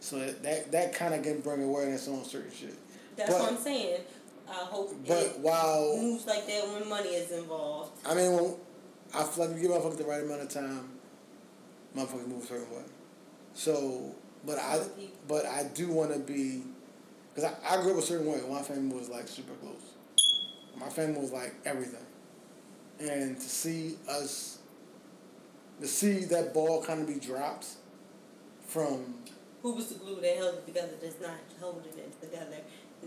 [0.00, 2.74] So that that, kind of can bring awareness on certain shit.
[3.16, 4.00] that's but- what I'm saying.
[4.48, 7.92] I hope But while moves like that when money is involved.
[8.04, 8.54] I mean, when,
[9.14, 10.88] I feel like you give motherfuckers the right amount of time,
[11.96, 12.82] motherfuckers move a certain way.
[13.54, 14.12] So,
[14.46, 14.80] but I
[15.28, 16.62] but I do want to be,
[17.34, 18.40] because I, I grew up a certain way.
[18.50, 19.94] My family was like super close.
[20.78, 22.04] My family was like everything,
[22.98, 24.58] and to see us,
[25.80, 27.66] to see that ball kind of be dropped
[28.66, 29.14] from
[29.62, 30.92] Who was the glue that held it together?
[31.02, 32.56] That's not holding it together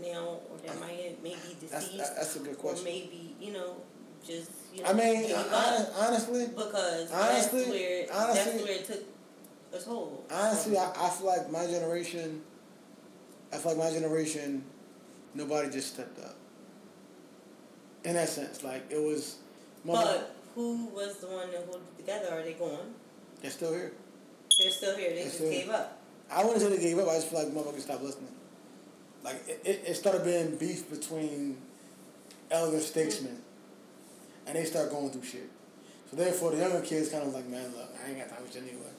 [0.00, 1.36] now, or that might maybe
[1.70, 2.84] that's deceased, that's a good or question.
[2.84, 3.76] maybe you know
[4.26, 4.88] just you know.
[4.90, 5.92] I mean, up.
[5.98, 9.13] honestly, because honestly- that's where honestly- that's where it took
[9.74, 10.24] a toll.
[10.30, 12.42] Honestly, I, I feel like my generation,
[13.52, 14.64] I feel like my generation,
[15.34, 16.36] nobody just stepped up.
[18.04, 19.36] In that sense, like it was,
[19.84, 22.28] but who was the one that held it together?
[22.32, 22.94] Are they gone?
[23.40, 23.92] they're still here.
[24.60, 25.08] They're still here.
[25.10, 25.98] They They're just still- gave up.
[26.30, 27.08] I wouldn't say they gave up.
[27.08, 28.32] I just feel like motherfuckers stopped listening.
[29.22, 31.56] Like it, it, it started being beef between
[32.50, 33.38] elder statesmen,
[34.46, 35.48] and they start going through shit.
[36.10, 38.52] So therefore, the younger kids kind of like, man, look, I ain't got time for
[38.52, 38.90] shit anyway.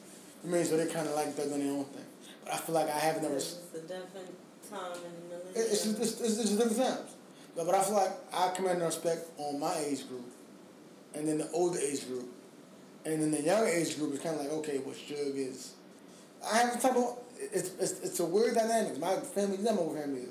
[0.46, 2.06] I mean, so they kind of like they're doing their own thing.
[2.43, 3.36] But I feel like I have never.
[3.36, 4.36] It's a different
[4.70, 7.12] time in the It- It's just, it's, it's, it's different times.
[7.56, 10.26] But, but I feel like I command respect on my age group,
[11.14, 12.28] and then the older age group,
[13.06, 15.74] and then the younger age group is kind of like, okay, what Shug is.
[16.52, 19.00] I have a type of, it's, it's, it's a weird dynamic.
[19.00, 20.30] My family, you know my family is.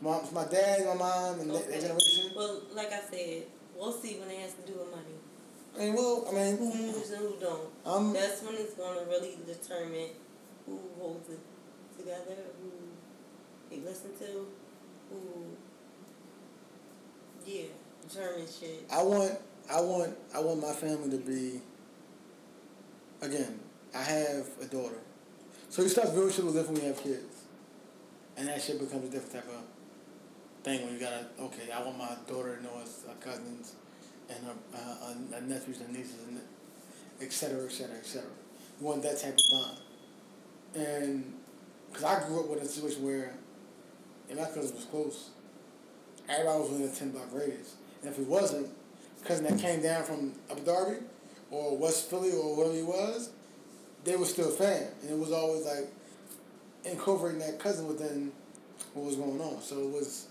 [0.00, 2.32] My, my dad, my mom, and that, that generation.
[2.36, 3.44] Well, like I said,
[3.76, 5.13] we'll see when it has to do with money.
[5.76, 7.68] I mean, well, I mean, Who moves and who don't.
[7.84, 10.10] um, That's when it's going to really determine
[10.66, 11.40] who holds it
[11.98, 12.70] together, who
[13.70, 14.46] they listen to,
[15.10, 15.18] who,
[17.44, 17.64] yeah,
[18.08, 18.84] determine shit.
[18.90, 19.32] I want,
[19.70, 21.60] I want, I want my family to be.
[23.20, 23.58] Again,
[23.94, 24.98] I have a daughter,
[25.70, 27.44] so you start viewing shit a different when you have kids,
[28.36, 29.62] and that shit becomes a different type of
[30.62, 31.24] thing when you gotta.
[31.40, 33.76] Okay, I want my daughter to know his uh, cousins,
[34.28, 36.40] and her, uh, uh, nephews and nieces, and
[37.20, 38.30] et cetera, et cetera, et cetera.
[38.80, 39.78] You want that type of bond,
[40.74, 41.34] and
[41.88, 43.34] because I grew up with a situation where,
[44.28, 45.30] and my cousin was close.
[46.28, 48.68] Everybody was within a ten block radius, and if he wasn't,
[49.24, 51.02] cousin that came down from Abu Dhabi,
[51.50, 53.30] or West Philly, or wherever he was,
[54.04, 55.92] they were still a fan, and it was always like
[56.84, 58.32] incorporating that cousin within
[58.94, 59.60] what was going on.
[59.62, 60.28] So it was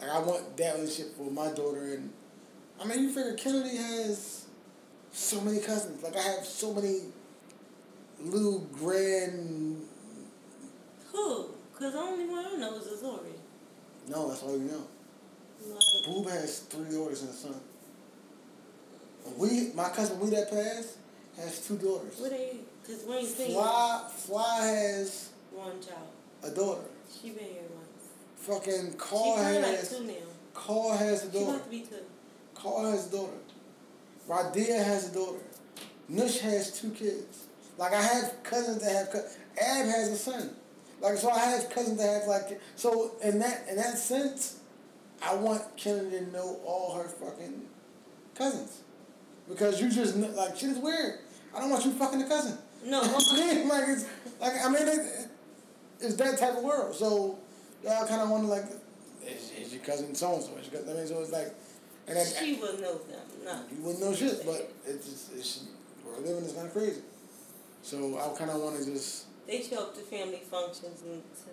[0.00, 2.12] like I want that relationship for my daughter, and
[2.80, 4.46] I mean you figure Kennedy has
[5.12, 6.02] so many cousins.
[6.02, 7.00] Like I have so many
[8.20, 9.82] little grand.
[11.12, 11.48] Who?
[11.72, 13.32] Because the only one I know is Azori.
[14.08, 14.86] No, that's all you know.
[15.66, 17.54] Like, Boob has three daughters and a son.
[19.36, 20.96] We, my cousin, we that passed,
[21.36, 22.16] has two daughters.
[22.18, 26.08] what they, because Wayne Senior, Fly, Fly has one child.
[26.42, 26.80] a daughter.
[27.12, 27.86] She been here once.
[28.64, 30.12] Fucking Carl She probably like has, two now.
[30.54, 31.50] Carl has a She daughter.
[31.56, 31.96] about to be two.
[32.60, 33.32] Carl has a daughter.
[34.28, 35.38] Radia has a daughter.
[36.10, 37.46] Nush has two kids.
[37.76, 39.28] Like I have cousins that have, cou-
[39.60, 40.50] Ab has a son.
[41.00, 42.60] Like so, I have cousins that have like.
[42.76, 44.58] So in that in that sense,
[45.24, 47.62] I want Kennedy to know all her fucking
[48.34, 48.82] cousins,
[49.48, 51.20] because you just like shit is weird.
[51.54, 52.58] I don't want you fucking a cousin.
[52.84, 54.06] No, like it's
[54.40, 55.28] like I mean it,
[56.00, 56.94] it's that type of world.
[56.96, 57.38] So
[57.84, 58.64] y'all kind of want to like,
[59.26, 60.56] is, is your cousin so and so?
[60.56, 60.96] Is your cousin?
[60.96, 61.54] I mean, so it's like,
[62.08, 63.20] and then, she would know them.
[63.44, 63.60] No.
[63.70, 65.64] you wouldn't know shit, but it's just it's
[66.04, 67.02] we're living is kind of crazy.
[67.82, 71.50] So I kind of want to just They show up to family functions and to,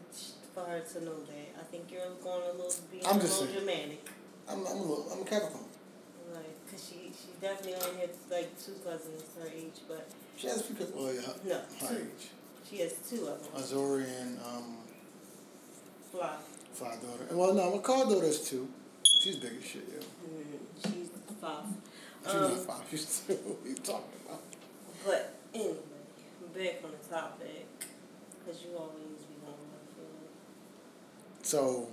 [0.53, 1.60] for her to know that.
[1.60, 3.97] I think you're going a little, being I'm a just little saying.
[4.49, 5.64] I'm I'm a little, I'm a Capricorn.
[6.34, 10.62] Like, cause she she definitely only has like two cousins her age, but She has
[10.62, 11.03] a few people.
[11.03, 11.56] Well, yeah, No,
[11.88, 12.01] her two.
[12.01, 12.28] age.
[12.70, 13.62] she has two of them.
[13.62, 14.78] Azori and um,
[16.12, 16.36] Fly.
[16.74, 17.28] Fly daughter.
[17.36, 18.68] Well, no, my car daughter is two.
[19.22, 20.03] She's big as shit, yeah.
[22.24, 22.36] She's
[22.70, 22.82] Um.
[22.89, 23.34] She's two.
[23.34, 24.41] What are you talking about?
[25.06, 25.76] But anyway,
[26.56, 27.68] back on the topic,
[28.46, 30.32] cause you always be on my field.
[31.43, 31.89] So,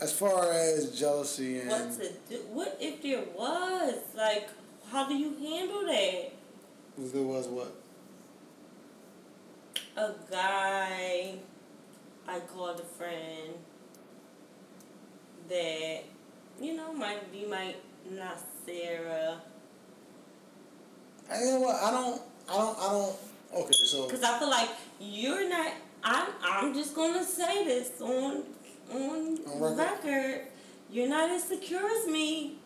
[0.00, 2.36] as far as jealousy and What to do?
[2.52, 4.48] What if there was like?
[4.90, 6.32] How do you handle that?
[6.96, 7.74] if there was what?
[9.96, 11.34] A guy,
[12.26, 13.54] I called a friend
[15.48, 16.02] that
[16.60, 17.74] you know might be my
[18.10, 19.40] not Sarah.
[21.30, 21.76] I, you know what?
[21.82, 22.22] I don't.
[22.48, 22.78] I don't.
[22.78, 23.16] I don't.
[23.62, 24.68] Okay, so Because I feel like
[25.00, 25.72] you're not.
[26.02, 26.26] I'm.
[26.42, 28.42] I'm just gonna say this on
[28.92, 29.78] on On record?
[29.78, 30.40] record.
[30.90, 32.56] You're not as secure as me.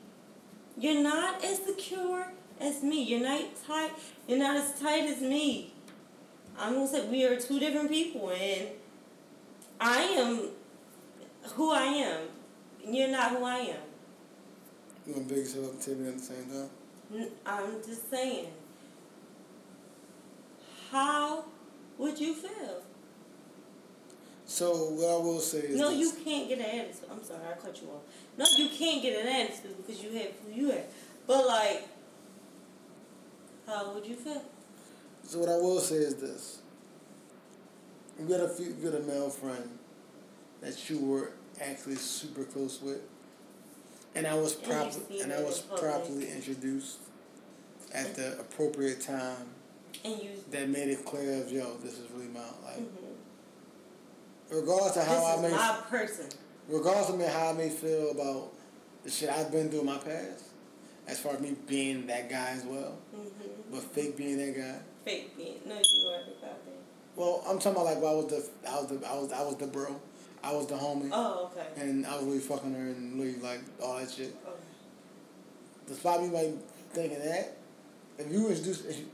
[0.76, 2.26] You're not as secure
[2.60, 3.02] as me.
[3.04, 3.90] You're not tight.
[4.26, 5.72] You're not as tight as me.
[6.58, 8.68] I'm gonna say we are two different people, and
[9.80, 10.48] I am
[11.54, 12.20] who I am.
[12.84, 13.87] and You're not who I am.
[15.14, 17.28] To big yourself up and tell me at the same time.
[17.46, 18.46] I'm just saying.
[20.90, 21.44] How
[21.98, 22.82] would you feel?
[24.46, 25.98] So what I will say is No, this.
[25.98, 27.04] you can't get an attitude.
[27.10, 28.02] I'm sorry, I cut you off.
[28.38, 30.84] No, you can't get an attitude because you have who you have.
[31.26, 31.86] But like,
[33.66, 34.42] how would you feel?
[35.22, 36.60] So what I will say is this.
[38.18, 39.78] You got a few, you got a male friend
[40.62, 43.00] that you were actually super close with,
[44.18, 46.98] and I was properly and I was properly introduced
[47.94, 49.46] at the appropriate time
[50.04, 50.30] And you.
[50.50, 52.80] that made it clear of yo, this is really my like.
[52.80, 53.14] mhm.
[54.50, 56.26] Regardless of how I may, my person.
[56.68, 58.52] regardless of me how I may feel about
[59.04, 60.44] the shit I've been through in my past,
[61.06, 63.72] as far as me being that guy as well, Mm-hmm.
[63.72, 64.78] but fake being that guy.
[65.04, 65.60] Fake being.
[65.66, 66.74] No, you weren't about that.
[67.16, 69.42] Well, I'm talking about like well, I was the I was the I was I
[69.42, 70.00] was the bro,
[70.42, 71.66] I was the homie, Oh, okay.
[71.80, 74.34] and I was really fucking her and really like all that shit.
[74.46, 74.52] Oh.
[75.86, 76.54] Despite me like
[76.92, 77.56] thinking that,
[78.18, 79.06] if you introduce if you,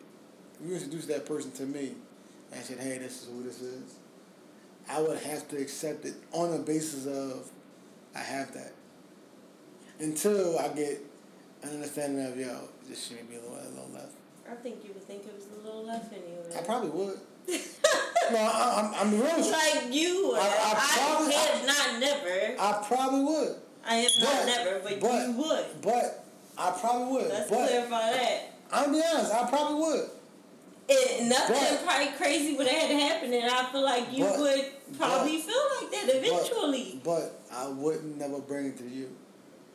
[0.60, 1.92] if you introduce that person to me,
[2.52, 3.94] and said, hey, this is who this is,
[4.88, 7.50] I would have to accept it on the basis of
[8.14, 8.72] I have that.
[9.98, 11.00] Until I get
[11.62, 14.12] an understanding of yo, this should be a little, a little left.
[14.50, 16.54] I think you would think it was a little left anyway.
[16.56, 17.18] I probably would.
[17.48, 19.50] No, I, I'm, I'm real.
[19.50, 20.32] like you.
[20.34, 22.60] I- I I, probably- have not never.
[22.60, 23.56] I probably would.
[23.86, 25.64] I have not never, but, but- you would.
[25.82, 26.24] But
[26.56, 27.28] I probably would.
[27.30, 28.52] Let's but clarify that.
[28.72, 30.08] I'm be honest, I probably would.
[30.88, 34.24] It, nothing But- probably crazy would have had to happen, and I feel like you
[34.24, 34.64] But- would
[34.98, 37.00] probably feel like that eventually.
[37.04, 39.10] But, but I wouldn't never bring it to you.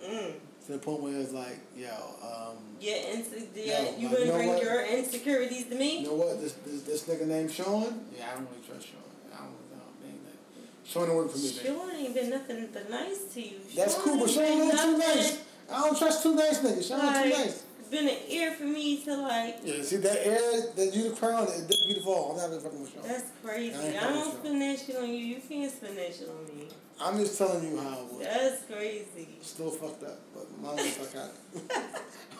[0.04, 0.34] mm.
[0.70, 1.90] To the point where it's like, yo,
[2.22, 4.62] um, Yeah, inse- yeah, you like, wouldn't you know bring what?
[4.62, 6.02] your insecurities to me.
[6.02, 6.40] you know what?
[6.40, 8.06] This this, this nigga named Sean.
[8.16, 9.02] Yeah, I don't really trust Sean.
[9.34, 9.82] I don't know.
[10.06, 10.88] Ain't that.
[10.88, 11.50] Sean for me.
[11.50, 13.58] Sean ain't been nothing but nice to you.
[13.76, 15.42] That's Sean cool, but Sean ain't too nice.
[15.72, 16.88] I don't trust too nice niggas.
[16.88, 17.64] Sean ain't too Like, nice.
[17.90, 19.56] been an ear for me to like.
[19.64, 22.38] Yeah, see that air that you the crown, it dip you the fall.
[22.40, 23.02] I'm not fucking with Sean.
[23.08, 23.74] That's crazy.
[23.74, 25.18] I I don't spend that shit on you.
[25.34, 26.68] You can't spend that shit on me.
[27.02, 28.24] I'm just telling you how it was.
[28.24, 29.30] That's crazy.
[29.42, 31.82] Still fucked up, but was fuck out.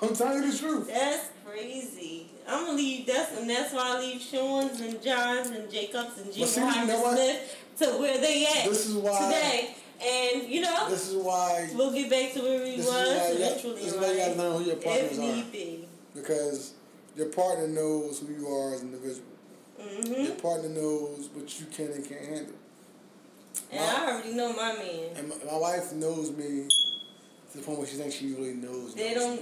[0.02, 0.88] I'm telling you the truth.
[0.88, 2.28] That's crazy.
[2.48, 3.06] I'm gonna leave.
[3.08, 6.86] That's and that's why I leave Sean's and John's and Jacobs and Jim see, you
[6.88, 7.12] know?
[7.14, 9.76] Smith to where they at This is why- today.
[10.02, 11.70] And you know, This is why.
[11.76, 13.82] we'll get back to where we was why you got- eventually.
[13.82, 15.44] this is why you gotta who your partners are.
[16.14, 16.74] Because
[17.16, 19.26] your partner knows who you are as an individual.
[19.82, 22.56] hmm Your partner knows what you can and can't handle.
[23.72, 25.10] And I already know my man.
[25.16, 26.68] And my, my wife knows me
[27.52, 29.08] to the point where she thinks she really knows They me.
[29.10, 29.42] They don't.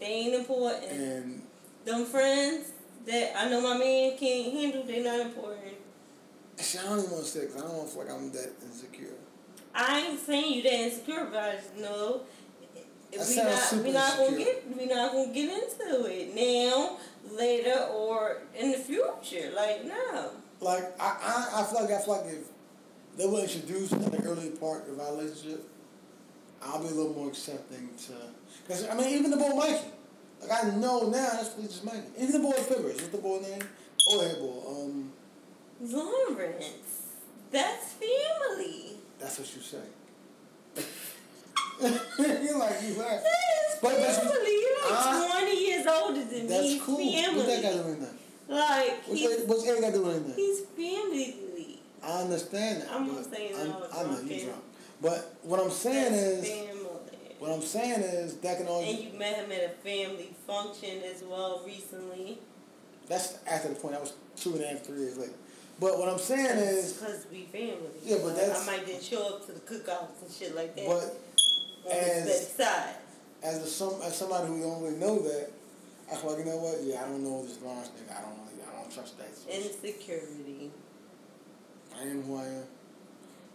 [0.00, 0.92] They ain't important.
[0.92, 1.42] And
[1.84, 2.72] Them friends
[3.06, 4.82] that I know my man can't handle.
[4.84, 5.74] They not important.
[6.56, 9.08] see, I don't even want to say because I don't feel like I'm that insecure.
[9.74, 12.22] I ain't saying you that insecure, but I just know
[13.12, 16.96] That we not we not gonna get we not gonna get into it now,
[17.36, 19.50] later, or in the future.
[19.54, 20.30] Like no.
[20.60, 22.46] Like I, I, I feel like I feel like if
[23.16, 25.68] they were introduced in the early part of our relationship,
[26.62, 28.12] I'll be a little more accepting to.
[28.66, 29.80] Because I mean, even the boy Mikey,
[30.42, 32.02] like I know now that's really just Mikey.
[32.18, 33.60] Even the boy Fibbers, what's the boy name?
[34.08, 34.84] Oh, head boy.
[34.84, 35.12] Um,
[35.80, 37.02] Lawrence,
[37.50, 38.96] that's family.
[39.18, 39.78] that's what you say.
[41.80, 43.22] You're like you laugh.
[43.22, 44.50] That's But that's- family.
[44.50, 46.46] You're like I- twenty years older than me.
[46.48, 46.96] That's cool.
[46.98, 47.36] family.
[47.38, 48.14] What's that got to do with that?
[48.54, 50.34] Like What's that, what's that got to do with anything?
[50.36, 51.36] he's family.
[52.02, 52.92] I understand that.
[52.92, 54.62] I'm not saying I'm, I was I know you drunk.
[55.02, 57.36] But what I'm saying That's is, family.
[57.38, 58.90] what I'm saying is, that can only.
[58.90, 62.38] And you met him at a family function as well recently.
[63.08, 63.94] That's after the point.
[63.94, 65.32] That was two and a half, three years later.
[65.80, 67.76] But what I'm saying is, because we family.
[68.04, 70.86] Yeah, but that's- I might didn't show up to the cookouts and shit like that.
[70.86, 72.94] but on as- the side.
[73.42, 75.50] as a, some as somebody who don't really know that,
[76.12, 76.82] I feel like you know what?
[76.82, 78.18] Yeah, I don't know this Lawrence nigga.
[78.18, 79.28] I don't really, I don't trust that.
[79.48, 80.70] Insecurity.
[82.00, 82.64] I am who I am.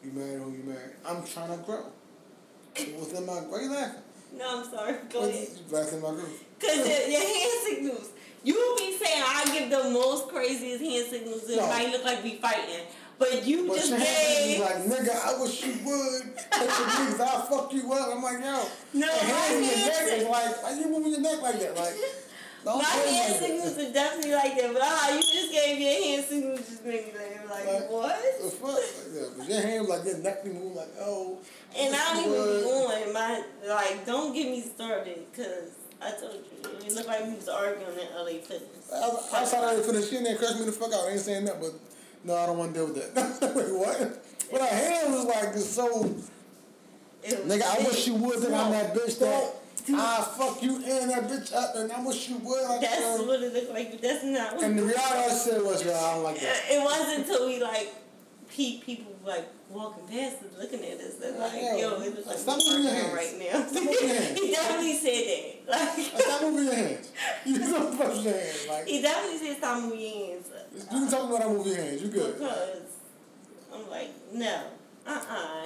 [0.04, 0.92] You married who you married.
[1.06, 1.86] I'm trying to grow.
[2.78, 4.02] Within my, why you laughing?
[4.38, 4.96] No, I'm sorry.
[5.12, 5.48] Go ahead.
[5.72, 6.30] Back in my group.
[6.60, 8.10] Cause your, your hand signals.
[8.44, 11.50] You be saying I give the most craziest hand signals.
[11.50, 11.68] It No.
[11.68, 12.86] might look like we fighting,
[13.18, 14.60] but you But just gave.
[14.60, 16.38] like, nigga, I wish you would.
[16.38, 18.10] Take your niggas, I'll fuck you up.
[18.16, 18.66] I'm like, yo.
[18.94, 21.76] No, hand my your neck is like, why you moving your neck like that?
[21.76, 21.94] Like,
[22.66, 25.78] don't My play hand like signals are definitely like that, but ah, you just gave
[25.78, 27.50] your hand signals just make me laugh.
[27.50, 28.42] Like, Like, what?
[28.42, 28.74] The fuck?
[28.74, 29.34] Like that.
[29.38, 31.38] But your hand like your neck be moving like, oh.
[31.78, 32.58] And I don't even would.
[32.58, 33.14] be going.
[33.14, 37.48] My like, don't get me started, cause I told you it looked like we was
[37.48, 38.92] arguing in LA Fitness.
[38.92, 40.10] I, thought I saw that finish.
[40.10, 41.08] She in there cursed me the fuck out.
[41.08, 41.72] I ain't saying that, but
[42.24, 43.42] no, I don't want to deal with that.
[43.56, 44.26] Wait, what?
[44.52, 46.02] But her hand was like just so.
[46.02, 46.32] Was
[47.24, 49.54] Nigga, I wish you would think I'm that bitch that
[49.86, 52.64] Don't- I fuck you and that bitch up, and I wish you would.
[52.70, 54.56] Like, That's uh, what it looked like, that's not.
[54.56, 56.62] What and the reality I said was, yo, I don't like that.
[56.70, 57.94] it wasn't until we like
[58.49, 61.76] pe- people like walking past and looking at us that like Yeah.
[61.78, 63.14] yo it was like Stop moving your hands.
[63.14, 63.68] right now.
[63.68, 64.40] Stop moving your hands.
[64.40, 65.24] he definitely said
[65.68, 65.72] that.
[65.72, 67.12] Like Stop moving your hands.
[67.45, 68.68] You don't push your hands.
[68.70, 71.76] Like, he definitely said stop moving your hands you can talk about I move your
[71.78, 72.02] hands.
[72.02, 72.34] You good.
[72.38, 72.82] because
[73.74, 74.64] I'm like no
[75.07, 75.66] uh uh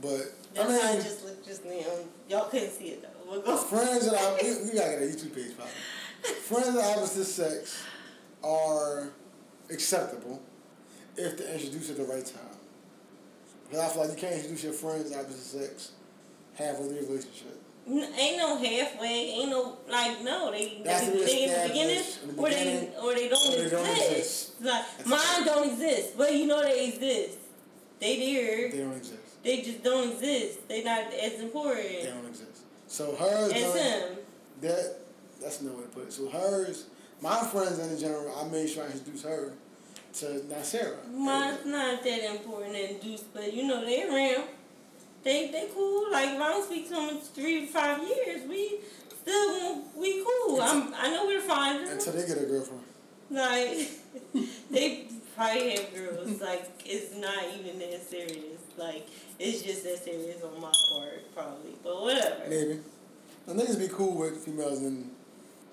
[0.00, 1.72] But That's I how I mean, just looked just now.
[2.28, 3.08] Y'all couldn't see it though.
[3.40, 5.72] Friends that I we, we gotta get a YouTube page probably.
[6.42, 7.82] Friends of opposite sex
[8.44, 9.08] are
[9.70, 10.42] acceptable
[11.16, 12.58] if they're introduced at the right time.
[13.64, 15.92] Because I feel like you can't introduce your friends opposite sex
[16.54, 17.58] halfway through your relationship.
[17.88, 19.08] Ain't no halfway.
[19.08, 20.50] Ain't no like no.
[20.52, 23.70] They they, they in the beginning, in the or they or they don't, or they
[23.70, 24.10] don't exist.
[24.10, 24.60] exist.
[24.60, 27.38] Like That's mine don't exist, but you know they exist.
[27.98, 28.70] They there.
[28.70, 29.42] They don't exist.
[29.42, 30.68] They just don't exist.
[30.68, 31.88] They not as important.
[31.88, 32.62] They don't exist.
[32.92, 33.52] So hers.
[33.52, 34.18] Him.
[34.60, 34.98] That
[35.40, 36.12] that's no way to put it.
[36.12, 36.84] So hers,
[37.22, 39.54] my friends in general, I made sure I introduced her
[40.16, 41.10] to Nasera.
[41.10, 44.46] Mine's not that important to introduce, but you know they around.
[45.24, 46.12] They they cool.
[46.12, 48.80] Like if I don't speak to them in three to five years, we
[49.22, 50.60] still we cool.
[50.60, 51.86] I'm I know we're fine.
[51.86, 52.82] Until they get a girlfriend.
[53.30, 53.88] Like
[54.70, 56.42] they probably have girls.
[56.42, 58.61] Like it's not even that serious.
[58.76, 59.06] Like
[59.38, 61.72] it's just that serious on my part, probably.
[61.82, 62.48] But whatever.
[62.48, 62.80] Maybe.
[63.46, 65.10] The niggas be cool with females and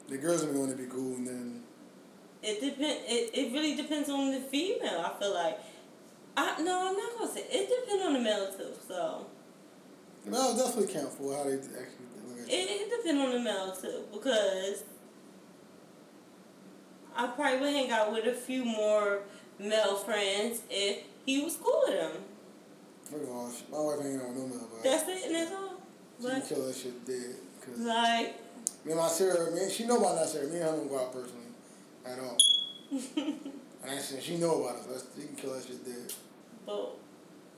[0.08, 1.64] the girls are going to be cool and then.
[2.42, 3.00] It depend.
[3.06, 5.02] It, it really depends on the female.
[5.06, 5.60] I feel like.
[6.38, 8.74] I no, I'm not gonna say it depends on the male too.
[8.88, 9.28] So.
[10.26, 12.54] The male definitely count for how they actually look at it.
[12.54, 14.84] It depends on the male too because.
[17.16, 19.24] I probably would hang out with a few more
[19.60, 22.12] male friends if he was cool with them.
[23.10, 24.70] First of all, my wife ain't on no male.
[24.84, 25.78] That's it, and that's all.
[26.22, 27.36] She kill that shit dead.
[27.66, 28.36] Cause like.
[28.86, 30.48] Me and my Sarah, me, she know about that Sarah.
[30.48, 31.46] Me and her don't go out personally
[32.06, 32.38] at all.
[32.92, 33.54] and
[33.86, 35.06] I she know about us.
[35.16, 36.14] She can kill that shit dead.
[36.66, 36.98] But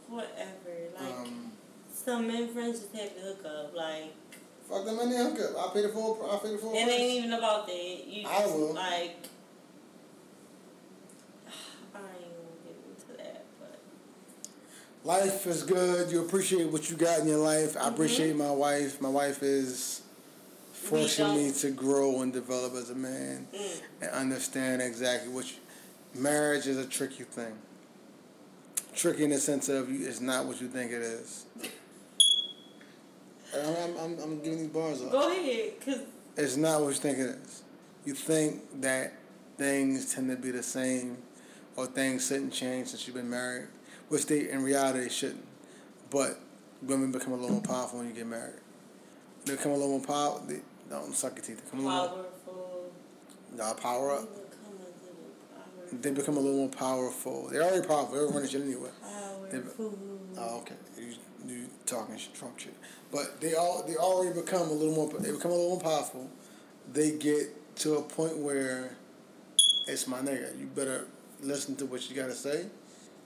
[0.08, 1.52] whatever, like um,
[1.94, 4.14] some men friends just have to hook up, like.
[4.70, 5.70] Fuck them and they hook up.
[5.70, 6.30] I pay the full.
[6.32, 6.74] I pay the full.
[6.74, 6.90] It price.
[7.00, 8.04] ain't even about that.
[8.08, 8.74] You I will.
[8.74, 9.18] Like.
[11.94, 13.80] I ain't gonna get into that, but.
[15.04, 16.12] Life is good.
[16.12, 17.76] You appreciate what you got in your life.
[17.76, 17.94] I mm-hmm.
[17.94, 19.02] appreciate my wife.
[19.02, 20.02] My wife is
[20.74, 23.82] forcing me to grow and develop as a man mm.
[24.02, 25.58] and understand exactly what you,
[26.16, 27.54] marriage is a tricky thing.
[28.96, 31.46] Tricky in the sense of you, it's not what you think it is.
[33.56, 35.12] I'm, I'm, I'm giving these bars up.
[35.12, 36.00] Go ahead, cause
[36.36, 37.64] it's not what you think it is.
[38.06, 39.14] You think that
[39.58, 41.18] things tend to be the same,
[41.76, 43.68] or things shouldn't change since you've been married,
[44.12, 45.46] which they in reality they shouldn't.
[46.10, 46.38] But
[46.82, 48.60] women become a little more powerful when you get married.
[49.46, 50.46] They become a little more powerful.
[50.48, 50.60] They
[50.90, 51.64] don't suck your teeth.
[51.64, 52.26] They Come powerful.
[53.56, 54.28] Nah, power up.
[55.94, 57.48] They become a little more powerful.
[57.50, 58.16] They're already powerful.
[58.16, 58.90] They're running shit anyway.
[59.02, 59.98] Powerful.
[60.38, 60.76] Oh, okay.
[60.98, 61.14] You,
[61.48, 62.76] you talking Trump shit,
[63.12, 65.10] but they all they already become a little more.
[65.20, 66.30] They become a little more powerful.
[66.92, 68.96] They get to a point where
[69.88, 70.60] it's my nigga.
[70.60, 71.08] You better
[71.42, 72.66] listen to what you gotta say,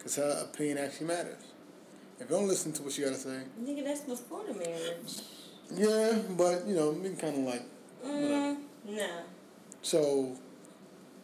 [0.05, 1.43] cause her opinion actually matters.
[2.19, 5.21] If you don't listen to what you gotta say, nigga, that's before the marriage.
[5.73, 7.63] Yeah, but you know, we kind of like.
[8.05, 9.09] Mm, no.
[9.81, 10.37] So,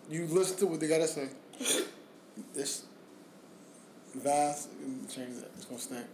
[0.09, 1.29] you listen to what they gotta say.
[2.53, 2.85] This
[4.15, 4.69] vast
[5.13, 5.51] change that.
[5.57, 6.05] It's gonna stink.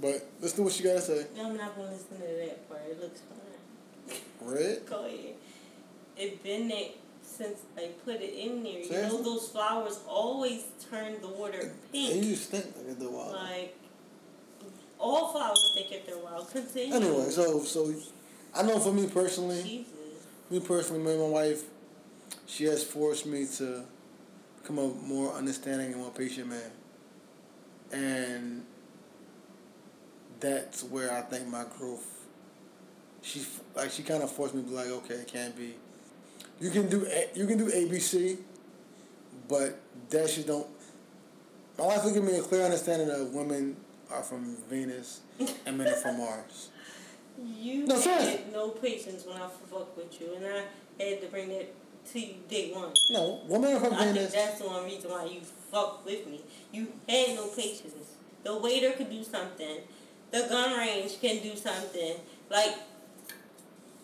[0.00, 1.26] But listen to what you gotta say.
[1.36, 2.82] No, I'm not gonna listen to that part.
[2.90, 4.18] It looks fine.
[4.40, 4.84] Red.
[4.86, 5.34] Go ahead.
[6.16, 6.68] It been
[7.28, 8.80] since they put it in there.
[8.80, 12.14] You know those flowers always turn the water pink.
[12.14, 13.36] They just stink like the water.
[13.36, 13.76] Like
[14.98, 16.44] all flowers take after a while.
[16.44, 16.94] Continue.
[16.94, 17.94] Anyway, so so
[18.54, 19.92] I know for me personally, Jesus.
[20.50, 21.62] me personally, me and my wife,
[22.46, 23.84] she has forced me to
[24.60, 26.70] become a more understanding and more patient man,
[27.92, 28.64] and
[30.40, 32.06] that's where I think my growth.
[33.22, 33.44] She
[33.76, 35.74] like she kind of forced me to be like, okay, it can't be.
[36.60, 38.38] You can do you can do ABC,
[39.48, 39.78] but
[40.10, 40.66] that shit don't.
[41.78, 43.76] My wife will give me a clear understanding of women
[44.10, 45.20] are from Venus
[45.66, 46.70] and men are from Mars.
[47.40, 50.64] You no, had no patience when I fuck with you, and I
[51.04, 51.72] had to bring that
[52.12, 52.92] to you day one.
[53.10, 54.32] No, women are from I Venus.
[54.32, 55.40] think that's the one reason why you
[55.70, 56.40] fucked with me.
[56.72, 57.94] You had no patience.
[58.42, 59.76] The waiter could do something.
[60.32, 62.14] The gun range can do something.
[62.50, 62.74] Like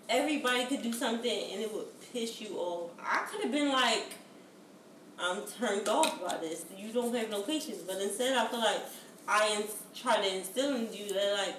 [0.08, 2.92] everybody could do something, and it would piss you off.
[3.02, 4.14] I could have been like,
[5.18, 6.64] I'm turned off by this.
[6.78, 8.82] You don't have no patience, but instead I feel like
[9.28, 11.56] I ins- try to instill in you that like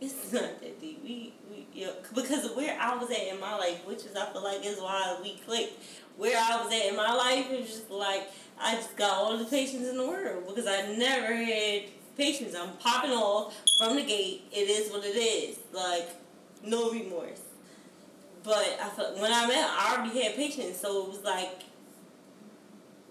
[0.00, 1.00] it's not that deep.
[1.02, 4.42] We we yeah, because where I was at in my life, which is I feel
[4.42, 5.82] like is why we clicked.
[6.16, 9.44] Where I was at in my life was just like I just got all the
[9.44, 11.84] patience in the world because I never had
[12.16, 12.54] patience.
[12.54, 14.44] I'm popping off from the gate.
[14.52, 15.58] It is what it is.
[15.72, 16.08] Like
[16.64, 17.40] no remorse.
[18.42, 21.62] But I felt when I met, I already had patience, so it was like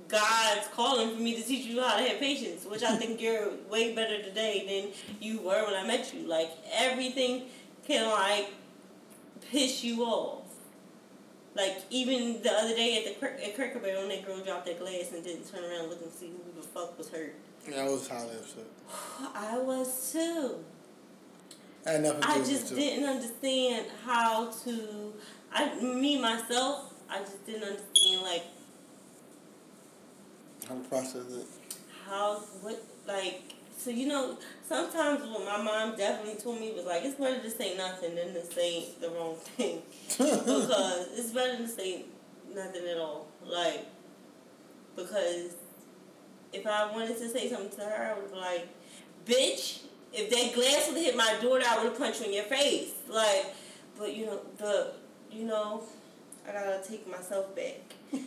[0.07, 3.49] God's calling for me to teach you how to have patience, which I think you're
[3.69, 6.27] way better today than you were when I met you.
[6.27, 7.43] Like everything
[7.85, 8.49] can like
[9.51, 10.43] piss you off.
[11.55, 14.79] Like even the other day at the at Cracker Barrel when that girl dropped that
[14.79, 17.35] glass and didn't turn around and look and see who the fuck was hurt.
[17.69, 18.65] Yeah, I was highly upset.
[19.35, 20.19] I was too.
[20.21, 25.13] Had nothing to do I just didn't understand how to.
[25.51, 28.43] I me myself, I just didn't understand like
[30.67, 31.45] How to process it.
[32.05, 33.41] how what like.
[33.77, 34.37] So you know,
[34.67, 38.33] sometimes what my mom definitely told me was like, it's better to say nothing than
[38.33, 39.81] to say the wrong thing
[40.17, 42.03] because it's better to say
[42.53, 43.27] nothing at all.
[43.45, 43.85] Like
[44.97, 45.53] because
[46.51, 48.67] if I wanted to say something to her, I would be like,
[49.25, 49.79] bitch,
[50.13, 52.43] if that glass would have hit my daughter, I would have punched you in your
[52.43, 52.91] face.
[53.07, 53.53] Like,
[53.97, 54.93] but you know, the,
[55.31, 55.83] you know,
[56.47, 57.81] I gotta take myself back.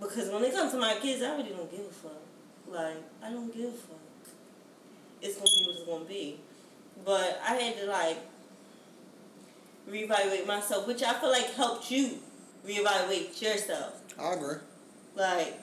[0.00, 2.22] because when it comes to my kids, I really don't give a fuck.
[2.68, 3.98] Like, I don't give a fuck.
[5.22, 6.40] It's gonna be what it's gonna be.
[7.04, 8.18] But I had to, like,
[9.88, 12.18] reevaluate myself, which I feel like helped you
[12.66, 14.00] reevaluate yourself.
[14.18, 14.56] I agree.
[15.16, 15.58] Like,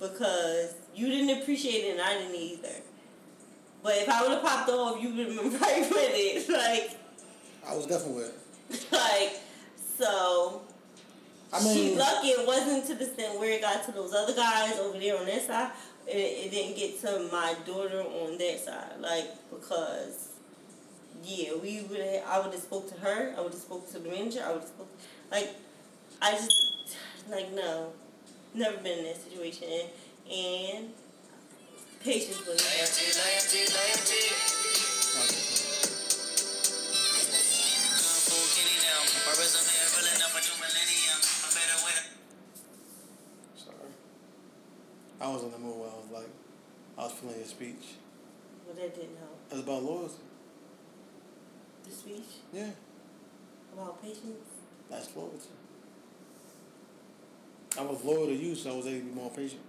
[0.00, 2.82] because you didn't appreciate it and I didn't either.
[3.84, 6.48] But if I would have popped off, you would have been right with it.
[6.48, 6.98] Like,
[7.68, 8.44] I was definitely with
[8.90, 9.40] like,
[9.98, 10.62] so.
[11.52, 14.76] I mean, lucky it wasn't to the extent where it got to those other guys
[14.78, 15.70] over there on that side.
[16.08, 19.00] It, it didn't get to my daughter on that side.
[19.00, 20.30] Like, because,
[21.22, 23.34] yeah, we would have, I would have spoke to her.
[23.36, 24.40] I would have spoke to the manager.
[24.44, 24.88] I would have spoke,
[25.30, 25.50] like,
[26.20, 26.96] I just,
[27.30, 27.92] like, no.
[28.54, 29.68] Never been in that situation.
[30.32, 30.88] And
[32.04, 32.28] was it.
[43.56, 43.76] sorry.
[45.20, 46.28] I was in the mood where I was like,
[46.98, 47.96] I was feeling your speech.
[48.66, 49.38] Well, that didn't help.
[49.50, 50.14] It's about loyalty.
[51.84, 52.70] The speech Yeah,
[53.72, 54.48] about patience.
[54.90, 55.48] that's loyalty.
[57.78, 59.62] I was loyal to you, so I was able to be more patient.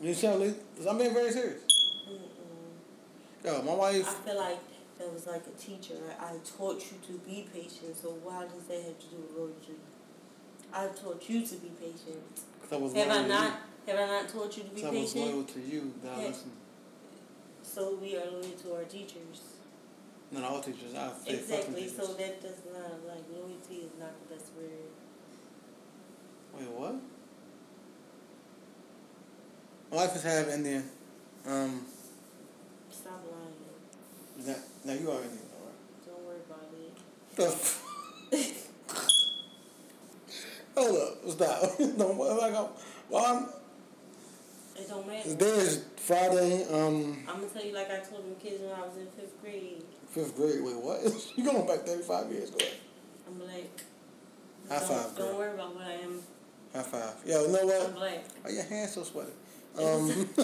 [0.00, 0.54] You see how li-
[0.88, 1.62] I'm being very serious.
[2.08, 3.44] Mm-mm.
[3.44, 4.58] Yo, my I feel like
[4.98, 5.94] that was like a teacher.
[6.06, 9.36] Like, I taught you to be patient, so why does that have to do with
[9.36, 9.74] loyalty?
[10.72, 12.22] I taught you to be patient.
[12.72, 13.44] I was Have I not?
[13.86, 13.92] you.
[13.92, 15.32] Have I not taught you to be Cause I was patient?
[15.34, 16.32] loyal to you, that Yeah.
[17.62, 19.42] So we are loyal to our teachers.
[20.32, 21.82] Not all teachers, I Exactly.
[21.82, 21.96] teachers.
[21.96, 24.90] So that does not like loyalty is not the best word.
[26.58, 26.94] Wait, what?
[29.94, 30.82] My wife is half Indian.
[31.46, 31.86] Um,
[32.90, 34.44] Stop lying.
[34.44, 36.04] that, now you are Indian, alright?
[36.04, 37.36] Don't worry about it.
[37.36, 38.70] The f-
[40.76, 41.78] Hold up, stop.
[41.96, 42.66] Don't like I'm,
[43.08, 45.28] well, I'm, It don't matter.
[45.28, 48.80] today is Friday, um, I'm gonna tell you like I told them kids when I
[48.84, 49.84] was in fifth grade.
[50.08, 50.60] fifth grade.
[50.60, 51.02] Wait, what?
[51.36, 52.50] you going back 35 years?
[52.50, 52.72] Go ahead.
[53.28, 53.54] I'm black.
[54.68, 55.16] High don't, five.
[55.16, 56.20] Don't worry about what I am.
[56.74, 57.14] High five.
[57.24, 57.94] Yo, you know I'm what?
[57.94, 58.24] black.
[58.42, 59.30] Why your hands so sweaty?
[59.78, 60.28] Um,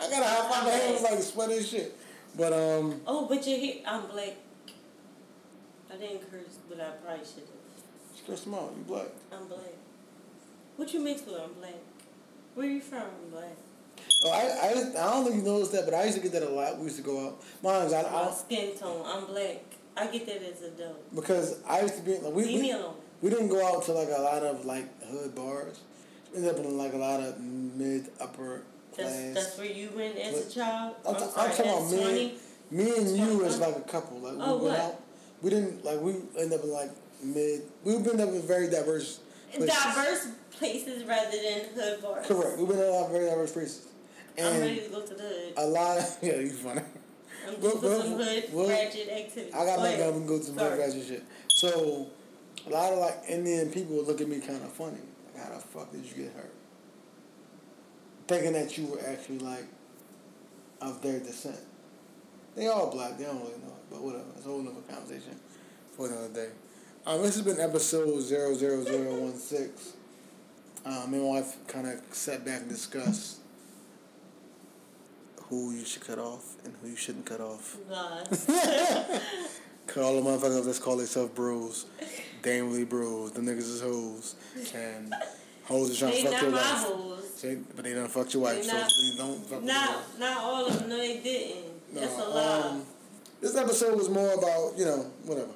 [0.00, 0.64] I got a high five.
[0.64, 1.96] My hands like sweaty shit.
[2.36, 3.76] But, um, Oh, but you're here.
[3.86, 4.34] I'm black.
[5.92, 8.24] I didn't curse, but I probably should have.
[8.26, 9.06] Chris Small, you black.
[9.32, 9.60] I'm black.
[10.76, 11.36] What you mixed with?
[11.40, 11.74] I'm black.
[12.54, 13.02] Where you from?
[13.02, 13.56] I'm black.
[14.24, 16.32] Oh, I, I, I don't know if you noticed that, but I used to get
[16.32, 16.76] that a lot.
[16.78, 17.42] We used to go out.
[17.62, 19.02] Mine's, I, My skin tone.
[19.06, 19.62] I'm black.
[19.96, 21.14] I get that as a dope.
[21.14, 22.94] because I used to be, like, we, Leave me alone.
[23.22, 25.80] we didn't go out to like a lot of like hood bars.
[26.36, 28.62] We ended up in like a lot of mid, upper
[28.94, 29.10] class.
[29.10, 30.46] That's that's where you went as What?
[30.46, 30.96] a child.
[31.08, 32.34] I'm, I'm, sorry, I'm talking about me, 20?
[32.72, 34.18] me and you as like a couple.
[34.18, 34.80] Like we Oh, went what?
[34.80, 35.00] out.
[35.40, 36.90] We didn't like we ended up in like
[37.22, 37.62] mid.
[37.84, 39.20] We've been up in very diverse.
[39.50, 39.74] Places.
[39.82, 42.26] Diverse places rather than hood bars.
[42.26, 42.58] Correct.
[42.58, 43.86] We've been in a lot of very diverse places.
[44.38, 45.52] I'm ready to go to the hood.
[45.56, 46.82] a lot of yeah, you funny.
[47.48, 49.54] I'm going well, some hood well, ratchet activities.
[49.54, 51.24] I got Go my gun and go to some hood ratchet shit.
[51.48, 52.08] So
[52.66, 54.98] a lot of like Indian people would look at me kind of funny.
[55.36, 56.54] How the fuck did you get hurt?
[58.28, 59.66] Thinking that you were actually like
[60.80, 61.58] of their descent.
[62.54, 63.18] They all black.
[63.18, 64.24] They don't really know it, but whatever.
[64.36, 65.38] It's a whole other conversation
[65.96, 66.48] for another day.
[67.06, 69.70] Um, this has been episode 00016.
[70.84, 73.38] Um, me and my wife kind of sat back and discussed
[75.48, 77.76] who you should cut off and who you shouldn't cut off.
[77.88, 78.28] God.
[79.86, 81.86] Cause all the motherfuckers that's call themselves bros,
[82.46, 83.32] they ain't really bros.
[83.32, 84.36] The niggas is hoes,
[84.74, 85.12] and
[85.64, 86.62] hoes is trying they to fuck not your wife.
[86.84, 87.30] hoes.
[87.34, 90.18] Say, but they done fucked your wife, They so not- please don't fuck with Not,
[90.20, 90.88] not all of them.
[90.88, 91.64] No, they didn't.
[91.92, 92.02] them.
[92.02, 92.60] That's a lie.
[92.70, 92.82] um,
[93.40, 95.50] this episode was more about you know whatever.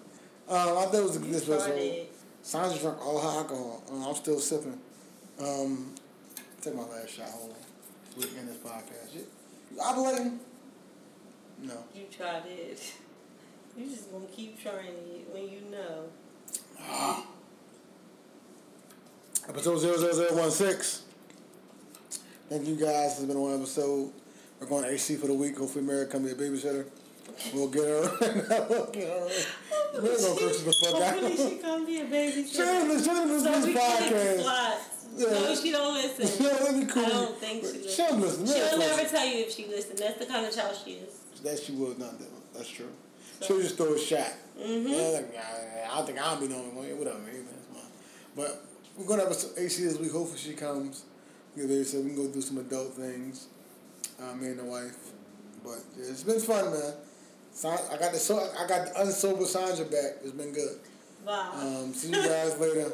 [0.49, 2.07] Um, I thought it was a, this episode.
[2.45, 3.83] Saundra drunk all her alcohol.
[3.91, 4.79] Um, I'm still sipping.
[5.41, 5.95] Um,
[6.61, 7.29] take my last shot.
[7.29, 7.57] Hold on.
[8.19, 9.15] We can end this podcast.
[9.15, 9.27] You,
[9.73, 10.39] you ovulating?
[11.62, 11.75] No.
[11.95, 12.93] You tried it.
[13.77, 16.07] You just gonna keep trying it when you know.
[19.48, 21.07] Episode 00016.
[22.48, 23.19] Thank you guys.
[23.19, 24.12] It's been one episode.
[24.61, 25.59] We're going to AC for the week.
[25.59, 26.86] Hopefully, Mary come be a babysitter.
[27.55, 28.66] We'll get her.
[28.69, 29.28] we'll get her.
[29.94, 31.19] We're gonna curse the fuck out.
[31.20, 32.47] Hopefully she come be a baby.
[32.47, 34.78] Shameless, shameless So this we can get podcast.
[35.16, 35.27] Yeah.
[35.27, 36.44] No, she don't listen.
[36.47, 37.05] Yeah, that'd be cool.
[37.05, 37.94] I don't think she listens.
[37.94, 38.47] Shameless, man.
[38.47, 40.01] She'll never tell you if she listens.
[40.01, 41.15] That's the kind of child she is.
[41.43, 42.31] That she will not doing.
[42.55, 42.89] That's true.
[43.41, 44.33] She'll just throw a shot.
[44.59, 44.89] Mm-hmm.
[44.89, 46.99] Yeah, like, I, I don't think I'll be the only one.
[46.99, 47.19] Whatever.
[47.19, 47.91] man, That's mine.
[48.37, 48.65] But
[48.97, 50.12] we're gonna have a AC this week.
[50.12, 51.05] Hopefully she comes.
[51.57, 53.49] Get baby said we can go do some adult things.
[54.21, 54.97] Uh, me and the wife.
[55.65, 56.93] But yeah, it's been fun, man.
[57.65, 60.23] I got the so I got the unsober Saundra back.
[60.23, 60.79] It's been good.
[61.27, 61.53] Wow.
[61.55, 62.93] Um, see you guys later.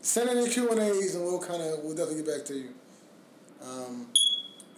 [0.00, 2.54] Send in your Q and A's, and we'll kind of we'll definitely get back to
[2.54, 2.68] you.
[3.62, 4.08] Um,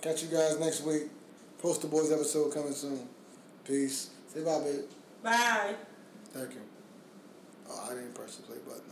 [0.01, 1.05] catch you guys next week.
[1.59, 3.09] Poster Boys episode coming soon.
[3.65, 4.11] Peace.
[4.37, 4.85] Say bye, babe.
[5.23, 5.75] Bye.
[6.35, 6.61] Thank you.
[7.71, 8.86] Oh, I didn't press the play button button.